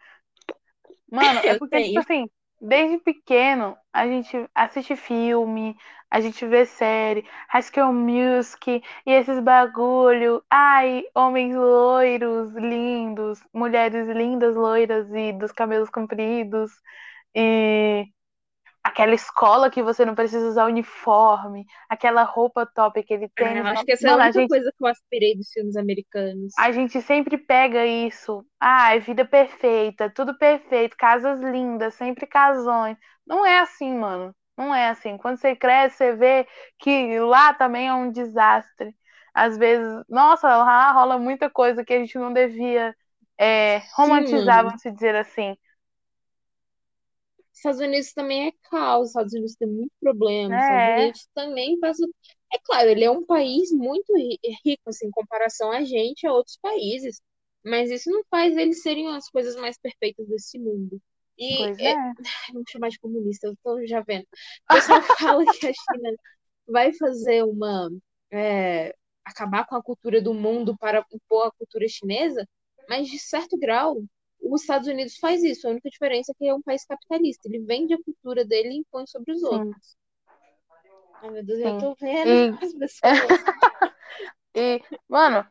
Mano, 1.11 1.41
é 1.47 1.55
porque, 1.55 1.81
tipo 1.81 1.99
assim, 1.99 2.29
desde 2.61 2.99
pequeno 2.99 3.77
a 3.93 4.07
gente 4.07 4.49
assiste 4.55 4.97
filme, 4.97 5.77
a 6.11 6.21
gente 6.21 6.47
vê 6.47 6.65
série, 6.67 7.25
High 7.49 7.63
School 7.63 7.93
Music 7.93 8.83
e 9.07 9.11
esses 9.13 9.41
bagulho. 9.41 10.43
Ai, 10.51 11.05
homens 11.15 11.55
loiros, 11.55 12.53
lindos, 12.55 13.41
mulheres 13.53 14.09
lindas, 14.09 14.55
loiras 14.57 15.09
e 15.13 15.33
dos 15.33 15.53
cabelos 15.53 15.91
compridos. 15.91 16.71
E 17.35 18.07
aquela 18.85 19.15
escola 19.15 19.71
que 19.71 19.83
você 19.83 20.05
não 20.05 20.15
precisa 20.15 20.47
usar 20.49 20.67
uniforme, 20.67 21.67
aquela 21.89 22.23
roupa 22.25 22.67
top, 22.67 23.01
aquele 23.01 23.29
Ah, 23.39 23.57
tênis. 23.57 23.61
eu 23.61 23.67
acho 23.67 23.85
que 23.85 23.93
essa 23.93 24.09
é 24.09 24.13
a 24.13 24.17
única 24.17 24.33
gente 24.33 24.49
coisa 24.49 24.71
que 24.77 24.83
eu 24.85 24.89
aspirei 24.89 25.37
dos 25.37 25.51
filmes 25.53 25.77
americanos. 25.77 26.55
a 26.57 26.71
gente 26.73 27.01
sempre 27.03 27.37
pega 27.39 27.85
isso. 27.87 28.47
Ai, 28.61 29.01
vida 29.01 29.25
perfeita, 29.25 30.11
tudo 30.11 30.37
perfeito, 30.39 30.97
casas 30.97 31.41
lindas, 31.41 31.95
sempre 31.95 32.27
casões. 32.27 32.97
Não 33.27 33.45
é 33.45 33.59
assim, 33.61 33.93
mano. 33.95 34.35
Não 34.57 34.75
é 34.75 34.89
assim. 34.89 35.17
Quando 35.19 35.39
você 35.39 35.57
cresce, 35.57 35.97
você 35.99 36.17
vê 36.17 36.47
que 36.79 37.19
lá 37.21 37.53
também 37.55 37.89
é 37.89 37.95
um 37.95 38.11
desastre. 38.11 38.95
Às 39.35 39.57
vezes, 39.59 39.87
nossa, 40.09 40.49
lá 40.57 40.93
rola 40.93 41.19
muita 41.19 41.51
coisa 41.51 41.85
que 41.85 41.93
a 41.93 41.99
gente 41.99 42.17
não 42.19 42.33
devia 42.33 42.95
é, 43.39 43.83
romantizar, 43.97 44.63
Sim. 44.63 44.65
vamos 44.65 44.81
dizer 44.83 45.17
assim. 45.17 45.57
Estados 47.55 47.81
Unidos 47.81 48.13
também 48.13 48.49
é 48.49 48.53
caos, 48.71 49.09
Estados 49.09 49.33
Unidos 49.33 49.55
tem 49.57 49.69
muito 49.69 49.93
problema, 50.01 50.59
Estados 50.59 50.85
É, 50.85 50.89
Unidos 50.89 51.29
também 51.35 51.79
passa. 51.81 52.05
É 52.53 52.59
claro, 52.63 52.91
ele 52.91 53.05
é 53.05 53.11
um 53.11 53.25
país 53.25 53.71
muito 53.73 54.15
ri- 54.17 54.39
rico, 54.65 54.83
assim, 54.89 55.07
em 55.07 55.11
comparação 55.11 55.71
a 55.73 55.85
gente, 55.85 56.27
a 56.27 56.33
outros 56.33 56.59
países, 56.63 57.21
mas 57.65 57.91
isso 57.91 58.11
não 58.11 58.23
faz 58.31 58.57
eles 58.57 58.83
serem 58.83 59.09
as 59.17 59.29
coisas 59.31 59.57
mais 59.57 59.79
perfeitas 59.79 60.27
desse 60.29 60.59
mundo. 60.59 61.01
E 61.39 61.73
pois 61.73 61.79
é, 61.79 61.95
é. 61.95 62.15
vamos 62.55 62.71
chamar 62.71 62.89
de 62.91 62.99
comunista, 63.01 63.47
eu 63.49 63.57
tô 63.63 63.85
já 63.87 64.01
vendo. 64.03 64.25
O 64.25 64.71
pessoal 64.71 65.03
fala 65.19 65.47
que 65.49 65.67
a 65.67 65.73
China 65.73 66.11
vai 66.67 66.93
fazer 66.95 67.45
uma. 67.45 67.91
é, 68.33 68.95
acabar 69.25 69.67
com 69.67 69.77
a 69.77 69.83
cultura 69.83 70.21
do 70.21 70.35
mundo 70.35 70.77
para 70.79 71.05
impor 71.13 71.47
a 71.49 71.53
cultura 71.53 71.87
chinesa, 71.89 72.47
mas 72.89 73.09
de 73.09 73.19
certo 73.19 73.59
grau, 73.59 74.03
os 74.41 74.61
Estados 74.63 74.89
Unidos 74.89 75.17
faz 75.19 75.43
isso. 75.43 75.67
A 75.67 75.71
única 75.71 75.89
diferença 75.91 76.33
é 76.33 76.35
que 76.37 76.49
é 76.49 76.55
um 76.55 76.63
país 76.63 76.85
capitalista. 76.85 77.49
Ele 77.49 77.61
vende 77.65 77.95
a 77.95 78.03
cultura 78.03 78.45
dele 78.45 78.71
e 78.71 78.79
impõe 78.79 79.07
sobre 79.07 79.33
os 79.33 79.43
Sim, 79.49 79.51
outros. 79.51 79.97
Ai, 81.23 81.31
meu 81.31 81.45
Deus, 81.45 81.59
eu 81.61 81.73
sim. 81.73 81.79
tô 81.79 81.95
vendo 81.97 82.31
E, 82.31 82.53
as 82.63 82.73
pessoas. 82.75 83.45
e, 84.55 84.83
mano, 85.09 85.47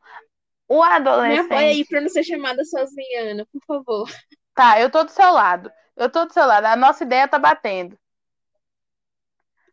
o 0.68 0.84
Me 1.28 1.36
apoia 1.38 1.70
aí 1.72 1.86
adolescente. 1.86 1.88
pra 1.88 2.02
não 2.02 2.10
ser 2.10 2.24
chamada 2.24 2.64
sozinha, 2.66 3.32
Ana, 3.32 3.46
por 3.52 3.62
favor. 3.66 4.10
Tá, 4.56 4.80
eu 4.80 4.90
tô 4.92 5.04
do 5.04 5.12
seu 5.12 5.32
lado. 5.32 5.72
Eu 5.96 6.10
tô 6.12 6.26
do 6.26 6.34
seu 6.34 6.46
lado. 6.46 6.66
A 6.66 6.76
nossa 6.76 7.04
ideia 7.04 7.28
tá 7.28 7.38
batendo. 7.40 7.98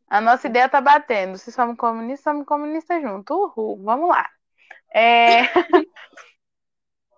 A 0.09 0.21
nossa 0.21 0.47
ideia 0.49 0.69
tá 0.69 0.81
batendo. 0.81 1.39
Se 1.39 1.53
somos 1.53 1.77
comunistas, 1.77 2.25
somos 2.25 2.47
comunistas 2.47 3.01
juntos. 3.03 3.37
Uhul, 3.37 3.83
vamos 3.83 4.09
lá. 4.09 4.29
É... 4.95 5.43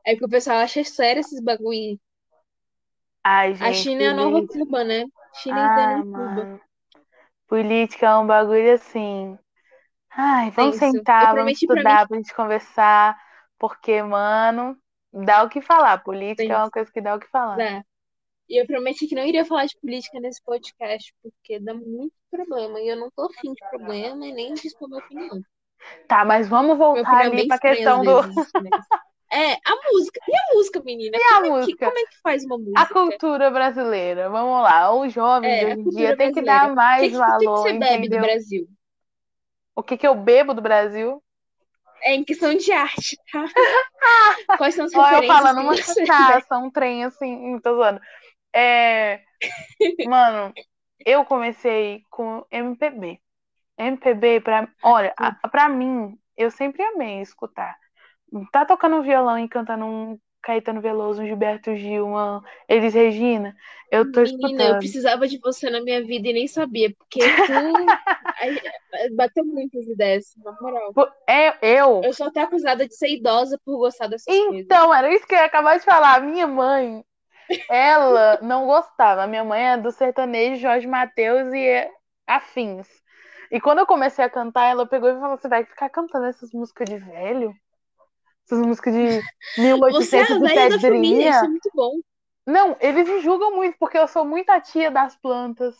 É 0.04 0.16
que 0.16 0.24
o 0.24 0.28
pessoal 0.28 0.58
acha 0.58 0.82
sério 0.84 1.20
esses 1.20 1.40
bagulho. 1.40 1.98
Ai, 3.24 3.52
A 3.60 3.72
gente, 3.72 3.82
China 3.82 4.02
é 4.02 4.08
a 4.08 4.14
nova 4.14 4.30
política. 4.32 4.58
Cuba, 4.58 4.84
né? 4.84 5.04
China 5.34 5.74
the 5.76 5.82
Ai, 5.82 6.02
new 6.02 6.12
Cuba. 6.12 6.60
Política 7.46 8.06
é 8.06 8.16
um 8.16 8.26
bagulho 8.26 8.72
assim. 8.72 9.38
Ai, 10.10 10.50
vamos 10.50 10.78
Tenso. 10.78 10.84
Eu 10.84 10.98
sentar, 10.98 11.20
vamos 11.20 11.34
pra 11.34 11.44
mim 11.44 11.52
estudar 11.52 12.08
pra 12.08 12.16
gente 12.16 12.34
conversar. 12.34 13.22
Porque, 13.58 14.02
mano, 14.02 14.76
dá 15.12 15.44
o 15.44 15.48
que 15.48 15.60
falar. 15.60 15.98
Política 15.98 16.52
é 16.52 16.56
uma 16.56 16.70
coisa 16.70 16.90
que 16.90 17.00
dá 17.00 17.14
o 17.14 17.20
que 17.20 17.28
falar. 17.28 17.56
Dá. 17.56 17.84
E 18.48 18.60
eu 18.60 18.66
prometi 18.66 19.06
que 19.06 19.14
não 19.14 19.24
iria 19.24 19.44
falar 19.44 19.66
de 19.66 19.78
política 19.80 20.18
nesse 20.18 20.42
podcast, 20.42 21.14
porque 21.22 21.60
dá 21.60 21.72
muito 21.72 22.12
problema. 22.30 22.80
E 22.80 22.88
eu 22.88 22.96
não 22.96 23.10
tô 23.10 23.26
afim 23.26 23.52
de 23.52 23.68
problema 23.70 24.26
e 24.26 24.32
nem 24.32 24.52
de 24.52 24.66
expor 24.66 24.88
minha 24.88 25.02
opinião. 25.02 25.40
Tá, 26.08 26.24
mas 26.24 26.48
vamos 26.48 26.76
voltar 26.76 27.24
é 27.24 27.26
ali 27.26 27.48
pra 27.48 27.58
questão 27.58 28.02
do. 28.02 28.20
É, 29.32 29.52
a 29.54 29.76
música. 29.92 30.20
E 30.28 30.36
a 30.36 30.54
música, 30.54 30.82
menina? 30.82 31.18
E 31.18 31.22
a 31.34 31.36
Como 31.36 31.46
é 31.46 31.50
que, 31.52 31.76
música? 31.80 31.86
como 31.86 31.98
é 31.98 32.06
que 32.06 32.20
faz 32.22 32.44
uma 32.44 32.58
A 32.74 32.86
música? 32.86 32.94
cultura 32.96 33.50
brasileira, 33.50 34.28
vamos 34.30 34.62
lá. 34.62 34.92
Os 34.94 35.12
jovens 35.12 35.60
É, 35.60 35.72
a 35.72 35.76
hoje 35.76 35.80
em 35.80 35.88
dia 35.88 36.14
têm 36.16 36.32
que 36.32 36.42
dar 36.42 36.68
que, 36.70 36.74
mais 36.74 37.10
que, 37.10 37.22
o 37.26 37.34
que 37.36 37.48
que 37.48 37.58
valor, 37.58 37.58
você 37.58 37.78
bebe 37.78 38.08
do? 38.08 38.18
Brasil? 38.18 38.68
O 39.76 39.82
que 39.82 39.98
que 39.98 40.06
eu 40.06 40.14
bebo 40.14 40.54
do 40.54 40.62
Brasil? 40.62 41.22
É 42.04 42.14
em 42.14 42.24
questão 42.24 42.54
de 42.56 42.70
arte, 42.72 43.16
tá? 43.32 43.44
Quais 44.56 44.74
são 44.74 44.84
as 44.84 44.92
Ó, 44.94 45.08
eu 45.10 45.22
referências 45.22 45.24
falando 45.24 45.58
que 45.58 45.64
uma 45.64 45.78
cachaça, 45.78 46.58
um 46.58 46.70
trem 46.70 47.04
assim, 47.04 47.58
tô 47.60 47.74
zoando. 47.76 48.00
É, 48.54 49.22
mano, 50.02 50.54
eu 51.06 51.24
comecei 51.26 52.04
com 52.10 52.46
MPB. 52.50 53.20
MPB, 53.78 54.40
pra, 54.42 54.68
olha, 54.82 55.14
a- 55.18 55.48
pra 55.50 55.68
mim, 55.68 56.18
eu 56.36 56.50
sempre 56.50 56.82
amei 56.84 57.22
escutar. 57.22 57.76
Tá 58.50 58.64
tocando 58.64 58.96
um 58.96 59.02
violão 59.02 59.38
e 59.38 59.48
cantando 59.48 59.84
um 59.84 60.18
Caetano 60.42 60.80
Veloso, 60.80 61.22
um 61.22 61.26
Gilberto 61.26 61.74
Gil, 61.76 62.06
uma 62.06 62.42
Elis 62.68 62.94
Regina, 62.94 63.54
eu 63.92 64.10
tô 64.10 64.22
Menina, 64.22 64.42
eu 64.42 64.48
escutando. 64.48 64.78
precisava 64.78 65.28
de 65.28 65.38
você 65.38 65.70
na 65.70 65.80
minha 65.80 66.02
vida 66.02 66.28
e 66.28 66.32
nem 66.32 66.48
sabia, 66.48 66.92
porque 66.96 67.20
tu 67.46 67.52
ai, 68.40 69.10
bateu 69.14 69.44
muitas 69.44 69.86
ideias, 69.86 70.34
na 70.42 70.52
moral. 70.60 70.92
É, 71.28 71.48
eu. 71.60 72.00
Eu 72.02 72.12
sou 72.12 72.26
até 72.26 72.40
acusada 72.40 72.88
de 72.88 72.96
ser 72.96 73.10
idosa 73.10 73.60
por 73.64 73.76
gostar 73.78 74.08
dessas 74.08 74.26
coisas. 74.26 74.64
Então, 74.64 74.92
era 74.92 75.12
isso 75.14 75.26
que 75.26 75.34
eu 75.34 75.38
ia 75.38 75.44
acabar 75.44 75.78
de 75.78 75.84
falar. 75.84 76.16
A 76.16 76.20
minha 76.20 76.46
mãe, 76.46 77.04
ela 77.70 78.38
não 78.42 78.66
gostava. 78.66 79.22
A 79.22 79.26
minha 79.26 79.44
mãe 79.44 79.62
é 79.72 79.76
do 79.76 79.92
sertanejo 79.92 80.60
Jorge 80.60 80.86
Mateus 80.86 81.52
e 81.52 81.64
é 81.64 81.90
afins. 82.26 82.88
E 83.50 83.60
quando 83.60 83.80
eu 83.80 83.86
comecei 83.86 84.24
a 84.24 84.30
cantar, 84.30 84.64
ela 84.64 84.86
pegou 84.86 85.10
e 85.10 85.20
falou: 85.20 85.36
Você 85.36 85.48
vai 85.48 85.64
ficar 85.64 85.90
cantando 85.90 86.24
essas 86.24 86.50
músicas 86.52 86.88
de 86.88 86.96
velho? 86.96 87.54
Essas 88.52 88.66
músicas 88.66 88.94
de 88.94 89.24
Você 89.88 90.16
é 90.18 90.22
a 90.22 90.70
da 90.70 90.78
família, 90.78 91.28
isso 91.28 91.44
é 91.44 91.48
1870? 91.48 91.48
muito 91.48 91.70
bom. 91.74 92.00
Não, 92.46 92.76
eles 92.80 93.08
me 93.08 93.20
julgam 93.20 93.54
muito, 93.56 93.76
porque 93.78 93.98
eu 93.98 94.08
sou 94.08 94.24
muito 94.24 94.50
a 94.50 94.60
tia 94.60 94.90
das 94.90 95.16
plantas, 95.16 95.76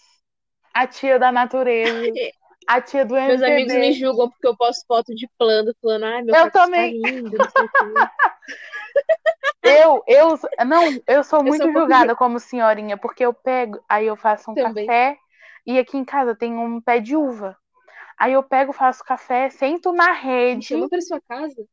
a 0.74 0.86
tia 0.86 1.18
da 1.18 1.32
natureza, 1.32 2.20
a 2.66 2.80
tia 2.80 3.04
do 3.06 3.16
Meus 3.26 3.42
amigos 3.42 3.74
me 3.76 3.92
MPB. 3.92 3.92
julgam 3.92 4.28
porque 4.30 4.46
eu 4.46 4.56
posto 4.56 4.86
foto 4.86 5.12
de 5.14 5.28
plano, 5.36 5.74
falando, 5.80 6.04
ai, 6.04 6.22
meu 6.22 6.36
Eu 6.36 6.50
tá 6.50 6.50
também. 6.50 6.94
lindo, 6.94 7.38
não 7.40 7.48
sei 7.48 7.66
o 7.66 7.70
quê. 7.70 7.84
Eu, 9.62 10.02
eu, 10.08 10.38
não, 10.66 11.02
eu 11.06 11.22
sou 11.24 11.42
Eu 11.44 11.52
muito 11.52 11.66
sou 11.66 11.68
um 11.68 11.72
pouco 11.72 11.92
julgada 11.92 12.16
como 12.16 12.38
senhorinha, 12.40 12.96
porque 12.96 13.24
eu 13.24 13.32
pego, 13.34 13.82
aí 13.88 14.06
eu 14.06 14.16
faço 14.16 14.50
um 14.50 14.54
Também. 14.54 14.86
café, 14.86 15.16
e 15.66 15.78
aqui 15.78 15.96
em 15.96 16.04
casa 16.04 16.34
tem 16.34 16.56
um 16.58 16.80
pé 16.80 17.00
de 17.00 17.16
uva. 17.16 17.56
Aí 18.18 18.32
eu 18.34 18.42
pego, 18.42 18.72
faço 18.72 19.04
café, 19.04 19.50
sento 19.50 19.92
na 19.92 20.12
Me 20.54 20.62
rede. 20.62 20.64
chama 20.64 20.88
pra 20.88 21.00
sua 21.02 21.20
casa. 21.20 21.66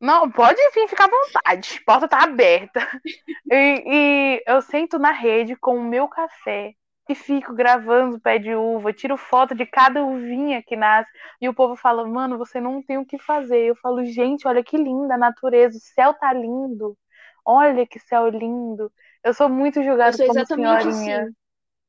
Não, 0.00 0.30
pode 0.30 0.56
vir, 0.74 0.88
fica 0.88 1.04
à 1.04 1.08
vontade, 1.08 1.78
a 1.82 1.84
porta 1.84 2.08
tá 2.08 2.22
aberta. 2.24 2.80
E, 3.50 4.36
e 4.38 4.44
eu 4.46 4.62
sento 4.62 4.98
na 4.98 5.10
rede 5.12 5.56
com 5.56 5.76
o 5.76 5.84
meu 5.84 6.08
café 6.08 6.74
e 7.08 7.14
fico 7.14 7.52
gravando 7.52 8.16
o 8.16 8.20
pé 8.20 8.38
de 8.38 8.54
uva, 8.54 8.92
tiro 8.92 9.16
foto 9.16 9.54
de 9.54 9.66
cada 9.66 10.04
uvinha 10.04 10.62
que 10.62 10.76
nasce. 10.76 11.10
E 11.40 11.48
o 11.48 11.54
povo 11.54 11.74
fala, 11.76 12.06
mano, 12.06 12.38
você 12.38 12.60
não 12.60 12.82
tem 12.82 12.98
o 12.98 13.04
que 13.04 13.18
fazer. 13.18 13.66
Eu 13.66 13.74
falo, 13.76 14.04
gente, 14.04 14.46
olha 14.46 14.62
que 14.62 14.76
linda 14.76 15.14
a 15.14 15.18
natureza, 15.18 15.76
o 15.76 15.80
céu 15.80 16.14
tá 16.14 16.32
lindo. 16.32 16.96
Olha 17.44 17.86
que 17.86 17.98
céu 17.98 18.28
lindo. 18.28 18.92
Eu 19.24 19.34
sou 19.34 19.48
muito 19.48 19.80
Eu 19.80 19.84
julgada 19.84 20.16
sou 20.16 20.26
como 20.28 20.46
senhorinha. 20.46 21.22
assim. 21.22 21.34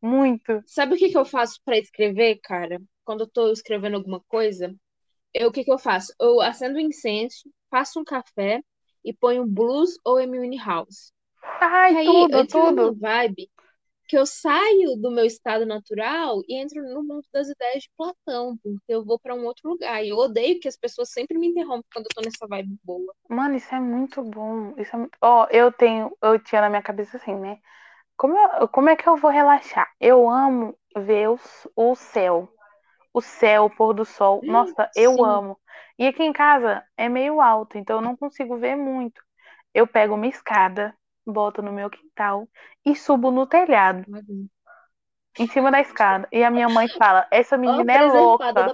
Muito. 0.01 0.63
Sabe 0.65 0.95
o 0.95 0.97
que 0.97 1.09
que 1.09 1.17
eu 1.17 1.25
faço 1.25 1.59
pra 1.63 1.77
escrever, 1.77 2.39
cara? 2.43 2.81
Quando 3.05 3.21
eu 3.21 3.27
tô 3.27 3.51
escrevendo 3.51 3.97
alguma 3.97 4.19
coisa, 4.27 4.73
eu, 5.33 5.49
o 5.49 5.51
que 5.51 5.63
que 5.63 5.71
eu 5.71 5.79
faço? 5.79 6.13
Eu 6.19 6.41
acendo 6.41 6.79
incenso, 6.79 7.49
faço 7.69 7.99
um 7.99 8.03
café 8.03 8.63
e 9.03 9.13
ponho 9.13 9.45
blues 9.45 9.97
ou 10.05 10.17
Amy 10.17 10.57
House. 10.57 11.11
Ai, 11.61 11.95
aí 11.97 12.27
tudo, 12.27 12.31
eu 12.31 12.45
tudo. 12.47 12.97
vibe 12.99 13.49
que 14.07 14.17
eu 14.17 14.25
saio 14.25 14.97
do 14.97 15.11
meu 15.11 15.25
estado 15.25 15.65
natural 15.65 16.41
e 16.47 16.55
entro 16.61 16.83
no 16.83 17.03
mundo 17.03 17.25
das 17.33 17.49
ideias 17.49 17.83
de 17.83 17.91
Platão, 17.97 18.57
porque 18.63 18.83
eu 18.89 19.05
vou 19.05 19.19
pra 19.19 19.35
um 19.35 19.45
outro 19.45 19.69
lugar. 19.69 20.03
E 20.03 20.09
eu 20.09 20.17
odeio 20.17 20.59
que 20.59 20.67
as 20.67 20.77
pessoas 20.77 21.11
sempre 21.11 21.37
me 21.37 21.47
interrompem 21.47 21.85
quando 21.93 22.05
eu 22.07 22.11
tô 22.15 22.21
nessa 22.21 22.47
vibe 22.47 22.77
boa. 22.83 23.13
Mano, 23.29 23.55
isso 23.55 23.73
é 23.73 23.79
muito 23.79 24.21
bom. 24.23 24.73
Isso 24.77 24.95
é... 24.95 25.07
Ó, 25.21 25.47
eu 25.51 25.71
tenho, 25.71 26.15
eu 26.21 26.37
tinha 26.39 26.61
na 26.61 26.69
minha 26.69 26.81
cabeça 26.83 27.17
assim, 27.17 27.35
né? 27.35 27.59
Como, 28.17 28.37
eu- 28.37 28.67
como 28.69 28.89
é 28.89 28.95
que 28.97 29.07
eu 29.09 29.17
vou 29.17 29.31
relaxar? 29.31 29.89
Eu 29.99 30.29
amo 30.29 30.77
ver 30.97 31.29
o, 31.29 31.35
s- 31.35 31.69
o 31.75 31.95
céu. 31.95 32.49
O 33.13 33.21
céu, 33.21 33.65
o 33.65 33.69
pôr 33.69 33.93
do 33.93 34.05
sol. 34.05 34.43
Hum, 34.43 34.47
Nossa, 34.47 34.91
eu 34.95 35.23
sim. 35.23 35.23
amo. 35.23 35.59
E 35.97 36.07
aqui 36.07 36.23
em 36.23 36.33
casa 36.33 36.83
é 36.97 37.09
meio 37.09 37.41
alto, 37.41 37.77
então 37.77 37.97
eu 37.97 38.01
não 38.01 38.15
consigo 38.17 38.57
ver 38.57 38.75
muito. 38.75 39.21
Eu 39.73 39.87
pego 39.87 40.15
uma 40.15 40.27
escada, 40.27 40.95
boto 41.25 41.61
no 41.61 41.71
meu 41.73 41.89
quintal 41.89 42.47
e 42.85 42.95
subo 42.95 43.31
no 43.31 43.47
telhado, 43.47 44.05
em 45.37 45.47
cima 45.47 45.71
da 45.71 45.79
escada. 45.81 46.27
E 46.31 46.43
a 46.43 46.51
minha 46.51 46.69
mãe 46.69 46.87
fala: 46.97 47.27
Essa 47.31 47.57
menina 47.57 47.93
é 47.93 48.01
louca. 48.01 48.73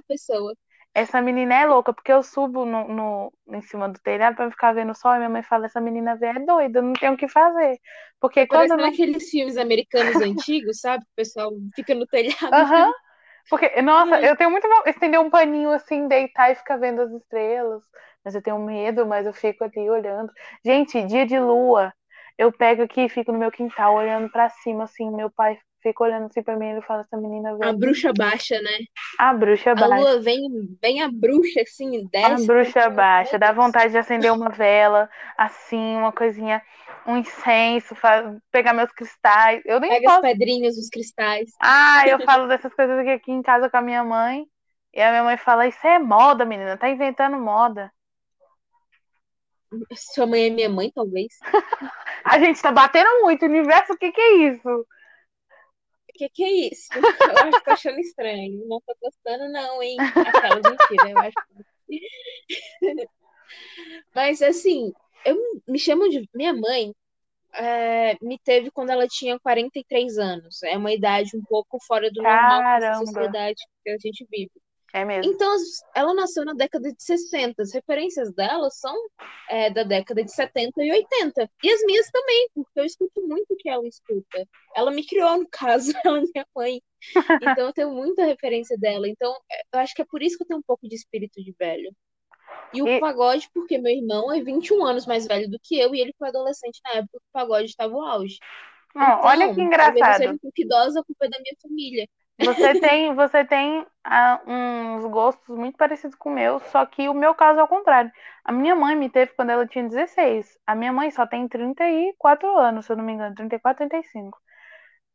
Essa 0.94 1.22
menina 1.22 1.56
é 1.56 1.66
louca, 1.66 1.94
porque 1.94 2.12
eu 2.14 2.24
subo 2.24 2.66
no, 2.66 2.88
no- 2.90 3.34
em 3.50 3.62
cima 3.62 3.90
do 3.90 4.00
telhado 4.02 4.36
pra 4.38 4.52
ficar 4.52 4.74
vendo 4.74 4.92
o 4.92 4.96
sol. 4.96 5.14
E 5.16 5.18
minha 5.20 5.30
mãe 5.30 5.44
fala: 5.44 5.66
Essa 5.68 5.82
menina 5.82 6.16
velha 6.18 6.40
é 6.40 6.46
doida, 6.46 6.82
não 6.82 6.94
tem 6.94 7.10
o 7.12 7.18
que 7.18 7.28
fazer. 7.30 7.80
Porque 8.20 8.48
quando 8.48 8.76
Parece 8.76 8.78
não. 8.78 8.92
naqueles 8.92 9.30
filmes 9.30 9.58
americanos 9.58 10.20
antigos, 10.20 10.80
sabe? 10.80 11.04
O 11.04 11.16
pessoal 11.16 11.52
fica 11.76 11.94
no 11.96 12.08
telhado. 12.08 12.36
Aham. 12.52 12.92
Porque, 13.50 13.82
nossa, 13.82 14.20
eu 14.22 14.36
tenho 14.36 14.52
muito 14.52 14.68
de 14.68 14.90
estender 14.90 15.20
um 15.20 15.30
paninho 15.30 15.72
assim, 15.72 16.08
deitar 16.08 16.52
e 16.52 16.56
ficar 16.56 16.78
vendo 16.78 17.02
as 17.02 17.12
estrelas. 17.12 17.84
Mas 18.24 18.36
eu 18.36 18.42
tenho 18.42 18.60
medo, 18.60 19.06
mas 19.06 19.26
eu 19.26 19.34
fico 19.34 19.64
ali 19.64 19.90
olhando. 19.90 20.32
Gente, 20.66 21.02
dia 21.06 21.26
de 21.26 21.40
lua, 21.40 21.94
eu 22.38 22.52
pego 22.52 22.84
aqui 22.84 23.02
e 23.06 23.10
fico 23.10 23.32
no 23.32 23.40
meu 23.40 23.52
quintal 23.52 23.96
olhando 23.96 24.30
pra 24.32 24.50
cima, 24.50 24.84
assim. 24.84 25.10
Meu 25.12 25.30
pai 25.32 25.58
fica 25.82 26.04
olhando 26.04 26.26
assim 26.26 26.44
pra 26.44 26.58
mim 26.58 26.68
e 26.68 26.72
ele 26.72 26.82
fala: 26.82 27.02
Essa 27.02 27.18
menina 27.18 27.52
A 27.52 27.58
velha. 27.58 27.78
bruxa 27.78 28.12
baixa, 28.14 28.62
né? 28.62 28.78
A 29.20 29.34
bruxa 29.34 29.74
A 29.76 29.80
baixa. 29.88 29.96
lua 29.96 30.20
vem, 30.22 30.78
vem 30.82 31.02
a 31.02 31.10
bruxa, 31.10 31.62
assim, 31.62 32.06
A 32.24 32.30
desce. 32.30 32.46
bruxa 32.46 32.80
meu 32.82 32.96
baixa. 32.98 33.40
Dá 33.40 33.52
vontade 33.52 33.92
de 33.92 33.98
acender 33.98 34.32
uma 34.32 34.50
vela, 34.50 35.10
assim, 35.38 35.96
uma 35.98 36.12
coisinha, 36.12 36.62
um 37.08 37.18
incenso, 37.18 37.96
pegar 38.52 38.74
meus 38.74 38.92
cristais. 38.92 39.62
Eu 39.66 39.80
nem 39.80 39.90
Pega 39.90 40.08
as 40.08 40.14
posso. 40.16 40.22
pedrinhas, 40.22 40.78
os 40.78 40.90
cristais. 40.90 41.52
Ah, 41.62 42.04
eu 42.08 42.20
falo 42.26 42.48
dessas 42.48 42.74
coisas 42.74 43.00
aqui, 43.00 43.10
aqui 43.10 43.32
em 43.32 43.42
casa 43.42 43.70
com 43.70 43.78
a 43.78 43.82
minha 43.82 44.04
mãe. 44.04 44.46
E 44.94 45.02
a 45.02 45.10
minha 45.12 45.24
mãe 45.24 45.38
fala: 45.38 45.68
Isso 45.68 45.86
é 45.88 45.98
moda, 45.98 46.44
menina. 46.44 46.78
Tá 46.78 46.90
inventando 46.90 47.38
moda. 47.38 47.92
Sua 49.96 50.26
mãe 50.26 50.48
é 50.48 50.50
minha 50.50 50.70
mãe, 50.70 50.92
talvez. 50.92 51.34
A 52.26 52.40
gente 52.40 52.62
tá 52.62 52.72
batendo 52.72 53.22
muito. 53.22 53.46
Universo, 53.46 53.94
o 53.94 53.98
que 53.98 54.12
que 54.12 54.22
é 54.22 54.50
isso? 54.50 54.70
O 54.70 54.86
que 56.14 56.30
que 56.30 56.44
é 56.44 56.52
isso? 56.74 56.88
Eu 56.94 57.38
acho 57.48 57.60
que 57.60 57.64
tô 57.64 57.72
achando 57.72 58.00
estranho. 58.00 58.66
Não 58.68 58.82
tô 58.82 58.96
gostando, 59.02 59.50
não, 59.52 59.82
hein? 59.82 59.98
Aquela 60.00 60.56
mentira, 60.56 61.10
eu 61.10 61.18
acho. 61.20 61.34
Mas, 64.16 64.42
assim, 64.42 64.92
eu 65.28 65.62
me 65.68 65.80
chamo 65.80 66.10
de. 66.10 66.28
Minha 66.34 66.54
mãe 66.54 66.94
é, 67.54 68.18
me 68.22 68.40
teve 68.40 68.72
quando 68.72 68.92
ela 68.92 69.08
tinha 69.08 69.40
43 69.40 70.18
anos. 70.18 70.62
É 70.64 70.78
uma 70.78 70.92
idade 70.92 71.36
um 71.36 71.44
pouco 71.44 71.78
fora 71.86 72.10
do 72.12 72.22
normal 72.22 72.62
nessa 72.62 72.80
Caramba. 72.80 73.06
sociedade 73.06 73.64
que 73.84 73.90
a 73.90 73.98
gente 73.98 74.26
vive. 74.30 74.52
É 74.94 75.04
mesmo. 75.04 75.32
Então, 75.32 75.54
ela 75.94 76.14
nasceu 76.14 76.46
na 76.46 76.54
década 76.54 76.92
de 76.92 77.04
60. 77.04 77.62
As 77.62 77.74
referências 77.74 78.34
dela 78.34 78.70
são 78.70 78.96
é, 79.50 79.70
da 79.70 79.84
década 79.84 80.24
de 80.24 80.32
70 80.32 80.82
e 80.82 80.92
80. 80.92 81.50
E 81.64 81.70
as 81.70 81.82
minhas 81.84 82.10
também, 82.10 82.50
porque 82.56 82.80
eu 82.80 82.86
escuto 82.86 83.22
muito 83.28 83.54
o 83.54 83.58
que 83.58 83.70
ela 83.70 83.86
escuta. 83.86 84.48
Ela 84.76 84.92
me 84.92 85.06
criou, 85.06 85.38
no 85.38 85.48
caso, 85.50 85.92
ela 86.06 86.20
é 86.20 86.22
minha 86.22 86.46
mãe. 86.56 86.82
Então, 87.42 87.68
eu 87.68 87.74
tenho 87.74 87.92
muita 87.92 88.24
referência 88.24 88.78
dela. 88.78 89.08
Então, 89.10 89.36
é, 89.52 89.62
eu 89.74 89.80
acho 89.82 89.94
que 89.94 90.02
é 90.02 90.06
por 90.06 90.24
isso 90.24 90.38
que 90.38 90.44
eu 90.44 90.48
tenho 90.48 90.60
um 90.60 90.66
pouco 90.66 90.88
de 90.88 90.96
espírito 90.96 91.44
de 91.44 91.54
velho. 91.60 91.94
E 92.74 92.82
o 92.84 92.90
E- 92.90 93.00
pagode, 93.00 93.50
porque 93.54 93.78
meu 93.78 93.92
irmão 93.94 94.32
é 94.34 94.42
21 94.44 94.86
anos 94.86 95.06
mais 95.06 95.26
velho 95.28 95.50
do 95.50 95.60
que 95.60 95.78
eu 95.80 95.94
e 95.96 96.02
ele 96.02 96.14
foi 96.18 96.30
adolescente 96.30 96.80
na 96.86 96.92
época 96.96 97.20
que 97.20 97.26
o 97.28 97.32
pagode 97.34 97.66
estava 97.70 97.94
no 97.94 98.02
auge. 98.06 98.40
Não, 98.94 99.22
olha 99.22 99.50
Então, 99.50 99.54
que 99.54 99.62
talvez 99.76 100.08
eu 100.08 100.14
seja 100.16 100.34
engraçado. 100.34 100.36
um 100.36 100.40
pouco 100.40 100.62
idosa, 100.62 101.00
a 101.02 101.04
culpa 101.06 101.26
é 101.26 101.30
da 101.30 101.40
minha 101.40 101.56
família. 101.62 102.08
Você 102.40 102.76
tem, 102.76 103.16
você 103.16 103.44
tem 103.46 103.86
ah, 104.04 104.40
uns 104.48 105.06
gostos 105.06 105.58
muito 105.58 105.76
parecidos 105.78 106.16
com 106.16 106.30
o 106.30 106.34
meu, 106.34 106.60
só 106.60 106.86
que 106.86 107.10
o 107.10 107.14
meu 107.14 107.34
caso 107.34 107.58
é 107.60 107.62
ao 107.62 107.68
contrário. 107.68 108.12
A 108.44 108.52
minha 108.52 108.76
mãe 108.76 108.96
me 108.96 109.10
teve 109.10 109.34
quando 109.34 109.50
ela 109.52 109.66
tinha 109.68 109.88
16. 109.88 110.58
A 110.66 110.76
minha 110.76 110.94
mãe 110.94 111.10
só 111.12 111.26
tem 111.26 111.48
34 111.48 112.56
anos, 112.58 112.86
se 112.86 112.92
eu 112.92 112.98
não 112.98 113.04
me 113.04 113.14
engano, 113.14 113.34
34, 113.36 113.88
35. 113.88 114.40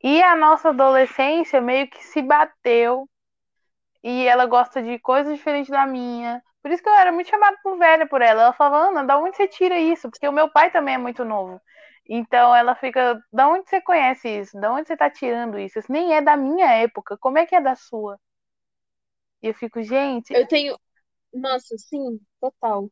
E 0.02 0.22
a 0.22 0.36
nossa 0.36 0.70
adolescência 0.70 1.60
meio 1.60 1.88
que 1.90 2.02
se 2.04 2.22
bateu 2.22 3.08
e 4.02 4.26
ela 4.26 4.46
gosta 4.46 4.82
de 4.82 4.98
coisas 4.98 5.36
diferentes 5.36 5.70
da 5.70 5.86
minha. 5.86 6.42
Por 6.62 6.70
isso 6.70 6.82
que 6.82 6.88
eu 6.88 6.94
era 6.94 7.12
muito 7.12 7.28
chamada 7.28 7.56
por 7.62 7.76
velha 7.76 8.06
por 8.06 8.22
ela. 8.22 8.42
Ela 8.44 8.52
falava, 8.52 8.88
Ana, 8.88 9.04
da 9.04 9.18
onde 9.18 9.36
você 9.36 9.48
tira 9.48 9.78
isso? 9.78 10.10
Porque 10.10 10.28
o 10.28 10.32
meu 10.32 10.50
pai 10.50 10.70
também 10.70 10.94
é 10.94 10.98
muito 10.98 11.24
novo. 11.24 11.60
Então 12.08 12.54
ela 12.54 12.74
fica, 12.74 13.22
da 13.32 13.48
onde 13.48 13.68
você 13.68 13.80
conhece 13.80 14.28
isso? 14.28 14.58
Da 14.60 14.72
onde 14.72 14.88
você 14.88 14.96
tá 14.96 15.10
tirando 15.10 15.58
isso? 15.58 15.78
Isso 15.78 15.90
nem 15.90 16.14
é 16.14 16.20
da 16.20 16.36
minha 16.36 16.66
época. 16.72 17.16
Como 17.18 17.38
é 17.38 17.46
que 17.46 17.54
é 17.54 17.60
da 17.60 17.74
sua? 17.74 18.18
E 19.42 19.48
eu 19.48 19.54
fico, 19.54 19.82
gente, 19.82 20.32
Eu 20.32 20.46
tenho. 20.46 20.78
Nossa, 21.32 21.76
sim, 21.78 22.20
total. 22.40 22.90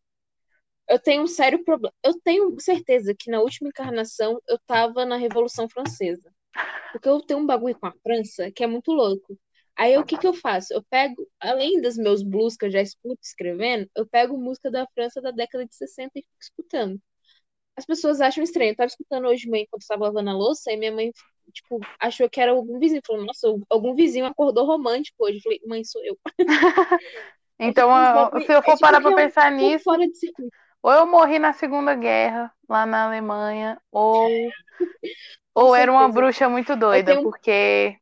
Eu 0.88 0.98
tenho 0.98 1.22
um 1.22 1.26
sério 1.26 1.64
problema. 1.64 1.94
Eu 2.02 2.20
tenho 2.20 2.58
certeza 2.60 3.14
que 3.16 3.30
na 3.30 3.40
última 3.40 3.68
encarnação 3.68 4.40
eu 4.48 4.58
tava 4.66 5.04
na 5.06 5.16
Revolução 5.16 5.68
Francesa. 5.68 6.32
Porque 6.92 7.08
eu 7.08 7.20
tenho 7.20 7.40
um 7.40 7.46
bagulho 7.46 7.78
com 7.78 7.86
a 7.86 7.94
França 8.02 8.50
que 8.50 8.64
é 8.64 8.66
muito 8.66 8.92
louco. 8.92 9.38
Aí 9.76 9.96
o 9.98 10.04
que 10.04 10.18
que 10.18 10.26
eu 10.26 10.34
faço? 10.34 10.72
Eu 10.74 10.82
pego, 10.90 11.26
além 11.40 11.80
dos 11.80 11.96
meus 11.96 12.22
blues 12.22 12.56
que 12.56 12.66
eu 12.66 12.70
já 12.70 12.82
escuto 12.82 13.20
escrevendo, 13.22 13.88
eu 13.96 14.06
pego 14.06 14.36
música 14.38 14.70
da 14.70 14.86
França 14.94 15.20
da 15.22 15.30
década 15.30 15.66
de 15.66 15.74
60 15.74 16.12
e 16.18 16.22
fico 16.22 16.36
escutando. 16.42 17.00
As 17.76 17.86
pessoas 17.86 18.20
acham 18.20 18.44
estranho. 18.44 18.72
Eu 18.72 18.76
tava 18.76 18.88
escutando 18.88 19.26
hoje 19.28 19.44
de 19.44 19.50
manhã 19.50 19.64
enquanto 19.64 19.82
estava 19.82 20.04
lavando 20.04 20.30
a 20.30 20.34
louça, 20.34 20.72
e 20.72 20.76
minha 20.76 20.92
mãe, 20.92 21.12
tipo, 21.52 21.80
achou 22.00 22.28
que 22.30 22.40
era 22.40 22.52
algum 22.52 22.78
vizinho. 22.78 23.02
Falou, 23.06 23.24
nossa, 23.24 23.48
algum 23.70 23.94
vizinho 23.94 24.26
acordou 24.26 24.66
romântico 24.66 25.24
hoje. 25.24 25.38
Eu 25.38 25.42
falei, 25.42 25.60
mãe, 25.66 25.84
sou 25.84 26.04
eu. 26.04 26.18
então 27.58 27.90
tipo 27.92 28.18
eu- 28.34 28.40
se 28.40 28.52
eu 28.54 28.62
é 28.62 28.62
for 28.62 28.76
tipo 28.76 28.78
parar 28.78 29.00
pra 29.00 29.12
é 29.12 29.14
pensar 29.14 29.50
nisso, 29.50 29.84
fora 29.84 30.06
de 30.06 30.12
ou 30.82 30.92
eu 30.92 31.06
morri 31.06 31.38
na 31.38 31.52
Segunda 31.52 31.94
Guerra, 31.94 32.52
lá 32.68 32.86
na 32.86 33.06
Alemanha, 33.06 33.80
ou, 33.92 34.54
ou 35.54 35.74
era 35.74 35.90
uma 35.92 36.08
bruxa 36.08 36.48
muito 36.48 36.76
doida, 36.76 37.16
porque 37.16 37.98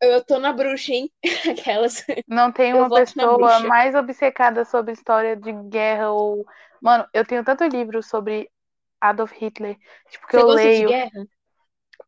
Eu 0.00 0.22
tô 0.24 0.38
na 0.38 0.52
bruxa, 0.52 0.92
hein? 0.92 1.10
Aquelas. 1.50 2.04
não 2.26 2.52
tem 2.52 2.74
uma 2.74 2.90
pessoa 2.90 3.60
mais 3.60 3.94
obcecada 3.94 4.64
sobre 4.64 4.92
história 4.92 5.36
de 5.36 5.52
guerra 5.68 6.10
ou. 6.10 6.44
Mano, 6.80 7.06
eu 7.12 7.24
tenho 7.24 7.44
tanto 7.44 7.64
livro 7.64 8.02
sobre 8.02 8.50
Adolf 9.00 9.32
Hitler, 9.32 9.76
tipo, 10.10 10.26
que 10.26 10.34
Você 10.34 10.40
eu 10.40 10.46
gosta 10.46 10.70
de 10.70 10.82
leio. 10.82 10.88
guerra? 10.88 11.26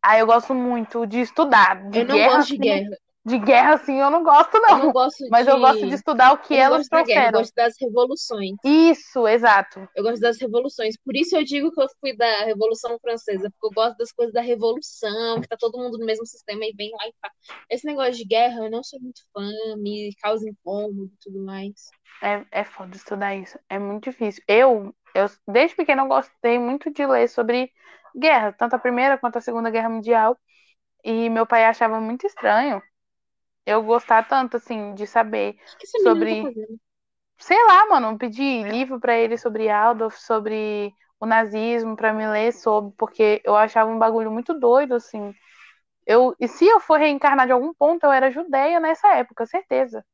Ah, 0.02 0.18
eu 0.18 0.26
gosto 0.26 0.54
muito 0.54 1.06
de 1.06 1.20
estudar. 1.20 1.88
De 1.90 2.00
Eu 2.00 2.06
não 2.06 2.14
guerra, 2.14 2.36
gosto 2.36 2.48
de 2.48 2.54
assim, 2.54 2.60
guerra. 2.60 2.96
De 3.28 3.38
guerra, 3.38 3.74
assim, 3.74 4.00
eu 4.00 4.10
não 4.10 4.22
gosto, 4.22 4.56
Eu 4.56 4.62
não. 4.62 4.78
não 4.78 4.92
gosto 4.92 5.24
Mas 5.30 5.44
de. 5.44 5.52
eu 5.52 5.58
gosto 5.58 5.86
de 5.86 5.94
estudar 5.94 6.32
o 6.32 6.38
que 6.38 6.54
eu 6.54 6.58
não 6.58 6.64
elas 6.74 6.88
da 6.88 7.02
guerra, 7.02 7.26
eu 7.26 7.32
trouxeram. 7.32 7.32
gosto 7.32 7.54
das 7.54 7.74
revoluções. 7.80 8.56
Isso, 8.64 9.26
exato. 9.28 9.88
Eu 9.94 10.02
gosto 10.02 10.20
das 10.20 10.38
revoluções. 10.40 10.96
Por 10.96 11.16
isso 11.16 11.36
eu 11.36 11.44
digo 11.44 11.70
que 11.72 11.80
eu 11.82 11.86
fui 12.00 12.16
da 12.16 12.44
Revolução 12.44 12.98
Francesa, 13.00 13.50
porque 13.50 13.66
eu 13.66 13.70
gosto 13.84 13.96
das 13.98 14.12
coisas 14.12 14.32
da 14.32 14.40
revolução, 14.40 15.40
que 15.40 15.48
tá 15.48 15.56
todo 15.58 15.78
mundo 15.78 15.98
no 15.98 16.06
mesmo 16.06 16.24
sistema 16.26 16.64
e 16.64 16.72
vem 16.72 16.90
lá 16.92 17.06
e 17.06 17.12
pá. 17.20 17.30
Esse 17.70 17.86
negócio 17.86 18.14
de 18.14 18.24
guerra, 18.24 18.64
eu 18.64 18.70
não 18.70 18.82
sou 18.82 19.00
muito 19.00 19.20
fã, 19.32 19.48
me 19.76 20.14
causa 20.22 20.48
incômodo 20.48 21.06
e 21.12 21.18
tudo 21.20 21.44
mais. 21.44 21.90
É, 22.22 22.44
é 22.50 22.64
foda 22.64 22.96
estudar 22.96 23.34
isso. 23.34 23.58
É 23.68 23.78
muito 23.78 24.04
difícil. 24.10 24.42
Eu, 24.48 24.94
eu, 25.14 25.26
desde 25.46 25.76
pequena, 25.76 26.02
eu 26.02 26.08
gostei 26.08 26.58
muito 26.58 26.90
de 26.92 27.06
ler 27.06 27.28
sobre 27.28 27.70
guerra, 28.16 28.52
tanto 28.52 28.74
a 28.74 28.78
Primeira 28.78 29.18
quanto 29.18 29.38
a 29.38 29.40
Segunda 29.40 29.70
Guerra 29.70 29.88
Mundial. 29.88 30.36
E 31.04 31.30
meu 31.30 31.46
pai 31.46 31.64
achava 31.64 32.00
muito 32.00 32.26
estranho 32.26 32.82
eu 33.68 33.82
gostar 33.82 34.26
tanto, 34.28 34.56
assim, 34.56 34.94
de 34.94 35.06
saber. 35.06 35.56
Que 35.78 35.86
essa 35.86 35.98
menina 35.98 36.26
Sobre- 36.26 36.42
tá? 36.42 36.48
Sei 37.38 37.56
lá, 37.66 37.86
mano, 37.88 38.18
pedir 38.18 38.64
livro 38.68 39.00
pra 39.00 39.16
ele 39.18 39.38
sobre 39.38 39.68
Adolf, 39.68 40.16
sobre 40.18 40.92
o 41.20 41.26
nazismo, 41.26 41.96
pra 41.96 42.12
me 42.12 42.26
ler 42.28 42.52
sobre, 42.52 42.94
porque 42.96 43.40
eu 43.44 43.56
achava 43.56 43.90
um 43.90 43.98
bagulho 43.98 44.30
muito 44.30 44.54
doido, 44.58 44.94
assim. 44.94 45.34
Eu, 46.06 46.34
e 46.40 46.48
se 46.48 46.66
eu 46.66 46.80
for 46.80 46.98
reencarnar 46.98 47.46
de 47.46 47.52
algum 47.52 47.74
ponto, 47.74 48.04
eu 48.04 48.12
era 48.12 48.30
judeia 48.30 48.80
nessa 48.80 49.14
época, 49.16 49.46
certeza. 49.46 50.04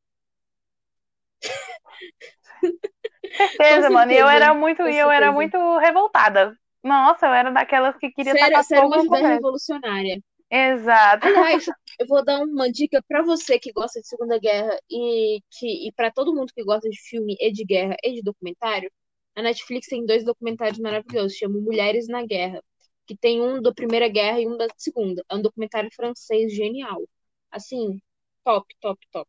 certeza, 3.36 3.90
Com 3.90 3.94
mano. 3.94 4.12
E 4.12 4.16
eu 4.18 4.28
era 4.28 4.54
muito, 4.54 4.82
com 4.82 4.88
eu 4.88 5.10
era 5.10 5.32
muito 5.32 5.56
revoltada. 5.78 6.56
Nossa, 6.82 7.26
eu 7.26 7.32
era 7.32 7.50
daquelas 7.52 7.96
que 7.96 8.10
queria 8.12 8.36
era, 8.38 8.38
tacar 8.38 8.62
você 8.62 8.76
era 8.76 8.86
fogo 8.86 8.94
uma 9.00 9.02
revolucionária. 9.28 10.20
Exato. 10.50 11.26
Aliás, 11.26 11.64
eu 11.98 12.06
vou 12.06 12.24
dar 12.24 12.40
uma 12.42 12.70
dica 12.70 13.02
pra 13.08 13.22
você 13.22 13.58
que 13.58 13.72
gosta 13.72 14.00
de 14.00 14.06
Segunda 14.08 14.38
Guerra 14.38 14.78
e 14.90 15.40
que 15.50 15.88
e 15.88 15.92
para 15.92 16.10
todo 16.12 16.34
mundo 16.34 16.52
que 16.54 16.62
gosta 16.64 16.88
de 16.88 17.00
filme 17.00 17.36
e 17.40 17.50
de 17.52 17.64
guerra 17.64 17.96
e 18.04 18.14
de 18.14 18.22
documentário. 18.22 18.90
A 19.34 19.42
Netflix 19.42 19.88
tem 19.88 20.04
dois 20.06 20.24
documentários 20.24 20.78
maravilhosos, 20.78 21.36
chama 21.36 21.58
Mulheres 21.60 22.06
na 22.08 22.24
Guerra, 22.24 22.62
que 23.06 23.16
tem 23.16 23.40
um 23.40 23.60
da 23.62 23.72
Primeira 23.74 24.08
Guerra 24.08 24.40
e 24.40 24.46
um 24.46 24.56
da 24.56 24.66
Segunda. 24.76 25.24
É 25.28 25.34
um 25.34 25.42
documentário 25.42 25.90
francês 25.94 26.52
genial. 26.54 27.02
Assim, 27.50 28.00
top, 28.44 28.74
top, 28.80 29.00
top. 29.10 29.28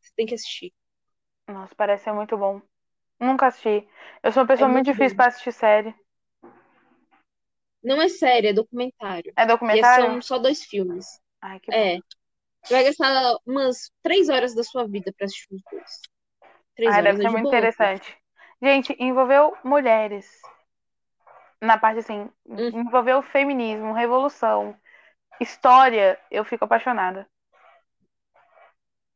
Você 0.00 0.12
tem 0.16 0.26
que 0.26 0.34
assistir. 0.34 0.72
Nossa, 1.48 1.74
parece 1.74 2.04
ser 2.04 2.12
muito 2.12 2.36
bom. 2.36 2.60
Nunca 3.20 3.46
assisti. 3.48 3.88
Eu 4.22 4.32
sou 4.32 4.42
uma 4.42 4.48
pessoa 4.48 4.68
É 4.68 4.68
muito 4.68 4.86
muito 4.86 4.86
difícil 4.86 5.16
pra 5.16 5.26
assistir 5.28 5.52
série. 5.52 5.94
Não 7.84 8.00
é 8.00 8.08
série, 8.08 8.48
é 8.48 8.52
documentário. 8.52 9.32
É 9.36 9.46
E 9.46 9.46
documentário? 9.46 10.06
são 10.06 10.22
só 10.22 10.38
dois 10.38 10.62
filmes. 10.64 11.20
Ai, 11.40 11.60
que. 11.60 11.70
É. 11.70 11.98
Você 12.64 12.74
vai 12.74 12.84
gastar 12.84 13.36
umas 13.46 13.90
três 14.02 14.28
horas 14.28 14.54
da 14.54 14.62
sua 14.64 14.88
vida 14.88 15.12
pra 15.16 15.26
assistir 15.26 15.54
os 15.54 15.62
dois. 15.70 16.00
Três 16.76 16.94
Ai, 16.94 17.02
horas 17.02 17.16
deve 17.16 17.18
é 17.18 17.22
ser 17.22 17.28
de 17.28 17.32
muito 17.32 17.42
boa. 17.42 17.56
interessante. 17.56 18.16
Gente, 18.62 18.96
envolveu 18.98 19.56
mulheres. 19.62 20.26
na 21.60 21.78
parte 21.78 21.98
assim, 22.00 22.30
Hum. 22.48 22.70
envolveu 22.72 23.22
feminismo, 23.22 23.92
revolução, 23.92 24.76
história, 25.40 26.18
eu 26.30 26.44
fico 26.44 26.64
apaixonada. 26.64 27.26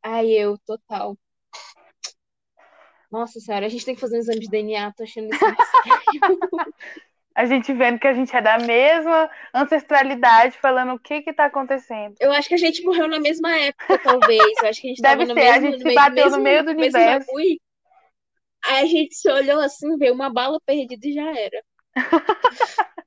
Ai, 0.02 0.30
eu, 0.32 0.58
total. 0.66 1.16
Nossa 3.10 3.40
senhora, 3.40 3.66
a 3.66 3.68
gente 3.68 3.84
tem 3.84 3.94
que 3.94 4.00
fazer 4.00 4.16
um 4.16 4.20
exame 4.20 4.40
de 4.40 4.48
DNA, 4.48 4.92
tô 4.92 5.02
achando 5.02 5.28
isso. 5.32 5.44
A 7.38 7.44
gente 7.46 7.72
vendo 7.72 8.00
que 8.00 8.08
a 8.08 8.12
gente 8.12 8.34
é 8.36 8.40
da 8.42 8.58
mesma 8.58 9.30
ancestralidade, 9.54 10.58
falando 10.58 10.94
o 10.94 10.98
que 10.98 11.22
que 11.22 11.32
tá 11.32 11.44
acontecendo. 11.44 12.16
Eu 12.18 12.32
acho 12.32 12.48
que 12.48 12.54
a 12.54 12.58
gente 12.58 12.82
morreu 12.82 13.06
na 13.06 13.20
mesma 13.20 13.56
época, 13.56 13.96
talvez. 14.02 14.42
Eu 14.60 14.68
acho 14.68 14.80
que 14.80 14.88
a 14.88 14.90
gente 14.90 15.00
Deve 15.02 15.24
no 15.24 15.34
ser, 15.34 15.40
a 15.40 15.52
mesmo, 15.52 15.66
gente 15.66 15.72
no 15.74 15.78
se 15.78 15.84
meio- 15.84 15.94
bateu 15.94 16.24
no 16.24 16.30
mesmo- 16.38 16.42
meio 16.42 16.64
do 16.64 16.70
universo. 16.72 17.26
bagulho. 17.28 17.60
Aí 18.64 18.82
a 18.82 18.86
gente 18.86 19.14
se 19.14 19.30
olhou 19.30 19.60
assim, 19.60 19.96
veio 19.96 20.14
uma 20.14 20.28
bala 20.32 20.58
perdida 20.66 21.06
e 21.06 21.12
já 21.12 21.30
era. 21.38 21.62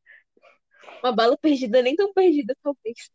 Uma 1.04 1.12
bala 1.12 1.36
perdida, 1.38 1.82
nem 1.82 1.96
tão 1.96 2.14
perdida, 2.14 2.56
talvez. 2.64 3.12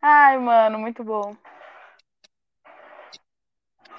Ai, 0.00 0.38
mano, 0.38 0.78
muito 0.78 1.02
bom. 1.04 1.36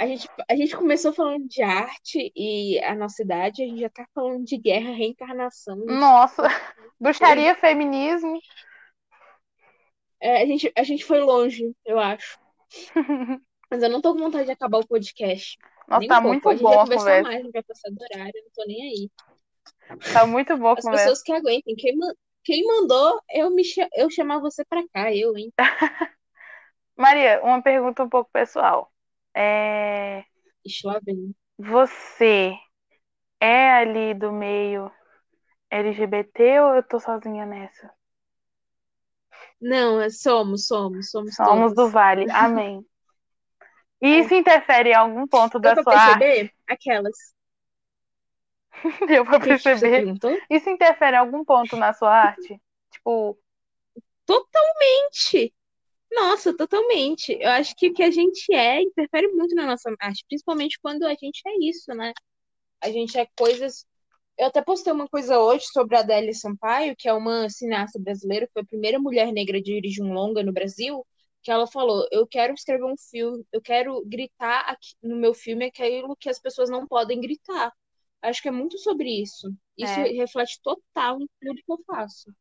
A 0.02 0.08
gente, 0.08 0.28
a 0.49 0.56
gente 0.56 0.76
começou 0.76 1.14
falando 1.14 1.47
de 1.47 1.62
arte 1.62 2.32
e 2.36 2.80
a 2.84 2.95
nossa 2.95 3.22
idade, 3.22 3.62
a 3.62 3.68
gente 3.68 3.82
já 3.82 3.89
tá 3.89 4.04
falando 4.16 4.43
de 4.43 4.58
guerra, 4.58 4.95
reencarnação. 4.95 5.78
Nossa, 5.86 6.41
bruxaria, 6.99 7.54
feminismo. 7.54 8.39
É, 10.20 10.41
a 10.41 10.45
gente, 10.47 10.74
a 10.76 10.82
gente 10.82 11.06
foi 11.06 11.20
longe, 11.20 11.72
eu 11.86 11.99
acho. 11.99 12.39
Mas 13.70 13.84
eu 13.84 13.89
não 13.91 14.02
tô 14.02 14.14
com 14.14 14.22
vontade 14.22 14.45
de 14.45 14.52
acabar 14.52 14.80
o 14.80 14.88
podcast. 14.88 15.60
Nossa, 15.88 15.99
nem 15.99 16.10
tá 16.10 16.20
um 16.20 16.24
pouco. 16.24 16.28
muito 16.28 16.49
a 16.49 16.54
gente 16.54 16.64
bom 16.64 16.70
vai 16.70 16.80
conversar 16.80 17.22
conversa. 17.22 17.22
mais, 17.22 17.39
a 17.39 17.43
gente 17.43 17.52
vai 17.52 17.64
passar 17.64 17.89
do 17.91 18.02
horário, 18.02 18.34
eu 18.36 18.43
não 18.43 18.52
tô 18.56 18.66
nem 18.66 18.82
aí. 18.82 19.12
Tá 20.12 20.26
muito 20.26 20.58
boa 20.58 20.72
a 20.72 20.74
As 20.80 20.84
conversa. 20.84 21.04
pessoas 21.04 21.22
que 21.22 21.32
aguentem. 21.32 21.76
Quem, 21.76 21.95
quem 22.43 22.66
mandou 22.66 23.22
eu, 23.30 23.52
me 23.52 23.62
eu 23.93 24.10
chamar 24.10 24.39
você 24.39 24.66
pra 24.66 24.82
cá, 24.91 25.14
eu, 25.14 25.38
hein? 25.38 25.54
Maria, 26.97 27.39
uma 27.43 27.62
pergunta 27.62 28.04
um 28.04 28.10
pouco 28.10 28.32
pessoal. 28.34 28.91
É, 29.34 30.24
Ixi, 30.66 30.88
lá 30.88 31.00
vem. 31.04 31.34
você 31.58 32.54
é 33.40 33.72
ali 33.74 34.14
do 34.14 34.32
meio 34.32 34.92
LGBT 35.72 36.62
ou 36.62 36.76
eu 36.76 36.84
tô 36.84 37.00
sozinha 37.00 37.46
nessa? 37.46 37.92
Não, 39.62 40.02
é- 40.02 40.10
somos, 40.10 40.68
somos, 40.68 41.10
somos 41.12 41.36
Somos 41.36 41.72
do 41.72 41.76
todos. 41.76 41.94
Vale. 41.94 42.26
Amém. 42.32 42.86
E 44.02 44.08
É. 44.18 44.20
isso 44.20 44.34
interfere 44.34 44.90
em 44.90 44.96
algum 44.96 45.28
ponto 45.28 45.60
da 45.60 45.76
sua 45.76 45.96
arte? 45.96 46.20
perceber? 46.20 46.54
Aquelas. 46.68 47.16
Deu 49.08 49.26
pra 49.26 49.40
que 49.40 49.58
você 49.58 49.64
perceber? 49.64 50.14
Isso 50.50 50.70
interfere 50.70 51.16
em 51.16 51.20
algum 51.20 51.44
ponto 51.46 51.76
na 51.78 51.94
sua 51.94 52.12
arte? 52.14 52.60
Tipo, 52.92 53.38
Totalmente. 54.26 55.54
Nossa, 56.12 56.55
totalmente. 56.55 57.38
Eu 57.39 57.49
acho 57.51 57.76
que 57.76 57.88
o 57.89 57.93
que 57.93 58.03
a 58.03 58.12
gente 58.12 58.53
é 58.53 58.82
interfere 58.82 59.28
muito 59.30 59.55
na 59.55 59.66
nossa 59.66 59.93
arte, 59.99 60.26
principalmente 60.28 60.80
quando 60.82 61.03
a 61.05 61.12
gente 61.16 61.41
é 61.47 61.51
isso, 61.62 61.93
né? 61.93 62.14
A 62.82 62.91
gente 62.91 63.18
é 63.18 63.28
coisas. 63.38 63.86
Eu 64.38 64.47
até 64.47 64.62
postei 64.62 64.91
uma 64.93 65.07
coisa 65.07 65.39
hoje 65.39 65.66
sobre 65.72 65.95
a 65.97 65.99
Adélia 66.01 66.34
Sampaio, 66.34 66.95
que 66.97 67.07
é 67.09 67.14
uma 67.14 67.49
cineasta 67.49 67.99
brasileira, 67.99 68.49
foi 68.53 68.64
a 68.64 68.66
primeira 68.66 68.99
mulher 68.99 69.32
negra 69.32 69.57
a 69.57 69.62
dirigir 69.62 70.03
um 70.03 70.14
longa 70.14 70.43
no 70.43 70.51
Brasil, 70.53 71.05
que 71.43 71.51
ela 71.51 71.68
falou: 71.68 72.07
Eu 72.12 72.28
quero 72.28 72.53
escrever 72.53 72.86
um 72.86 72.97
filme, 72.97 73.45
eu 73.53 73.62
quero 73.62 74.03
gritar 74.05 74.62
aqui 74.70 74.95
no 75.03 75.18
meu 75.18 75.34
filme 75.34 75.66
aquilo 75.66 76.16
que 76.18 76.30
as 76.30 76.39
pessoas 76.39 76.70
não 76.70 76.88
podem 76.88 77.22
gritar. 77.22 77.72
Acho 78.22 78.41
que 78.41 78.49
é 78.49 78.51
muito 78.51 78.78
sobre 78.80 79.09
isso. 79.22 79.53
Isso 79.78 79.99
É. 79.99 80.12
reflete 80.12 80.59
total 80.62 81.20
em 81.22 81.28
tudo 81.41 81.55
que 81.64 81.72
eu 81.72 81.80
faço. 81.88 82.32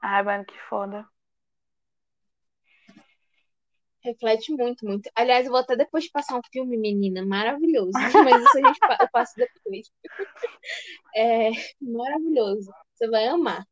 ai, 0.00 0.22
mano, 0.22 0.44
que 0.44 0.58
foda. 0.68 1.06
Reflete 4.04 4.52
muito, 4.52 4.84
muito. 4.86 5.10
Aliás, 5.14 5.44
eu 5.46 5.52
vou 5.52 5.60
até 5.60 5.76
depois 5.76 6.10
passar 6.10 6.36
um 6.36 6.42
filme, 6.52 6.76
menina, 6.76 7.24
maravilhoso. 7.24 7.90
Mas 8.32 8.42
isso 8.42 8.58
a 8.58 8.66
gente 8.66 8.78
eu 9.00 9.08
passo 9.10 9.34
depois. 9.36 9.90
É 11.14 11.50
maravilhoso. 11.80 12.70
Você 12.94 13.08
vai 13.08 13.26
amar. 13.26 13.64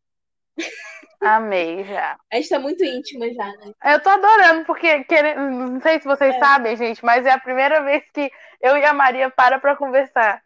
Amei 1.20 1.84
já. 1.84 2.18
A 2.32 2.36
gente 2.36 2.48
tá 2.48 2.58
muito 2.58 2.84
íntima 2.84 3.32
já, 3.32 3.46
né? 3.56 3.72
Eu 3.84 4.02
tô 4.02 4.08
adorando, 4.10 4.64
porque 4.64 5.04
querendo, 5.04 5.40
não 5.50 5.80
sei 5.80 6.00
se 6.00 6.06
vocês 6.06 6.34
É. 6.34 6.38
sabem, 6.38 6.76
gente, 6.76 7.04
mas 7.04 7.24
é 7.24 7.30
a 7.30 7.40
primeira 7.40 7.82
vez 7.82 8.04
que 8.12 8.30
eu 8.60 8.76
e 8.76 8.84
a 8.84 8.92
Maria 8.92 9.30
para 9.30 9.58
pra 9.58 9.76
conversar. 9.76 10.42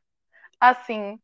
Assim, 0.60 1.18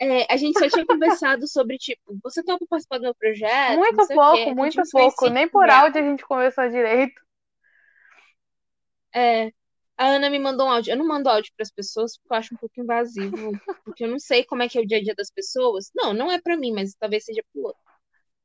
É, 0.00 0.26
a 0.32 0.36
gente 0.36 0.58
só 0.58 0.68
tinha 0.68 0.84
conversado 0.84 1.46
sobre, 1.46 1.78
tipo, 1.78 2.18
você 2.22 2.42
topa 2.42 2.66
participar 2.68 2.98
do 2.98 3.02
meu 3.04 3.14
projeto? 3.14 3.78
Muito 3.78 4.06
pouco, 4.08 4.36
gente 4.36 4.54
muito 4.56 4.74
conhecia 4.74 5.00
pouco. 5.00 5.28
Nem 5.30 5.48
por 5.48 5.66
já. 5.66 5.80
áudio 5.80 6.00
a 6.02 6.04
gente 6.04 6.24
conversou 6.24 6.68
direito. 6.68 7.20
É, 9.14 9.52
a 9.96 10.06
Ana 10.06 10.30
me 10.30 10.38
mandou 10.38 10.66
um 10.66 10.70
áudio. 10.70 10.92
Eu 10.92 10.96
não 10.96 11.06
mando 11.06 11.28
áudio 11.28 11.52
para 11.56 11.62
as 11.62 11.70
pessoas 11.70 12.16
porque 12.16 12.32
eu 12.32 12.36
acho 12.36 12.54
um 12.54 12.58
pouco 12.58 12.80
invasivo, 12.80 13.52
porque 13.84 14.04
eu 14.04 14.08
não 14.08 14.18
sei 14.18 14.44
como 14.44 14.62
é 14.62 14.68
que 14.68 14.78
é 14.78 14.80
o 14.80 14.86
dia 14.86 14.98
a 14.98 15.02
dia 15.02 15.14
das 15.14 15.30
pessoas. 15.30 15.90
Não, 15.94 16.12
não 16.12 16.30
é 16.30 16.40
para 16.40 16.56
mim, 16.56 16.72
mas 16.72 16.94
talvez 16.94 17.24
seja 17.24 17.42
pro 17.52 17.62
outro. 17.62 17.80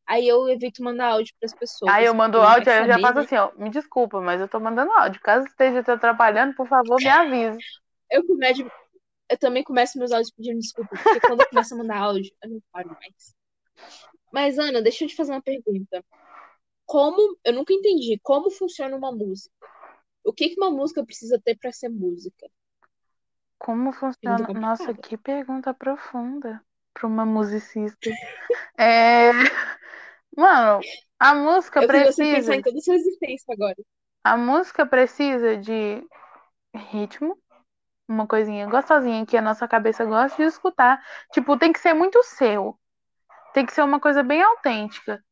Aí 0.05 0.25
eu 0.25 0.47
evito 0.47 0.81
mandar 0.81 1.11
áudio 1.11 1.33
para 1.39 1.47
as 1.47 1.53
pessoas. 1.53 1.93
Aí 1.93 2.05
eu 2.05 2.13
mando 2.13 2.37
porque 2.37 2.53
áudio, 2.53 2.71
aí 2.71 2.79
eu 2.79 2.87
já 2.87 2.99
faço 2.99 3.15
né? 3.15 3.21
assim, 3.21 3.35
ó, 3.35 3.51
me 3.57 3.69
desculpa, 3.69 4.21
mas 4.21 4.39
eu 4.39 4.47
tô 4.47 4.59
mandando 4.59 4.91
áudio. 4.91 5.19
Caso 5.21 5.45
esteja 5.45 5.83
te 5.83 5.91
atrapalhando, 5.91 6.55
por 6.55 6.67
favor, 6.67 6.95
me 6.97 7.09
avise. 7.09 7.57
Eu, 8.09 8.25
começo, 8.25 8.71
eu 9.29 9.37
também 9.37 9.63
começo 9.63 9.97
meus 9.97 10.13
áudios 10.13 10.31
pedindo 10.31 10.59
desculpa, 10.59 10.95
porque 10.95 11.19
quando 11.19 11.41
eu 11.41 11.49
começo 11.49 11.73
a 11.73 11.77
mandar 11.77 11.97
áudio, 11.97 12.33
eu 12.41 12.49
não 12.51 12.61
paro 12.71 12.89
mais. 12.89 13.35
Mas, 14.31 14.57
Ana, 14.57 14.81
deixa 14.81 15.03
eu 15.03 15.09
te 15.09 15.15
fazer 15.15 15.33
uma 15.33 15.41
pergunta. 15.41 16.03
Como, 16.85 17.37
eu 17.43 17.51
nunca 17.51 17.73
entendi, 17.73 18.17
como 18.23 18.49
funciona 18.49 18.95
uma 18.95 19.11
música? 19.11 19.53
O 20.27 20.33
que 20.33 20.49
que 20.49 20.59
uma 20.59 20.69
música 20.69 21.05
precisa 21.05 21.39
ter 21.41 21.55
para 21.57 21.71
ser 21.71 21.87
música? 21.87 22.49
Como 23.57 23.93
funciona? 23.93 24.45
Nossa, 24.53 24.93
que 24.93 25.15
pergunta 25.15 25.73
profunda 25.73 26.61
para 26.93 27.07
uma 27.07 27.25
musicista. 27.25 28.09
É... 28.79 29.31
Mano, 30.35 30.81
a 31.17 31.33
música 31.33 31.81
Eu 31.81 31.87
precisa, 31.87 32.35
pensar 32.35 32.55
em 32.57 32.61
toda 32.61 32.77
a 32.77 32.81
sua 32.81 32.93
existência 32.93 33.51
agora. 33.51 33.75
a 34.23 34.37
música 34.37 34.85
precisa 34.85 35.57
de 35.57 36.05
ritmo, 36.75 37.35
uma 38.07 38.27
coisinha 38.27 38.67
gostosinha 38.67 39.25
que 39.25 39.35
a 39.35 39.41
nossa 39.41 39.67
cabeça 39.67 40.05
gosta 40.05 40.37
de 40.37 40.47
escutar. 40.47 41.03
Tipo, 41.31 41.57
tem 41.57 41.73
que 41.73 41.79
ser 41.79 41.93
muito 41.95 42.21
seu. 42.21 42.77
Tem 43.51 43.65
que 43.65 43.73
ser 43.73 43.81
uma 43.81 43.99
coisa 43.99 44.21
bem 44.21 44.43
autêntica. 44.43 45.23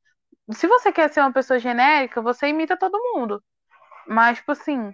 Se 0.53 0.65
você 0.65 0.91
quer 0.91 1.11
ser 1.11 1.19
uma 1.19 1.33
pessoa 1.33 1.59
genérica, 1.59 2.19
você 2.19 2.47
imita 2.47 2.75
todo 2.75 2.97
mundo. 3.13 3.43
Mas, 4.07 4.37
tipo 4.37 4.51
assim, 4.51 4.93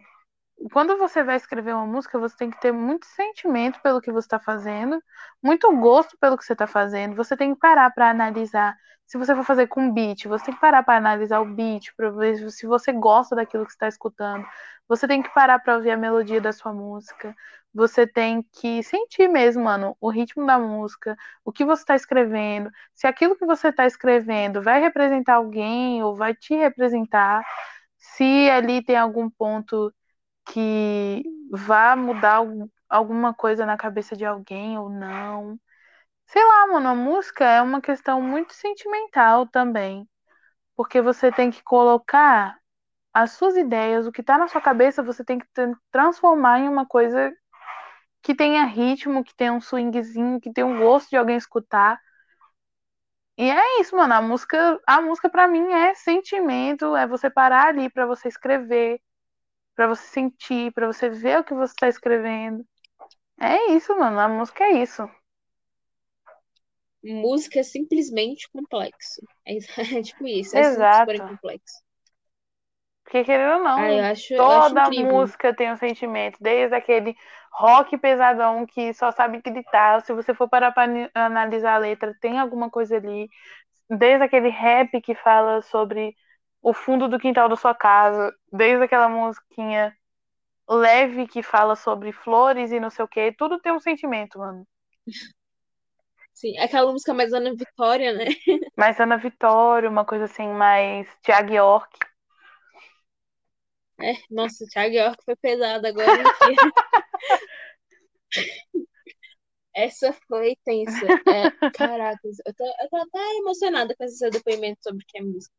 quando 0.72 0.98
você 0.98 1.24
vai 1.24 1.36
escrever 1.38 1.74
uma 1.74 1.86
música, 1.88 2.20
você 2.20 2.36
tem 2.38 2.52
que 2.52 2.60
ter 2.62 2.72
muito 2.72 3.06
sentimento 3.06 3.80
pelo 3.82 4.02
que 4.02 4.12
você 4.12 4.26
está 4.26 4.40
fazendo, 4.40 5.02
muito 5.42 5.72
gosto 5.78 6.18
pelo 6.20 6.38
que 6.38 6.46
você 6.46 6.54
está 6.54 6.68
fazendo. 6.68 7.16
Você 7.16 7.36
tem 7.36 7.54
que 7.54 7.60
parar 7.60 7.90
para 7.92 8.10
analisar. 8.10 8.76
Se 9.08 9.18
você 9.18 9.36
for 9.36 9.44
fazer 9.44 9.68
com 9.68 9.92
beat, 9.92 10.26
você 10.28 10.46
tem 10.46 10.54
que 10.54 10.62
parar 10.62 10.84
para 10.84 10.98
analisar 10.98 11.42
o 11.42 11.46
beat, 11.46 11.94
para 11.96 12.10
ver 12.12 12.50
se 12.52 12.66
você 12.66 12.94
gosta 12.94 13.36
daquilo 13.36 13.66
que 13.66 13.72
está 13.72 13.88
escutando. 13.88 14.46
Você 14.88 15.08
tem 15.08 15.22
que 15.22 15.34
parar 15.34 15.60
para 15.60 15.76
ouvir 15.76 15.92
a 15.92 15.98
melodia 15.98 16.40
da 16.40 16.52
sua 16.54 16.74
música. 16.74 17.36
Você 17.74 18.06
tem 18.06 18.44
que 18.54 18.84
sentir 18.84 19.28
mesmo, 19.30 19.64
mano, 19.64 19.96
o 20.02 20.10
ritmo 20.10 20.46
da 20.46 20.60
música, 20.60 21.18
o 21.46 21.52
que 21.52 21.64
você 21.66 21.82
está 21.84 21.96
escrevendo. 21.96 22.70
Se 22.94 23.08
aquilo 23.08 23.36
que 23.36 23.46
você 23.46 23.70
está 23.70 23.86
escrevendo 23.86 24.62
vai 24.62 24.82
representar 24.82 25.36
alguém 25.36 26.04
ou 26.04 26.16
vai 26.16 26.36
te 26.36 26.56
representar. 26.56 27.44
Se 28.22 28.50
ali 28.50 28.84
tem 28.84 28.96
algum 28.98 29.30
ponto 29.30 29.94
que 30.48 31.24
vá 31.52 31.96
mudar 31.96 32.36
algum- 32.38 32.70
alguma 32.90 33.34
coisa 33.34 33.66
na 33.66 33.78
cabeça 33.78 34.16
de 34.18 34.26
alguém 34.26 34.78
ou 34.80 34.90
não. 34.90 35.60
Sei 36.28 36.44
lá, 36.46 36.68
mano, 36.68 36.90
a 36.90 36.96
música 36.96 37.46
é 37.46 37.62
uma 37.62 37.82
questão 37.82 38.22
muito 38.22 38.54
sentimental 38.54 39.48
também. 39.48 40.08
Porque 40.76 41.02
você 41.02 41.32
tem 41.32 41.52
que 41.52 41.64
colocar 41.64 42.60
as 43.14 43.32
suas 43.34 43.58
ideias, 43.58 44.08
o 44.08 44.12
que 44.14 44.24
tá 44.24 44.38
na 44.38 44.48
sua 44.50 44.62
cabeça, 44.62 45.04
você 45.04 45.24
tem 45.26 45.40
que 45.40 45.48
tra- 45.54 45.76
transformar 45.92 46.60
em 46.62 46.70
uma 46.70 46.86
coisa 46.88 47.34
que 48.24 48.36
tenha 48.36 48.66
ritmo, 48.66 49.24
que 49.24 49.36
tenha 49.36 49.54
um 49.54 49.62
swingzinho, 49.62 50.40
que 50.42 50.52
tenha 50.54 50.68
um 50.68 50.78
gosto 50.80 51.10
de 51.10 51.18
alguém 51.18 51.38
escutar. 51.38 52.00
E 53.38 53.44
é 53.50 53.82
isso, 53.82 53.96
mano. 53.96 54.14
A 54.14 54.22
música, 54.22 54.80
a 54.88 55.02
música 55.02 55.30
para 55.30 55.48
mim 55.48 55.72
é 55.74 55.94
sentimento, 55.96 56.96
é 56.96 57.08
você 57.08 57.30
parar 57.30 57.68
ali 57.68 57.90
pra 57.90 58.06
você 58.06 58.28
escrever, 58.28 59.02
pra 59.76 59.88
você 59.88 60.04
sentir, 60.08 60.72
pra 60.74 60.88
você 60.88 61.10
ver 61.10 61.40
o 61.40 61.44
que 61.46 61.54
você 61.56 61.74
tá 61.78 61.90
escrevendo. 61.90 62.66
É 63.40 63.74
isso, 63.74 63.98
mano. 63.98 64.20
A 64.20 64.30
música 64.30 64.64
é 64.64 64.82
isso. 64.84 65.04
Música 67.04 67.60
é 67.60 67.64
simplesmente 67.64 68.50
complexo. 68.50 69.22
É, 69.46 69.54
é 70.00 70.02
tipo 70.02 70.28
isso, 70.28 70.58
é 70.58 70.64
Exato. 70.64 71.14
super 71.14 71.24
complexo. 71.28 71.84
Porque 73.04 73.24
querendo 73.24 73.58
ou 73.58 73.64
não, 73.64 73.82
Ah, 73.84 74.10
acho, 74.12 74.34
toda 74.36 74.90
música 74.90 75.56
tem 75.56 75.72
um 75.72 75.78
sentimento, 75.78 76.38
desde 76.42 76.76
aquele 76.76 77.16
rock 77.52 77.98
pesadão 77.98 78.66
que 78.66 78.94
só 78.94 79.12
sabe 79.12 79.42
gritar. 79.42 80.02
Se 80.06 80.14
você 80.14 80.34
for 80.34 80.50
parar 80.50 80.72
para 80.72 81.10
analisar 81.14 81.76
a 81.76 81.78
letra, 81.78 82.16
tem 82.22 82.40
alguma 82.40 82.70
coisa 82.70 82.98
ali. 82.98 83.30
Desde 83.90 84.24
aquele 84.24 84.50
rap 84.50 85.02
que 85.02 85.14
fala 85.16 85.62
sobre 85.62 86.16
o 86.62 86.74
fundo 86.74 87.08
do 87.08 87.20
quintal 87.20 87.50
da 87.50 87.56
sua 87.56 87.76
casa, 87.76 88.34
desde 88.52 88.84
aquela 88.84 89.10
musiquinha 89.10 89.96
leve 90.70 91.28
que 91.28 91.44
fala 91.44 91.76
sobre 91.76 92.12
flores 92.12 92.72
e 92.72 92.80
não 92.80 92.90
sei 92.90 93.04
o 93.04 93.08
que, 93.08 93.32
tudo 93.34 93.60
tem 93.60 93.74
um 93.74 93.80
sentimento, 93.80 94.40
mano. 94.40 94.66
Sim, 96.34 96.58
aquela 96.60 96.92
música 96.92 97.14
mais 97.14 97.34
Ana 97.34 97.54
Vitória, 97.54 98.14
né? 98.14 98.26
Mais 98.78 99.00
Ana 99.00 99.18
Vitória, 99.18 99.90
uma 99.90 100.06
coisa 100.06 100.26
assim, 100.26 100.48
mais 100.48 101.08
Thiago 101.22 101.54
York. 101.54 102.00
É, 104.00 104.14
nossa, 104.32 104.64
o 104.64 104.68
Thiago 104.68 104.96
York 104.96 105.24
foi 105.24 105.36
pesado 105.36 105.86
agora. 105.86 106.08
Essa 109.74 110.14
foi 110.28 110.56
tensa. 110.66 111.06
É, 111.06 111.70
caracas, 111.72 112.38
eu 112.46 112.54
tô, 112.54 112.66
eu 112.66 112.90
tô 112.90 112.98
até 112.98 113.38
emocionada 113.38 113.96
com 113.96 114.04
esse 114.04 114.18
seu 114.18 114.30
depoimento 114.30 114.80
sobre 114.84 115.04
o 115.04 115.08
que 115.08 115.18
é 115.18 115.22
música. 115.22 115.54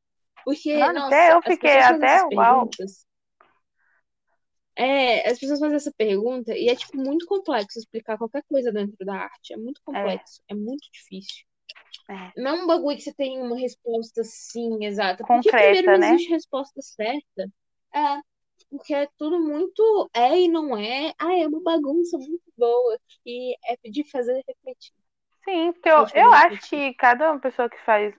Porque, 0.45 0.77
Mano, 0.77 0.95
nossa, 0.95 1.07
até 1.07 1.33
eu 1.33 1.43
fiquei, 1.43 1.79
até 1.79 2.25
uau. 2.35 2.69
É, 4.75 5.29
as 5.29 5.39
pessoas 5.39 5.61
fazem 5.61 5.77
essa 5.77 5.93
pergunta 5.97 6.57
e 6.57 6.69
é, 6.69 6.75
tipo, 6.75 6.97
muito 6.97 7.27
complexo 7.27 7.79
explicar 7.79 8.17
qualquer 8.17 8.43
coisa 8.49 8.73
dentro 8.73 8.97
da 9.05 9.15
arte. 9.15 9.53
É 9.53 9.57
muito 9.57 9.81
complexo, 9.85 10.43
é, 10.49 10.55
muito 10.55 10.91
difícil. 10.91 11.45
É. 12.09 12.33
Não 12.41 12.57
é 12.57 12.63
um 12.63 12.67
bagulho 12.67 12.97
que 12.97 13.03
você 13.03 13.15
tem 13.15 13.41
uma 13.41 13.57
resposta 13.57 14.23
sim, 14.25 14.85
exata. 14.85 15.25
Porque 15.25 15.51
Concreta, 15.51 15.73
primeiro 15.73 15.93
não 15.93 15.99
né? 15.99 16.15
existe 16.15 16.31
resposta 16.31 16.81
certa. 16.81 17.51
É, 17.95 18.21
porque 18.73 18.95
é 18.95 19.07
tudo 19.19 19.39
muito 19.39 20.11
é 20.15 20.41
e 20.41 20.49
não 20.49 20.77
é. 20.77 21.13
Ah, 21.19 21.35
é 21.37 21.47
uma 21.47 21.63
bagunça 21.63 22.17
muito 22.17 22.43
boa 22.57 22.99
que 23.23 23.55
é 23.67 23.77
de 23.91 24.03
fazer 24.11 24.43
refletir. 24.49 24.93
Sim, 25.45 25.73
porque 25.73 25.91
eu, 25.91 26.07
fazer 26.07 26.21
eu 26.21 26.33
acho 26.33 26.69
que 26.71 26.95
cada 26.95 27.39
pessoa 27.39 27.69
que 27.69 27.79
faz 27.85 28.15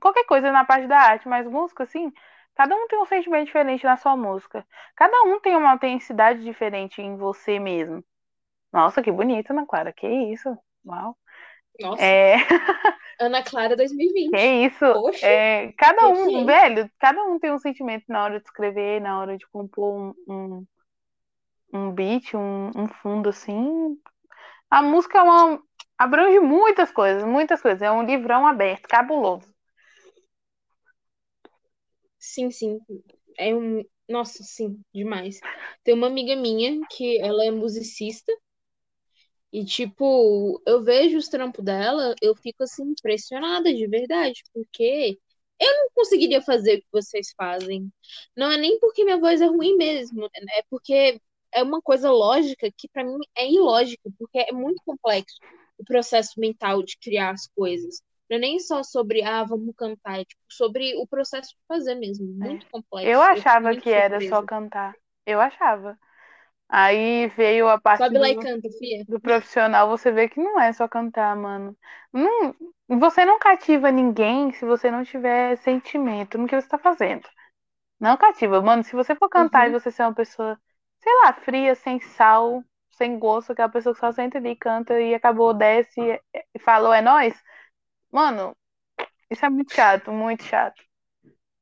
qualquer 0.00 0.24
coisa 0.24 0.52
na 0.52 0.64
parte 0.64 0.86
da 0.86 0.98
arte, 0.98 1.28
mas 1.28 1.46
música, 1.46 1.82
assim, 1.82 2.12
cada 2.54 2.76
um 2.76 2.86
tem 2.86 3.00
um 3.00 3.06
sentimento 3.06 3.46
diferente 3.46 3.84
na 3.84 3.96
sua 3.96 4.16
música. 4.16 4.64
Cada 4.94 5.22
um 5.24 5.40
tem 5.40 5.56
uma 5.56 5.72
autenticidade 5.72 6.44
diferente 6.44 7.02
em 7.02 7.16
você 7.16 7.58
mesmo. 7.58 8.04
Nossa, 8.72 9.02
que 9.02 9.10
bonito, 9.10 9.50
Ana 9.50 9.66
Clara. 9.66 9.92
Que 9.92 10.06
isso? 10.06 10.56
Uau. 10.86 11.16
Nossa, 11.80 12.02
É, 12.02 12.36
Ana 13.18 13.42
Clara 13.42 13.76
2020. 13.76 14.30
que 14.30 14.66
isso? 14.66 14.84
Poxa, 14.92 15.26
É, 15.26 15.72
cada 15.72 16.08
um, 16.08 16.30
Gente. 16.30 16.46
velho, 16.46 16.90
cada 16.98 17.22
um 17.24 17.38
tem 17.38 17.52
um 17.52 17.58
sentimento 17.58 18.04
na 18.08 18.24
hora 18.24 18.38
de 18.40 18.46
escrever, 18.46 19.00
na 19.00 19.18
hora 19.20 19.36
de 19.36 19.46
compor 19.48 20.14
um, 20.28 20.32
um, 20.32 20.66
um 21.72 21.92
beat, 21.92 22.34
um, 22.34 22.70
um 22.76 22.88
fundo, 23.02 23.28
assim. 23.28 23.96
A 24.70 24.82
música 24.82 25.18
é 25.18 25.22
uma, 25.22 25.62
abrange 25.98 26.40
muitas 26.40 26.90
coisas, 26.92 27.24
muitas 27.24 27.60
coisas. 27.62 27.82
É 27.82 27.90
um 27.90 28.02
livrão 28.04 28.46
aberto, 28.46 28.88
cabuloso. 28.88 29.52
sim, 32.18 32.50
sim. 32.50 32.78
É 33.38 33.54
um. 33.54 33.82
Nossa, 34.08 34.42
sim, 34.42 34.80
demais. 34.92 35.38
Tem 35.84 35.94
uma 35.94 36.08
amiga 36.08 36.34
minha 36.34 36.80
que 36.90 37.20
ela 37.20 37.44
é 37.44 37.50
musicista 37.50 38.32
e, 39.52 39.64
tipo, 39.64 40.62
eu 40.66 40.82
vejo 40.82 41.18
os 41.18 41.28
trampos 41.28 41.64
dela, 41.64 42.14
eu 42.22 42.34
fico 42.36 42.62
assim 42.62 42.84
impressionada 42.84 43.72
de 43.74 43.86
verdade, 43.86 44.42
porque 44.52 45.18
eu 45.60 45.76
não 45.76 45.88
conseguiria 45.94 46.40
fazer 46.40 46.76
o 46.76 46.80
que 46.80 46.88
vocês 46.92 47.32
fazem. 47.36 47.92
Não 48.36 48.50
é 48.50 48.56
nem 48.56 48.78
porque 48.78 49.04
minha 49.04 49.18
voz 49.18 49.40
é 49.40 49.46
ruim 49.46 49.76
mesmo, 49.76 50.26
é 50.26 50.62
porque 50.70 51.20
é 51.52 51.62
uma 51.62 51.82
coisa 51.82 52.10
lógica 52.10 52.70
que 52.76 52.88
pra 52.88 53.04
mim 53.04 53.18
é 53.36 53.50
ilógica, 53.50 54.08
porque 54.18 54.38
é 54.38 54.52
muito 54.52 54.82
complexo 54.84 55.36
o 55.76 55.84
processo 55.84 56.38
mental 56.38 56.82
de 56.82 56.96
criar 56.98 57.30
as 57.30 57.48
coisas. 57.48 58.02
Não 58.28 58.36
é 58.36 58.40
nem 58.40 58.60
só 58.60 58.84
sobre, 58.84 59.22
ah, 59.24 59.42
vamos 59.42 59.74
cantar, 59.76 60.20
é 60.20 60.24
tipo, 60.24 60.40
sobre 60.48 60.94
o 60.96 61.06
processo 61.06 61.50
de 61.50 61.56
fazer 61.66 61.96
mesmo, 61.96 62.26
muito 62.26 62.66
complexo. 62.70 63.10
Eu 63.10 63.20
achava 63.20 63.68
muito 63.68 63.82
que 63.82 63.90
era 63.90 64.20
só 64.20 64.36
surpresa. 64.36 64.46
cantar. 64.46 64.94
Eu 65.26 65.40
achava. 65.40 65.98
Aí 66.70 67.28
veio 67.28 67.68
a 67.68 67.80
parte 67.80 68.08
Sobe 68.08 68.18
lá 68.18 68.28
e 68.30 68.36
do, 68.36 68.46
canta, 68.46 68.68
fia. 68.78 69.06
do 69.08 69.20
profissional, 69.20 69.88
você 69.88 70.12
vê 70.12 70.28
que 70.28 70.40
não 70.40 70.60
é 70.60 70.72
só 70.72 70.88
cantar, 70.88 71.36
mano. 71.36 71.76
Não, 72.12 72.54
você 73.00 73.24
não 73.24 73.38
cativa 73.38 73.90
ninguém 73.92 74.52
se 74.52 74.64
você 74.66 74.90
não 74.90 75.04
tiver 75.04 75.56
sentimento 75.58 76.38
no 76.38 76.46
que 76.48 76.60
você 76.60 76.68
tá 76.68 76.78
fazendo. 76.78 77.28
Não 78.00 78.16
cativa, 78.16 78.60
mano. 78.62 78.84
Se 78.84 78.94
você 78.96 79.14
for 79.16 79.28
cantar 79.28 79.68
e 79.68 79.70
Uhum. 79.70 79.72
você 79.72 79.90
ser 79.90 80.02
uma 80.04 80.14
pessoa, 80.14 80.58
sei 81.00 81.12
lá, 81.24 81.32
fria, 81.34 81.74
sem 81.74 82.00
sal, 82.00 82.64
sem 82.92 83.18
gosto, 83.18 83.52
aquela 83.52 83.68
pessoa 83.68 83.94
que 83.94 84.00
só 84.00 84.12
senta 84.12 84.38
ali, 84.38 84.56
canta 84.56 85.00
e 85.00 85.14
acabou, 85.14 85.54
desce 85.54 86.00
e 86.00 86.20
e 86.54 86.58
falou, 86.60 86.92
é 86.92 87.00
nóis. 87.02 87.34
Mano, 88.12 88.56
isso 89.30 89.44
é 89.46 89.50
muito 89.50 89.72
chato, 89.74 90.12
muito 90.12 90.44
chato. 90.44 90.82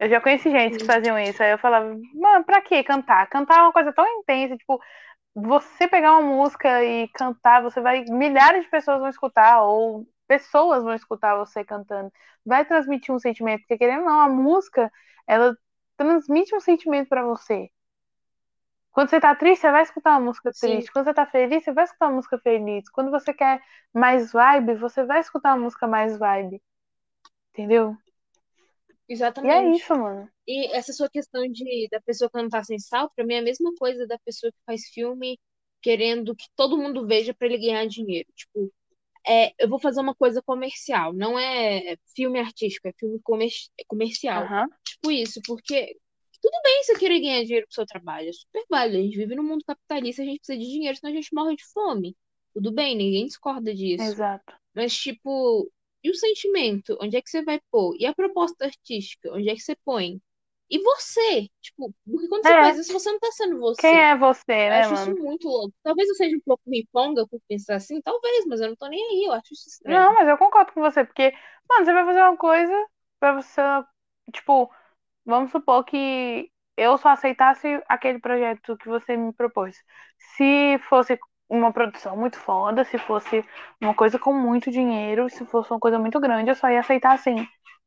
Eu 0.00 0.08
já 0.08 0.20
conheci 0.20 0.50
gente 0.50 0.78
que 0.78 0.80
Sim. 0.80 0.86
faziam 0.86 1.18
isso. 1.18 1.42
Aí 1.42 1.50
eu 1.52 1.58
falava, 1.58 1.94
mano, 2.14 2.44
pra 2.44 2.60
que 2.62 2.82
cantar? 2.84 3.28
Cantar 3.28 3.58
é 3.58 3.62
uma 3.62 3.72
coisa 3.72 3.92
tão 3.92 4.06
intensa, 4.20 4.56
tipo, 4.56 4.80
você 5.34 5.88
pegar 5.88 6.12
uma 6.18 6.22
música 6.22 6.84
e 6.84 7.08
cantar, 7.08 7.62
você 7.62 7.80
vai, 7.80 8.04
milhares 8.04 8.64
de 8.64 8.70
pessoas 8.70 9.00
vão 9.00 9.08
escutar, 9.08 9.62
ou 9.62 10.06
pessoas 10.26 10.84
vão 10.84 10.94
escutar 10.94 11.36
você 11.36 11.64
cantando. 11.64 12.12
Vai 12.44 12.64
transmitir 12.64 13.14
um 13.14 13.18
sentimento, 13.18 13.60
porque 13.60 13.78
querendo 13.78 14.00
ou 14.00 14.06
não, 14.06 14.20
a 14.20 14.28
música, 14.28 14.90
ela 15.26 15.56
transmite 15.96 16.54
um 16.54 16.60
sentimento 16.60 17.08
pra 17.08 17.24
você. 17.24 17.70
Quando 18.92 19.10
você 19.10 19.20
tá 19.20 19.34
triste, 19.34 19.60
você 19.62 19.70
vai 19.70 19.82
escutar 19.82 20.10
uma 20.12 20.20
música 20.20 20.52
Sim. 20.52 20.70
triste. 20.70 20.92
Quando 20.92 21.04
você 21.04 21.14
tá 21.14 21.26
feliz, 21.26 21.62
você 21.64 21.72
vai 21.72 21.84
escutar 21.84 22.06
uma 22.06 22.16
música 22.16 22.38
feliz. 22.38 22.88
Quando 22.90 23.10
você 23.10 23.32
quer 23.32 23.60
mais 23.94 24.32
vibe, 24.32 24.74
você 24.74 25.04
vai 25.04 25.20
escutar 25.20 25.54
uma 25.54 25.64
música 25.64 25.86
mais 25.86 26.18
vibe. 26.18 26.60
Entendeu? 27.52 27.96
E 29.08 29.12
é 29.12 29.14
Exatamente. 29.14 29.82
isso, 29.82 29.94
mano. 29.94 30.28
E 30.46 30.74
essa 30.74 30.92
sua 30.92 31.08
questão 31.08 31.46
de 31.50 31.88
da 31.90 32.00
pessoa 32.00 32.30
cantar 32.30 32.64
sem 32.64 32.78
sal, 32.78 33.10
pra 33.14 33.24
mim 33.24 33.34
é 33.34 33.38
a 33.38 33.42
mesma 33.42 33.74
coisa 33.74 34.06
da 34.06 34.18
pessoa 34.18 34.50
que 34.50 34.58
faz 34.64 34.88
filme 34.88 35.38
querendo 35.80 36.34
que 36.34 36.46
todo 36.56 36.78
mundo 36.78 37.06
veja 37.06 37.34
pra 37.34 37.46
ele 37.46 37.58
ganhar 37.58 37.86
dinheiro. 37.86 38.28
Tipo, 38.34 38.72
é, 39.26 39.52
eu 39.58 39.68
vou 39.68 39.78
fazer 39.78 40.00
uma 40.00 40.14
coisa 40.14 40.42
comercial, 40.42 41.12
não 41.12 41.38
é 41.38 41.96
filme 42.16 42.38
artístico, 42.38 42.88
é 42.88 42.92
filme 42.98 43.20
comer 43.22 43.50
comercial. 43.86 44.44
Aham. 44.44 44.68
Tipo 44.84 45.10
isso, 45.10 45.40
porque 45.46 45.96
tudo 46.40 46.60
bem 46.62 46.82
você 46.82 46.98
querer 46.98 47.20
ganhar 47.20 47.42
dinheiro 47.42 47.66
pro 47.66 47.74
seu 47.74 47.86
trabalho, 47.86 48.28
é 48.28 48.32
super 48.32 48.64
válido. 48.70 48.98
A 48.98 49.02
gente 49.02 49.16
vive 49.16 49.34
num 49.34 49.42
mundo 49.42 49.64
capitalista, 49.66 50.22
a 50.22 50.24
gente 50.24 50.38
precisa 50.38 50.58
de 50.58 50.70
dinheiro, 50.70 50.96
senão 50.96 51.12
a 51.12 51.16
gente 51.16 51.34
morre 51.34 51.56
de 51.56 51.64
fome. 51.72 52.16
Tudo 52.54 52.72
bem, 52.72 52.96
ninguém 52.96 53.26
discorda 53.26 53.74
disso. 53.74 54.04
Exato. 54.04 54.54
Mas, 54.74 54.96
tipo, 54.96 55.70
e 56.08 56.12
o 56.12 56.14
sentimento? 56.14 56.96
Onde 57.00 57.16
é 57.16 57.22
que 57.22 57.30
você 57.30 57.42
vai 57.44 57.60
pôr? 57.70 57.96
E 57.98 58.06
a 58.06 58.14
proposta 58.14 58.64
artística? 58.66 59.32
Onde 59.32 59.48
é 59.50 59.54
que 59.54 59.60
você 59.62 59.76
põe? 59.84 60.20
E 60.70 60.78
você? 60.82 61.48
Tipo, 61.62 61.94
porque 62.10 62.28
quando 62.28 62.44
você 62.46 62.56
É. 62.56 62.58
faz 62.58 62.78
isso, 62.78 62.92
você 62.92 63.10
não 63.12 63.18
tá 63.20 63.30
sendo 63.32 63.58
você. 63.60 63.96
Quem 63.96 63.98
é 63.98 64.16
você, 64.16 64.44
Eu 64.68 64.70
né, 64.70 64.78
acho 64.78 64.94
mano? 64.94 65.14
isso 65.14 65.16
muito 65.16 65.48
louco. 65.48 65.74
Talvez 65.82 66.08
eu 66.08 66.14
seja 66.16 66.36
um 66.36 66.40
pouco 66.40 66.62
riponga 66.70 67.26
por 67.28 67.40
pensar 67.48 67.76
assim, 67.76 68.00
talvez, 68.02 68.46
mas 68.46 68.60
eu 68.60 68.68
não 68.70 68.76
tô 68.76 68.88
nem 68.88 69.00
aí, 69.04 69.24
eu 69.26 69.32
acho 69.32 69.52
isso 69.54 69.68
estranho. 69.68 70.06
Não, 70.06 70.14
mas 70.14 70.28
eu 70.28 70.36
concordo 70.38 70.72
com 70.72 70.80
você, 70.80 71.04
porque, 71.04 71.32
mano, 71.68 71.84
você 71.84 71.92
vai 71.92 72.04
fazer 72.04 72.20
uma 72.22 72.36
coisa 72.36 72.72
pra 73.18 73.32
você, 73.34 73.60
tipo, 74.32 74.72
vamos 75.24 75.50
supor 75.52 75.84
que 75.84 76.52
eu 76.76 76.98
só 76.98 77.10
aceitasse 77.10 77.82
aquele 77.88 78.18
projeto 78.20 78.76
que 78.78 78.88
você 78.88 79.16
me 79.16 79.32
propôs. 79.34 79.76
Se 80.36 80.78
fosse 80.88 81.18
uma 81.48 81.72
produção 81.72 82.16
muito 82.16 82.38
foda, 82.38 82.84
se 82.84 82.98
fosse 82.98 83.44
uma 83.80 83.94
coisa 83.94 84.18
com 84.18 84.32
muito 84.32 84.70
dinheiro, 84.70 85.28
se 85.30 85.44
fosse 85.46 85.70
uma 85.72 85.80
coisa 85.80 85.98
muito 85.98 86.20
grande, 86.20 86.50
eu 86.50 86.54
só 86.54 86.68
ia 86.70 86.80
aceitar 86.80 87.14
assim. 87.14 87.46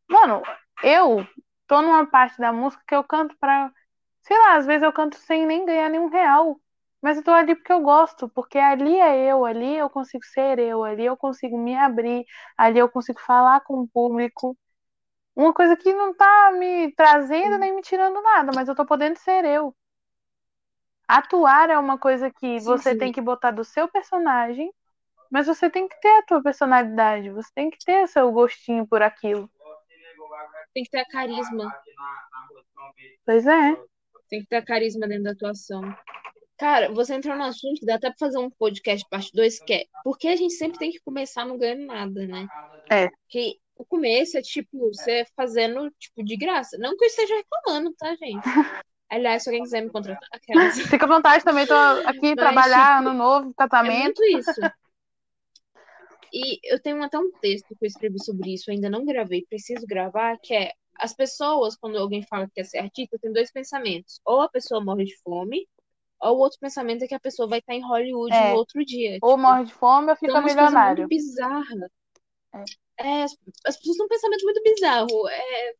Mano, 0.09 0.41
eu 0.83 1.25
tô 1.67 1.81
numa 1.81 2.05
parte 2.07 2.37
da 2.39 2.51
música 2.53 2.83
que 2.87 2.95
eu 2.95 3.03
canto 3.03 3.35
pra, 3.39 3.71
sei 4.21 4.37
lá, 4.37 4.55
às 4.57 4.65
vezes 4.65 4.83
eu 4.83 4.93
canto 4.93 5.15
sem 5.17 5.45
nem 5.45 5.65
ganhar 5.65 5.89
nenhum 5.89 6.09
real. 6.09 6.59
Mas 7.01 7.17
eu 7.17 7.23
tô 7.23 7.31
ali 7.31 7.55
porque 7.55 7.73
eu 7.73 7.81
gosto, 7.81 8.29
porque 8.29 8.57
ali 8.59 8.99
é 8.99 9.25
eu, 9.31 9.43
ali 9.45 9.75
eu 9.77 9.89
consigo 9.89 10.23
ser 10.25 10.59
eu, 10.59 10.83
ali 10.83 11.05
eu 11.05 11.17
consigo 11.17 11.57
me 11.57 11.75
abrir, 11.75 12.25
ali 12.57 12.77
eu 12.79 12.89
consigo 12.89 13.19
falar 13.19 13.61
com 13.61 13.79
o 13.81 13.87
público. 13.87 14.55
Uma 15.35 15.53
coisa 15.53 15.75
que 15.77 15.93
não 15.93 16.13
tá 16.15 16.51
me 16.53 16.93
trazendo 16.95 17.57
nem 17.57 17.75
me 17.75 17.81
tirando 17.81 18.21
nada, 18.21 18.51
mas 18.55 18.67
eu 18.69 18.75
tô 18.75 18.85
podendo 18.85 19.17
ser 19.19 19.45
eu. 19.45 19.75
Atuar 21.07 21.69
é 21.69 21.77
uma 21.77 21.97
coisa 21.97 22.31
que 22.31 22.59
Sim, 22.59 22.65
você 22.65 22.93
sim. 22.93 22.97
tem 22.97 23.11
que 23.11 23.21
botar 23.21 23.51
do 23.51 23.63
seu 23.63 23.87
personagem, 23.87 24.73
mas 25.29 25.47
você 25.47 25.69
tem 25.69 25.87
que 25.87 25.99
ter 25.99 26.19
a 26.19 26.23
tua 26.23 26.41
personalidade, 26.41 27.29
você 27.29 27.49
tem 27.53 27.69
que 27.69 27.77
ter 27.83 28.03
o 28.03 28.07
seu 28.07 28.31
gostinho 28.31 28.85
por 28.87 29.01
aquilo. 29.01 29.49
Tem 30.73 30.83
que 30.83 30.89
ter 30.89 31.05
carisma. 31.05 31.73
Pois 33.25 33.45
é. 33.45 33.75
Tem 34.29 34.41
que 34.41 34.47
ter 34.47 34.63
carisma 34.63 35.07
dentro 35.07 35.23
da 35.23 35.31
atuação. 35.31 35.81
Cara, 36.57 36.93
você 36.93 37.15
entrou 37.15 37.35
no 37.35 37.43
assunto 37.43 37.79
que 37.79 37.85
dá 37.85 37.95
até 37.95 38.09
pra 38.09 38.17
fazer 38.19 38.37
um 38.37 38.49
podcast 38.49 39.05
parte 39.09 39.31
2, 39.33 39.59
que 39.59 39.73
é 39.73 39.85
porque 40.03 40.27
a 40.27 40.35
gente 40.35 40.53
sempre 40.53 40.77
tem 40.77 40.91
que 40.91 40.99
começar 40.99 41.43
não 41.43 41.57
ganhando 41.57 41.87
nada, 41.87 42.27
né? 42.27 42.47
É. 42.89 43.09
Que 43.27 43.57
o 43.75 43.83
começo 43.83 44.37
é 44.37 44.41
tipo, 44.41 44.77
você 44.93 45.25
fazendo 45.35 45.89
tipo 45.99 46.23
de 46.23 46.37
graça. 46.37 46.77
Não 46.77 46.95
que 46.95 47.03
eu 47.03 47.07
esteja 47.07 47.35
reclamando, 47.35 47.93
tá, 47.97 48.15
gente? 48.15 48.43
Aliás, 49.11 49.43
se 49.43 49.49
alguém 49.49 49.63
quiser 49.63 49.81
me 49.81 49.89
contratar, 49.91 50.27
aquelas. 50.31 50.75
Fica 50.89 51.05
à 51.05 51.07
vontade 51.09 51.43
também, 51.43 51.67
tô 51.67 51.73
aqui 51.73 52.33
Mas, 52.33 52.35
trabalhar, 52.35 52.97
tipo, 52.97 53.09
ano 53.09 53.17
novo, 53.17 53.49
É 53.53 53.53
casamento. 53.67 54.21
muito 54.21 54.39
isso. 54.39 54.61
E 56.33 56.59
eu 56.63 56.79
tenho 56.81 57.03
até 57.03 57.17
um 57.19 57.29
texto 57.41 57.75
que 57.75 57.85
eu 57.85 57.87
escrevi 57.87 58.23
sobre 58.23 58.53
isso, 58.53 58.71
ainda 58.71 58.89
não 58.89 59.03
gravei, 59.03 59.45
preciso 59.49 59.85
gravar, 59.85 60.37
que 60.41 60.53
é 60.53 60.71
as 60.97 61.13
pessoas, 61.13 61.75
quando 61.75 61.97
alguém 61.97 62.23
fala 62.25 62.45
que 62.47 62.53
quer 62.53 62.63
ser 62.65 62.77
artista, 62.77 63.17
tem 63.19 63.33
dois 63.33 63.51
pensamentos. 63.51 64.21
Ou 64.25 64.41
a 64.41 64.49
pessoa 64.49 64.83
morre 64.83 65.03
de 65.05 65.17
fome, 65.23 65.67
ou 66.21 66.37
o 66.37 66.39
outro 66.39 66.59
pensamento 66.59 67.03
é 67.03 67.07
que 67.07 67.15
a 67.15 67.19
pessoa 67.19 67.49
vai 67.49 67.59
estar 67.59 67.73
em 67.73 67.83
Hollywood 67.83 68.33
É. 68.33 68.51
no 68.51 68.55
outro 68.55 68.85
dia. 68.85 69.19
Ou 69.21 69.31
Tipo, 69.35 69.41
morre 69.41 69.65
de 69.65 69.73
fome 69.73 70.09
ou 70.09 70.15
Então, 70.15 70.15
fica 70.15 70.33
coisas 70.41 70.55
milionário. 70.55 71.03
muito 71.03 71.09
bizarras. 71.09 71.91
É, 72.97 73.23
as, 73.23 73.31
as 73.65 73.77
pessoas 73.77 73.97
têm 73.97 74.05
um 74.05 74.09
pensamento 74.09 74.43
muito 74.43 74.61
bizarro. 74.63 75.27
É, 75.29 75.73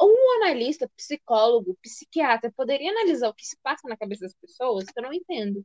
um 0.00 0.42
analista, 0.42 0.90
psicólogo, 0.96 1.76
psiquiatra 1.82 2.52
poderia 2.56 2.90
analisar 2.90 3.28
o 3.28 3.34
que 3.34 3.46
se 3.46 3.56
passa 3.62 3.88
na 3.88 3.96
cabeça 3.96 4.22
das 4.22 4.34
pessoas, 4.34 4.84
que 4.84 4.98
eu 4.98 5.02
não 5.02 5.12
entendo. 5.12 5.64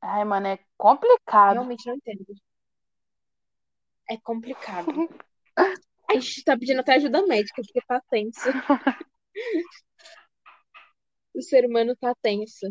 Ai, 0.00 0.24
mano, 0.24 0.46
é 0.46 0.58
complicado. 0.76 1.54
Realmente 1.54 1.86
não 1.86 1.94
entendo. 1.94 2.24
É 4.08 4.16
complicado. 4.18 5.08
A 6.08 6.14
gente 6.14 6.42
tá 6.42 6.58
pedindo 6.58 6.80
até 6.80 6.94
ajuda 6.94 7.26
médica, 7.26 7.62
porque 7.62 7.80
tá 7.86 8.00
tenso. 8.10 8.40
O 11.32 11.42
ser 11.42 11.64
humano 11.64 11.96
tá 11.96 12.14
tenso. 12.20 12.66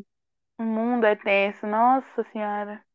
O 0.59 0.63
mundo 0.63 1.05
é 1.05 1.15
tenso, 1.15 1.65
nossa 1.65 2.23
senhora. 2.25 2.85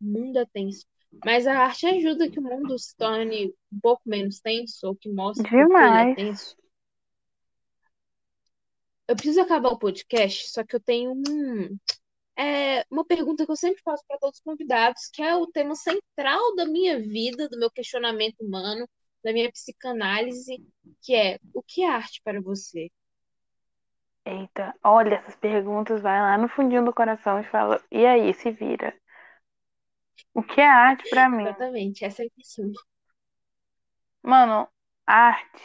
O 0.00 0.04
mundo 0.04 0.38
é 0.38 0.46
tenso. 0.46 0.86
Mas 1.24 1.46
a 1.46 1.58
arte 1.58 1.86
ajuda 1.86 2.30
que 2.30 2.38
o 2.38 2.42
mundo 2.42 2.78
se 2.78 2.96
torne 2.96 3.54
um 3.72 3.80
pouco 3.80 4.02
menos 4.06 4.40
tenso, 4.40 4.86
ou 4.86 4.96
que 4.96 5.10
mostre 5.10 5.48
que 5.48 5.54
ele 5.54 6.10
é 6.10 6.14
tenso. 6.14 6.56
Eu 9.06 9.16
preciso 9.16 9.42
acabar 9.42 9.68
o 9.68 9.78
podcast, 9.78 10.50
só 10.50 10.64
que 10.64 10.74
eu 10.74 10.80
tenho 10.80 11.12
um, 11.12 11.78
é, 12.36 12.84
uma 12.90 13.04
pergunta 13.04 13.44
que 13.44 13.52
eu 13.52 13.56
sempre 13.56 13.82
faço 13.82 14.02
para 14.08 14.18
todos 14.18 14.38
os 14.38 14.42
convidados, 14.42 15.08
que 15.12 15.22
é 15.22 15.36
o 15.36 15.46
tema 15.46 15.74
central 15.74 16.54
da 16.56 16.64
minha 16.64 16.98
vida, 16.98 17.48
do 17.48 17.58
meu 17.58 17.70
questionamento 17.70 18.40
humano, 18.40 18.88
da 19.22 19.32
minha 19.32 19.50
psicanálise, 19.52 20.62
que 21.02 21.14
é 21.14 21.38
o 21.52 21.62
que 21.62 21.82
é 21.82 21.88
arte 21.88 22.20
para 22.24 22.40
você? 22.40 22.90
Eita, 24.26 24.74
olha 24.82 25.16
essas 25.16 25.36
perguntas, 25.36 26.00
vai 26.00 26.18
lá 26.18 26.38
no 26.38 26.48
fundinho 26.48 26.84
do 26.84 26.94
coração 26.94 27.38
e 27.40 27.44
fala, 27.44 27.82
e 27.90 28.06
aí, 28.06 28.32
se 28.32 28.50
vira. 28.50 28.94
O 30.32 30.42
que 30.42 30.60
é 30.60 30.68
arte 30.68 31.08
pra 31.10 31.28
mim? 31.28 31.44
Exatamente, 31.44 32.04
essa 32.04 32.22
é 32.22 32.26
a 32.26 32.30
questão. 32.30 32.70
Mano, 34.22 34.68
arte 35.06 35.62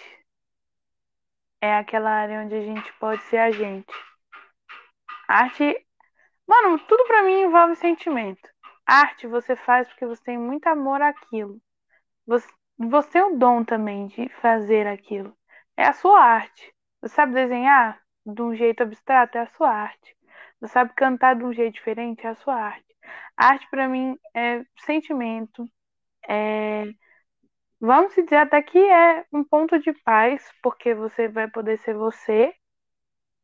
é 1.61 1.75
aquela 1.75 2.09
área 2.09 2.41
onde 2.41 2.55
a 2.55 2.61
gente 2.61 2.91
pode 2.99 3.21
ser 3.23 3.37
a 3.37 3.51
gente. 3.51 3.93
Arte, 5.27 5.75
mano, 6.47 6.79
tudo 6.87 7.05
pra 7.05 7.23
mim 7.23 7.41
envolve 7.43 7.75
sentimento. 7.75 8.49
Arte 8.85 9.27
você 9.27 9.55
faz 9.55 9.87
porque 9.87 10.05
você 10.05 10.23
tem 10.23 10.37
muito 10.37 10.67
amor 10.67 11.01
àquilo. 11.01 11.61
Você, 12.25 12.47
você 12.77 13.19
é 13.19 13.25
o 13.25 13.37
dom 13.37 13.63
também 13.63 14.07
de 14.07 14.29
fazer 14.41 14.87
aquilo. 14.87 15.35
É 15.77 15.85
a 15.85 15.93
sua 15.93 16.19
arte. 16.19 16.73
Você 17.01 17.15
sabe 17.15 17.33
desenhar 17.33 18.01
de 18.25 18.41
um 18.41 18.55
jeito 18.55 18.83
abstrato? 18.83 19.37
É 19.37 19.41
a 19.41 19.47
sua 19.55 19.69
arte. 19.69 20.17
Você 20.59 20.73
sabe 20.73 20.93
cantar 20.95 21.35
de 21.35 21.43
um 21.43 21.53
jeito 21.53 21.75
diferente? 21.75 22.25
É 22.25 22.29
a 22.29 22.35
sua 22.35 22.55
arte. 22.55 22.85
Arte 23.37 23.67
pra 23.69 23.87
mim 23.87 24.17
é 24.35 24.63
sentimento, 24.77 25.67
é 26.27 26.85
Vamos 27.81 28.13
dizer 28.15 28.37
até 28.37 28.61
que 28.61 28.77
é 28.77 29.25
um 29.31 29.43
ponto 29.43 29.79
de 29.79 29.93
paz, 30.03 30.49
porque 30.61 30.93
você 30.93 31.27
vai 31.29 31.49
poder 31.49 31.77
ser 31.79 31.93
você 31.93 32.53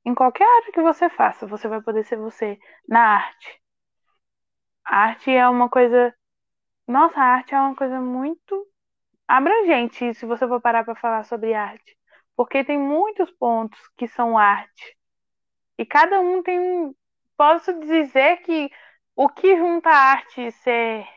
em 0.06 0.16
qualquer 0.16 0.46
área 0.46 0.72
que 0.74 0.82
você 0.82 1.10
faça, 1.10 1.48
você 1.48 1.68
vai 1.68 1.82
poder 1.82 2.04
ser 2.06 2.18
você 2.18 2.58
na 2.88 3.02
arte. 3.02 3.62
A 4.86 4.98
arte 5.10 5.32
é 5.32 5.48
uma 5.48 5.70
coisa. 5.70 6.14
Nossa, 6.88 7.20
a 7.20 7.24
arte 7.24 7.56
é 7.56 7.60
uma 7.60 7.76
coisa 7.76 8.00
muito 8.02 8.68
abrangente, 9.28 10.14
se 10.16 10.26
você 10.26 10.48
for 10.48 10.62
parar 10.62 10.86
para 10.86 10.96
falar 10.96 11.24
sobre 11.26 11.54
arte. 11.54 11.98
Porque 12.36 12.64
tem 12.66 12.80
muitos 12.80 13.32
pontos 13.32 13.80
que 13.98 14.08
são 14.08 14.38
arte. 14.38 14.98
E 15.78 15.86
cada 15.86 16.20
um 16.22 16.44
tem 16.44 16.60
um. 16.60 16.96
Posso 17.38 17.74
dizer 17.80 18.38
que 18.44 18.70
o 19.16 19.30
que 19.30 19.58
junta 19.58 19.90
a 19.90 20.12
arte 20.14 20.52
ser 20.52 21.08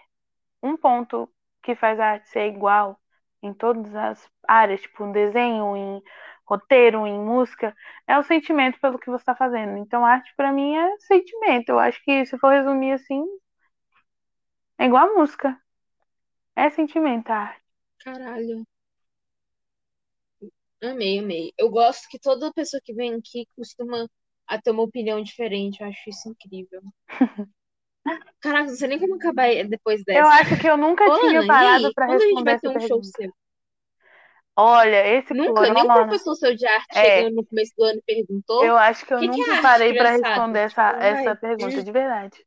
um 0.62 0.77
ponto 0.77 1.33
que 1.62 1.75
faz 1.77 1.99
a 2.01 2.12
arte 2.12 2.29
ser 2.31 2.49
igual 2.49 3.01
em 3.43 3.55
todas 3.55 3.95
as 3.95 4.31
áreas, 4.49 4.83
tipo 4.83 5.05
em 5.05 5.12
desenho, 5.12 5.77
em 5.77 6.03
roteiro, 6.47 7.07
em 7.07 7.19
música, 7.19 7.77
é 8.07 8.19
o 8.19 8.23
sentimento 8.25 8.81
pelo 8.81 8.99
que 8.99 9.11
você 9.11 9.23
está 9.23 9.35
fazendo. 9.37 9.77
Então, 9.79 10.05
arte 10.05 10.33
para 10.37 10.53
mim 10.53 10.77
é 10.77 10.99
sentimento. 11.01 11.71
Eu 11.71 11.79
acho 11.79 12.03
que 12.05 12.25
se 12.27 12.39
for 12.39 12.51
resumir 12.53 12.93
assim, 12.93 13.25
é 14.79 14.87
igual 14.87 15.09
a 15.09 15.14
música. 15.14 15.61
É 16.57 16.71
sentimento, 16.71 17.31
a 17.31 17.37
arte. 17.37 17.64
Caralho. 17.99 18.64
Amei, 20.83 21.19
amei. 21.21 21.53
Eu 21.59 21.71
gosto 21.71 22.09
que 22.09 22.19
toda 22.19 22.53
pessoa 22.53 22.81
que 22.85 22.93
vem 22.95 23.14
aqui 23.14 23.47
costuma 23.57 24.09
a 24.49 24.61
ter 24.61 24.71
uma 24.71 24.83
opinião 24.83 25.23
diferente. 25.23 25.81
Eu 25.83 25.89
acho 25.89 26.11
isso 26.11 26.29
incrível. 26.29 26.83
Caraca, 28.41 28.71
não 28.71 28.77
sei 28.77 28.89
nem 28.89 28.99
como 28.99 29.15
acabar 29.17 29.49
depois 29.69 30.03
dessa. 30.05 30.21
Eu 30.21 30.29
acho 30.29 30.57
que 30.59 30.69
eu 30.69 30.77
nunca 30.77 31.05
Ô, 31.09 31.13
tinha 31.13 31.41
Ana, 31.41 31.47
parado 31.47 31.85
aí? 31.87 31.95
para 31.95 32.07
Quando 32.07 32.23
a 32.23 32.27
gente 32.27 32.35
responder 32.35 32.45
vai 32.45 32.59
ter 32.59 32.69
um 32.69 32.81
show 32.81 33.03
seu? 33.03 33.33
Olha, 34.57 35.07
esse 35.07 35.33
Nunca, 35.35 35.71
nem 35.71 35.83
corona, 35.85 35.93
professor 35.93 36.35
seu 36.35 36.55
de 36.55 36.67
arte 36.67 36.97
É. 36.97 37.21
chegando 37.21 37.35
no 37.37 37.47
começo 37.47 37.73
do 37.77 37.85
ano 37.85 38.03
perguntou. 38.07 38.65
eu 38.65 38.77
acho 38.77 39.07
que 39.07 39.15
eu 39.15 39.19
Que 39.21 39.29
que 39.29 39.41
é 39.41 39.45
nunca 39.45 39.63
parei 39.63 39.95
para 39.95 40.11
responder 40.11 40.61
essa, 40.61 40.83
Tipo, 40.91 40.99
essa 41.01 41.37
pergunta, 41.37 41.83
de 41.83 41.93
verdade. 41.93 42.45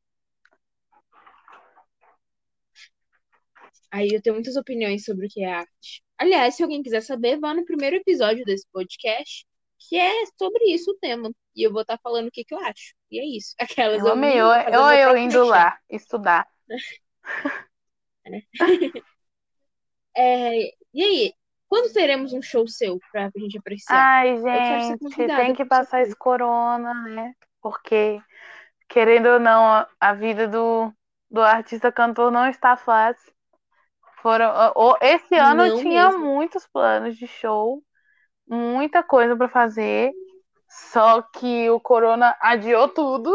Aí 3.91 4.10
eu 4.14 4.22
tenho 4.22 4.36
muitas 4.36 4.56
opiniões 4.56 5.04
sobre 5.04 5.28
o 5.28 5.30
que 5.30 5.43
é 5.43 5.54
arte. 5.54 6.04
Aliás, 6.18 6.56
se 6.56 6.64
alguém 6.64 6.84
quiser 6.84 7.02
saber, 7.02 7.39
vá 7.39 7.54
no 7.54 7.66
primeiro 7.66 7.95
episódio 7.97 8.45
desse 8.45 8.66
podcast, 8.72 9.45
que 9.89 9.97
é 9.97 10.25
sobre 10.38 10.65
isso 10.73 10.91
o 10.91 10.97
tema. 10.99 11.32
E 11.55 11.65
eu 11.67 11.71
vou 11.71 11.82
estar 11.82 11.99
falando 12.03 12.27
o 12.27 12.32
que, 12.32 12.43
que 12.45 12.53
eu 12.53 12.59
acho. 12.59 12.93
E 13.11 13.19
é 13.19 13.25
isso. 13.25 13.55
Aquelas 13.59 14.01
Eu 14.01 14.07
amei, 14.09 14.34
me 14.34 14.41
eu, 14.41 14.47
eu, 14.47 14.91
eu 14.91 15.17
indo 15.17 15.43
lá 15.45 15.77
estudar. 15.89 16.47
É, 20.15 20.59
e 20.93 21.03
aí, 21.03 21.34
quando 21.67 21.93
teremos 21.93 22.34
um 22.34 22.41
show 22.41 22.67
seu 22.67 22.99
pra 23.11 23.32
gente 23.38 23.57
apreciar? 23.57 24.07
Ai, 24.09 24.38
gente, 24.41 24.97
tem 25.27 25.53
que 25.53 25.65
passar 25.65 26.01
esse 26.01 26.15
corona, 26.15 26.93
né? 26.93 27.34
Porque, 27.61 28.21
querendo 28.89 29.27
ou 29.29 29.39
não, 29.39 29.88
a- 29.99 30.13
vida 30.13 30.47
do, 30.47 30.93
do 31.29 31.41
artista 31.41 31.91
cantor 31.91 32.32
não 32.32 32.47
está 32.47 32.77
fácil. 32.77 33.34
Foram, 34.21 34.51
esse 35.01 35.36
ano 35.36 35.63
eu 35.63 35.67
Não 35.69 35.82
tinha 35.82 36.09
mesmo. 36.09 36.19
muitos 36.19 36.67
planos 36.67 37.17
de 37.17 37.27
show, 37.27 37.84
muita 38.52 39.02
coisa 39.02 39.36
para 39.36 39.47
fazer, 39.47 40.12
só 40.68 41.22
que 41.22 41.70
o 41.70 41.80
corona 41.80 42.36
adiou 42.41 42.89
tudo. 42.89 43.32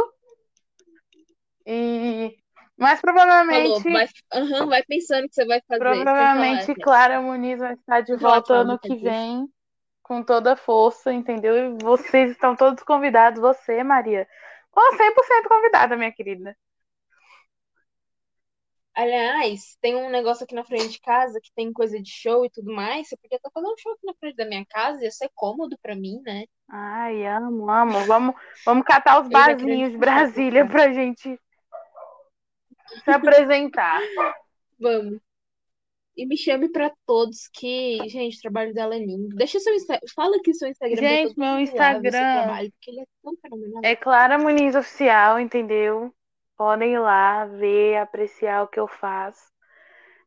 E 1.66 2.36
mas 2.76 3.00
Falou, 3.00 3.14
provavelmente, 3.14 3.90
vai, 3.90 4.08
aham, 4.34 4.66
vai 4.66 4.82
pensando 4.84 5.26
que 5.28 5.34
você 5.34 5.46
vai 5.46 5.62
fazer. 5.66 5.82
Sem 5.82 6.04
falar, 6.04 6.04
provavelmente 6.04 6.68
né? 6.68 6.74
Clara 6.84 7.22
Muniz 7.22 7.58
vai 7.58 7.72
estar 7.72 8.00
de 8.02 8.16
volta 8.16 8.52
ano 8.52 8.78
que 8.78 8.94
vem 8.96 9.48
com 10.02 10.22
toda 10.22 10.52
a 10.52 10.56
força, 10.56 11.12
entendeu? 11.12 11.56
E 11.56 11.82
vocês 11.82 12.32
estão 12.32 12.54
todos 12.54 12.82
convidados, 12.82 13.40
você, 13.40 13.82
Maria. 13.82 14.28
Ô, 14.72 14.80
100% 14.94 15.48
convidada, 15.48 15.96
minha 15.96 16.12
querida. 16.12 16.54
Aliás, 18.96 19.76
tem 19.82 19.94
um 19.94 20.08
negócio 20.08 20.44
aqui 20.44 20.54
na 20.54 20.64
frente 20.64 20.88
de 20.88 21.00
casa 21.00 21.38
que 21.38 21.52
tem 21.54 21.70
coisa 21.70 22.00
de 22.00 22.10
show 22.10 22.46
e 22.46 22.50
tudo 22.50 22.72
mais. 22.72 23.06
Você 23.06 23.16
podia 23.18 23.36
estar 23.36 23.50
fazendo 23.50 23.74
um 23.74 23.76
show 23.76 23.92
aqui 23.92 24.06
na 24.06 24.14
frente 24.14 24.36
da 24.36 24.46
minha 24.46 24.64
casa, 24.64 25.04
ia 25.04 25.10
ser 25.10 25.30
cômodo 25.34 25.76
pra 25.82 25.94
mim, 25.94 26.18
né? 26.24 26.44
Ai, 26.66 27.26
amo, 27.26 27.70
amo. 27.70 28.00
Vamos, 28.06 28.34
vamos 28.64 28.86
catar 28.86 29.20
os 29.20 29.28
barzinhos 29.28 29.90
de 29.90 29.98
Brasília 29.98 30.64
pouquinho. 30.64 30.86
pra 30.86 30.94
gente 30.94 31.38
se 33.04 33.10
apresentar. 33.10 34.00
Vamos. 34.80 35.20
E 36.16 36.24
me 36.24 36.36
chame 36.36 36.70
pra 36.70 36.90
todos 37.06 37.48
que, 37.52 37.98
gente, 38.08 38.38
o 38.38 38.40
trabalho 38.40 38.72
dela 38.72 38.94
é 38.94 38.98
lindo. 38.98 39.36
Deixa 39.36 39.60
seu 39.60 39.74
Instagram. 39.74 40.06
Fala 40.14 40.36
aqui 40.36 40.54
seu 40.54 40.68
Instagram 40.68 40.96
Gente, 40.96 41.38
meu 41.38 41.58
Instagram 41.58 42.10
trabalho, 42.10 42.72
porque 42.72 42.90
ele 42.90 43.00
é 43.00 43.90
é 43.90 43.96
Clara 43.96 44.38
Muniz 44.38 44.74
Oficial, 44.74 45.38
entendeu? 45.38 46.10
Podem 46.56 46.94
ir 46.94 46.98
lá 46.98 47.44
ver, 47.44 47.98
apreciar 47.98 48.62
o 48.62 48.68
que 48.68 48.80
eu 48.80 48.88
faço. 48.88 49.44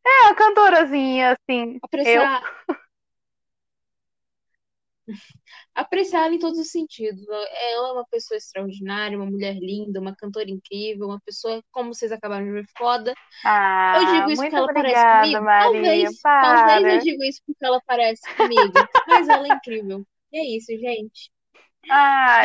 É, 0.05 0.27
a 0.27 0.36
cantorazinha, 0.36 1.32
assim, 1.34 1.73
eu. 1.73 1.80
Apreciar. 1.84 2.43
apreciar 5.73 6.25
ela 6.25 6.36
em 6.36 6.39
todos 6.39 6.59
os 6.59 6.69
sentidos. 6.69 7.25
Ela 7.27 7.89
é 7.89 7.91
uma 7.93 8.05
pessoa 8.05 8.38
extraordinária, 8.38 9.17
uma 9.17 9.30
mulher 9.30 9.55
linda, 9.55 9.99
uma 9.99 10.15
cantora 10.15 10.49
incrível, 10.49 11.07
uma 11.07 11.19
pessoa, 11.21 11.63
como 11.71 11.93
vocês 11.93 12.11
acabaram 12.11 12.45
de 12.45 12.51
ver, 12.51 12.65
foda. 12.77 13.13
Ah, 13.43 13.95
eu 13.97 14.05
digo 14.05 14.32
isso 14.32 14.41
porque 14.41 14.55
ela 14.55 14.73
parece 14.73 14.95
obrigada, 14.95 15.21
comigo. 15.21 15.43
Maria. 15.43 15.71
Talvez, 15.71 16.21
Para. 16.21 16.67
talvez 16.67 16.93
eu 16.95 17.11
digo 17.11 17.23
isso 17.23 17.41
porque 17.45 17.65
ela 17.65 17.82
parece 17.86 18.36
comigo. 18.36 18.73
Mas 19.07 19.30
ela 19.30 19.47
é 19.47 19.51
incrível. 19.51 20.05
E 20.32 20.38
é 20.38 20.57
isso, 20.57 20.71
gente. 20.77 21.32
Ah, 21.88 22.41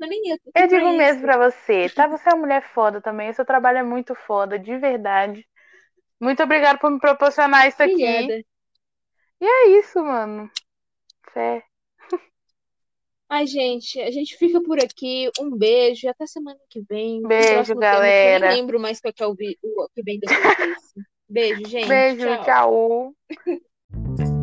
nem 0.00 0.30
eu. 0.56 0.68
digo 0.68 0.92
mesmo 0.92 1.22
pra 1.22 1.36
você, 1.50 1.88
tá? 1.90 2.06
Você 2.06 2.28
é 2.28 2.32
uma 2.34 2.40
mulher 2.40 2.62
foda 2.74 3.00
também. 3.00 3.32
Seu 3.32 3.44
trabalho 3.44 3.78
é 3.78 3.82
muito 3.82 4.14
foda, 4.14 4.58
de 4.58 4.76
verdade. 4.76 5.46
Muito 6.20 6.42
obrigada 6.42 6.78
por 6.78 6.90
me 6.90 6.98
proporcionar 6.98 7.68
isso 7.68 7.82
aqui. 7.82 7.92
Obrigada. 7.94 8.44
E 9.40 9.46
é 9.46 9.68
isso, 9.78 10.02
mano. 10.02 10.50
Fé. 11.32 11.62
Ai, 13.30 13.46
gente, 13.46 14.00
a 14.00 14.10
gente 14.10 14.36
fica 14.36 14.60
por 14.60 14.78
aqui. 14.82 15.30
Um 15.38 15.56
beijo 15.56 16.06
e 16.06 16.08
até 16.08 16.26
semana 16.26 16.58
que 16.68 16.80
vem. 16.88 17.22
Beijo, 17.22 17.66
que 17.66 17.72
eu 17.72 17.76
galera. 17.78 18.48
nem 18.48 18.56
lembro 18.60 18.80
mais 18.80 19.00
qual 19.00 19.12
que 19.12 19.22
é 19.22 19.26
o, 19.26 19.32
o 19.32 19.88
que 19.94 20.02
vem 20.02 20.18
depois 20.18 20.56
desse. 20.58 20.94
Beijo, 21.28 21.64
gente. 21.66 21.88
Beijo, 21.88 22.26
Tchau. 22.44 23.14
tchau. 23.14 24.37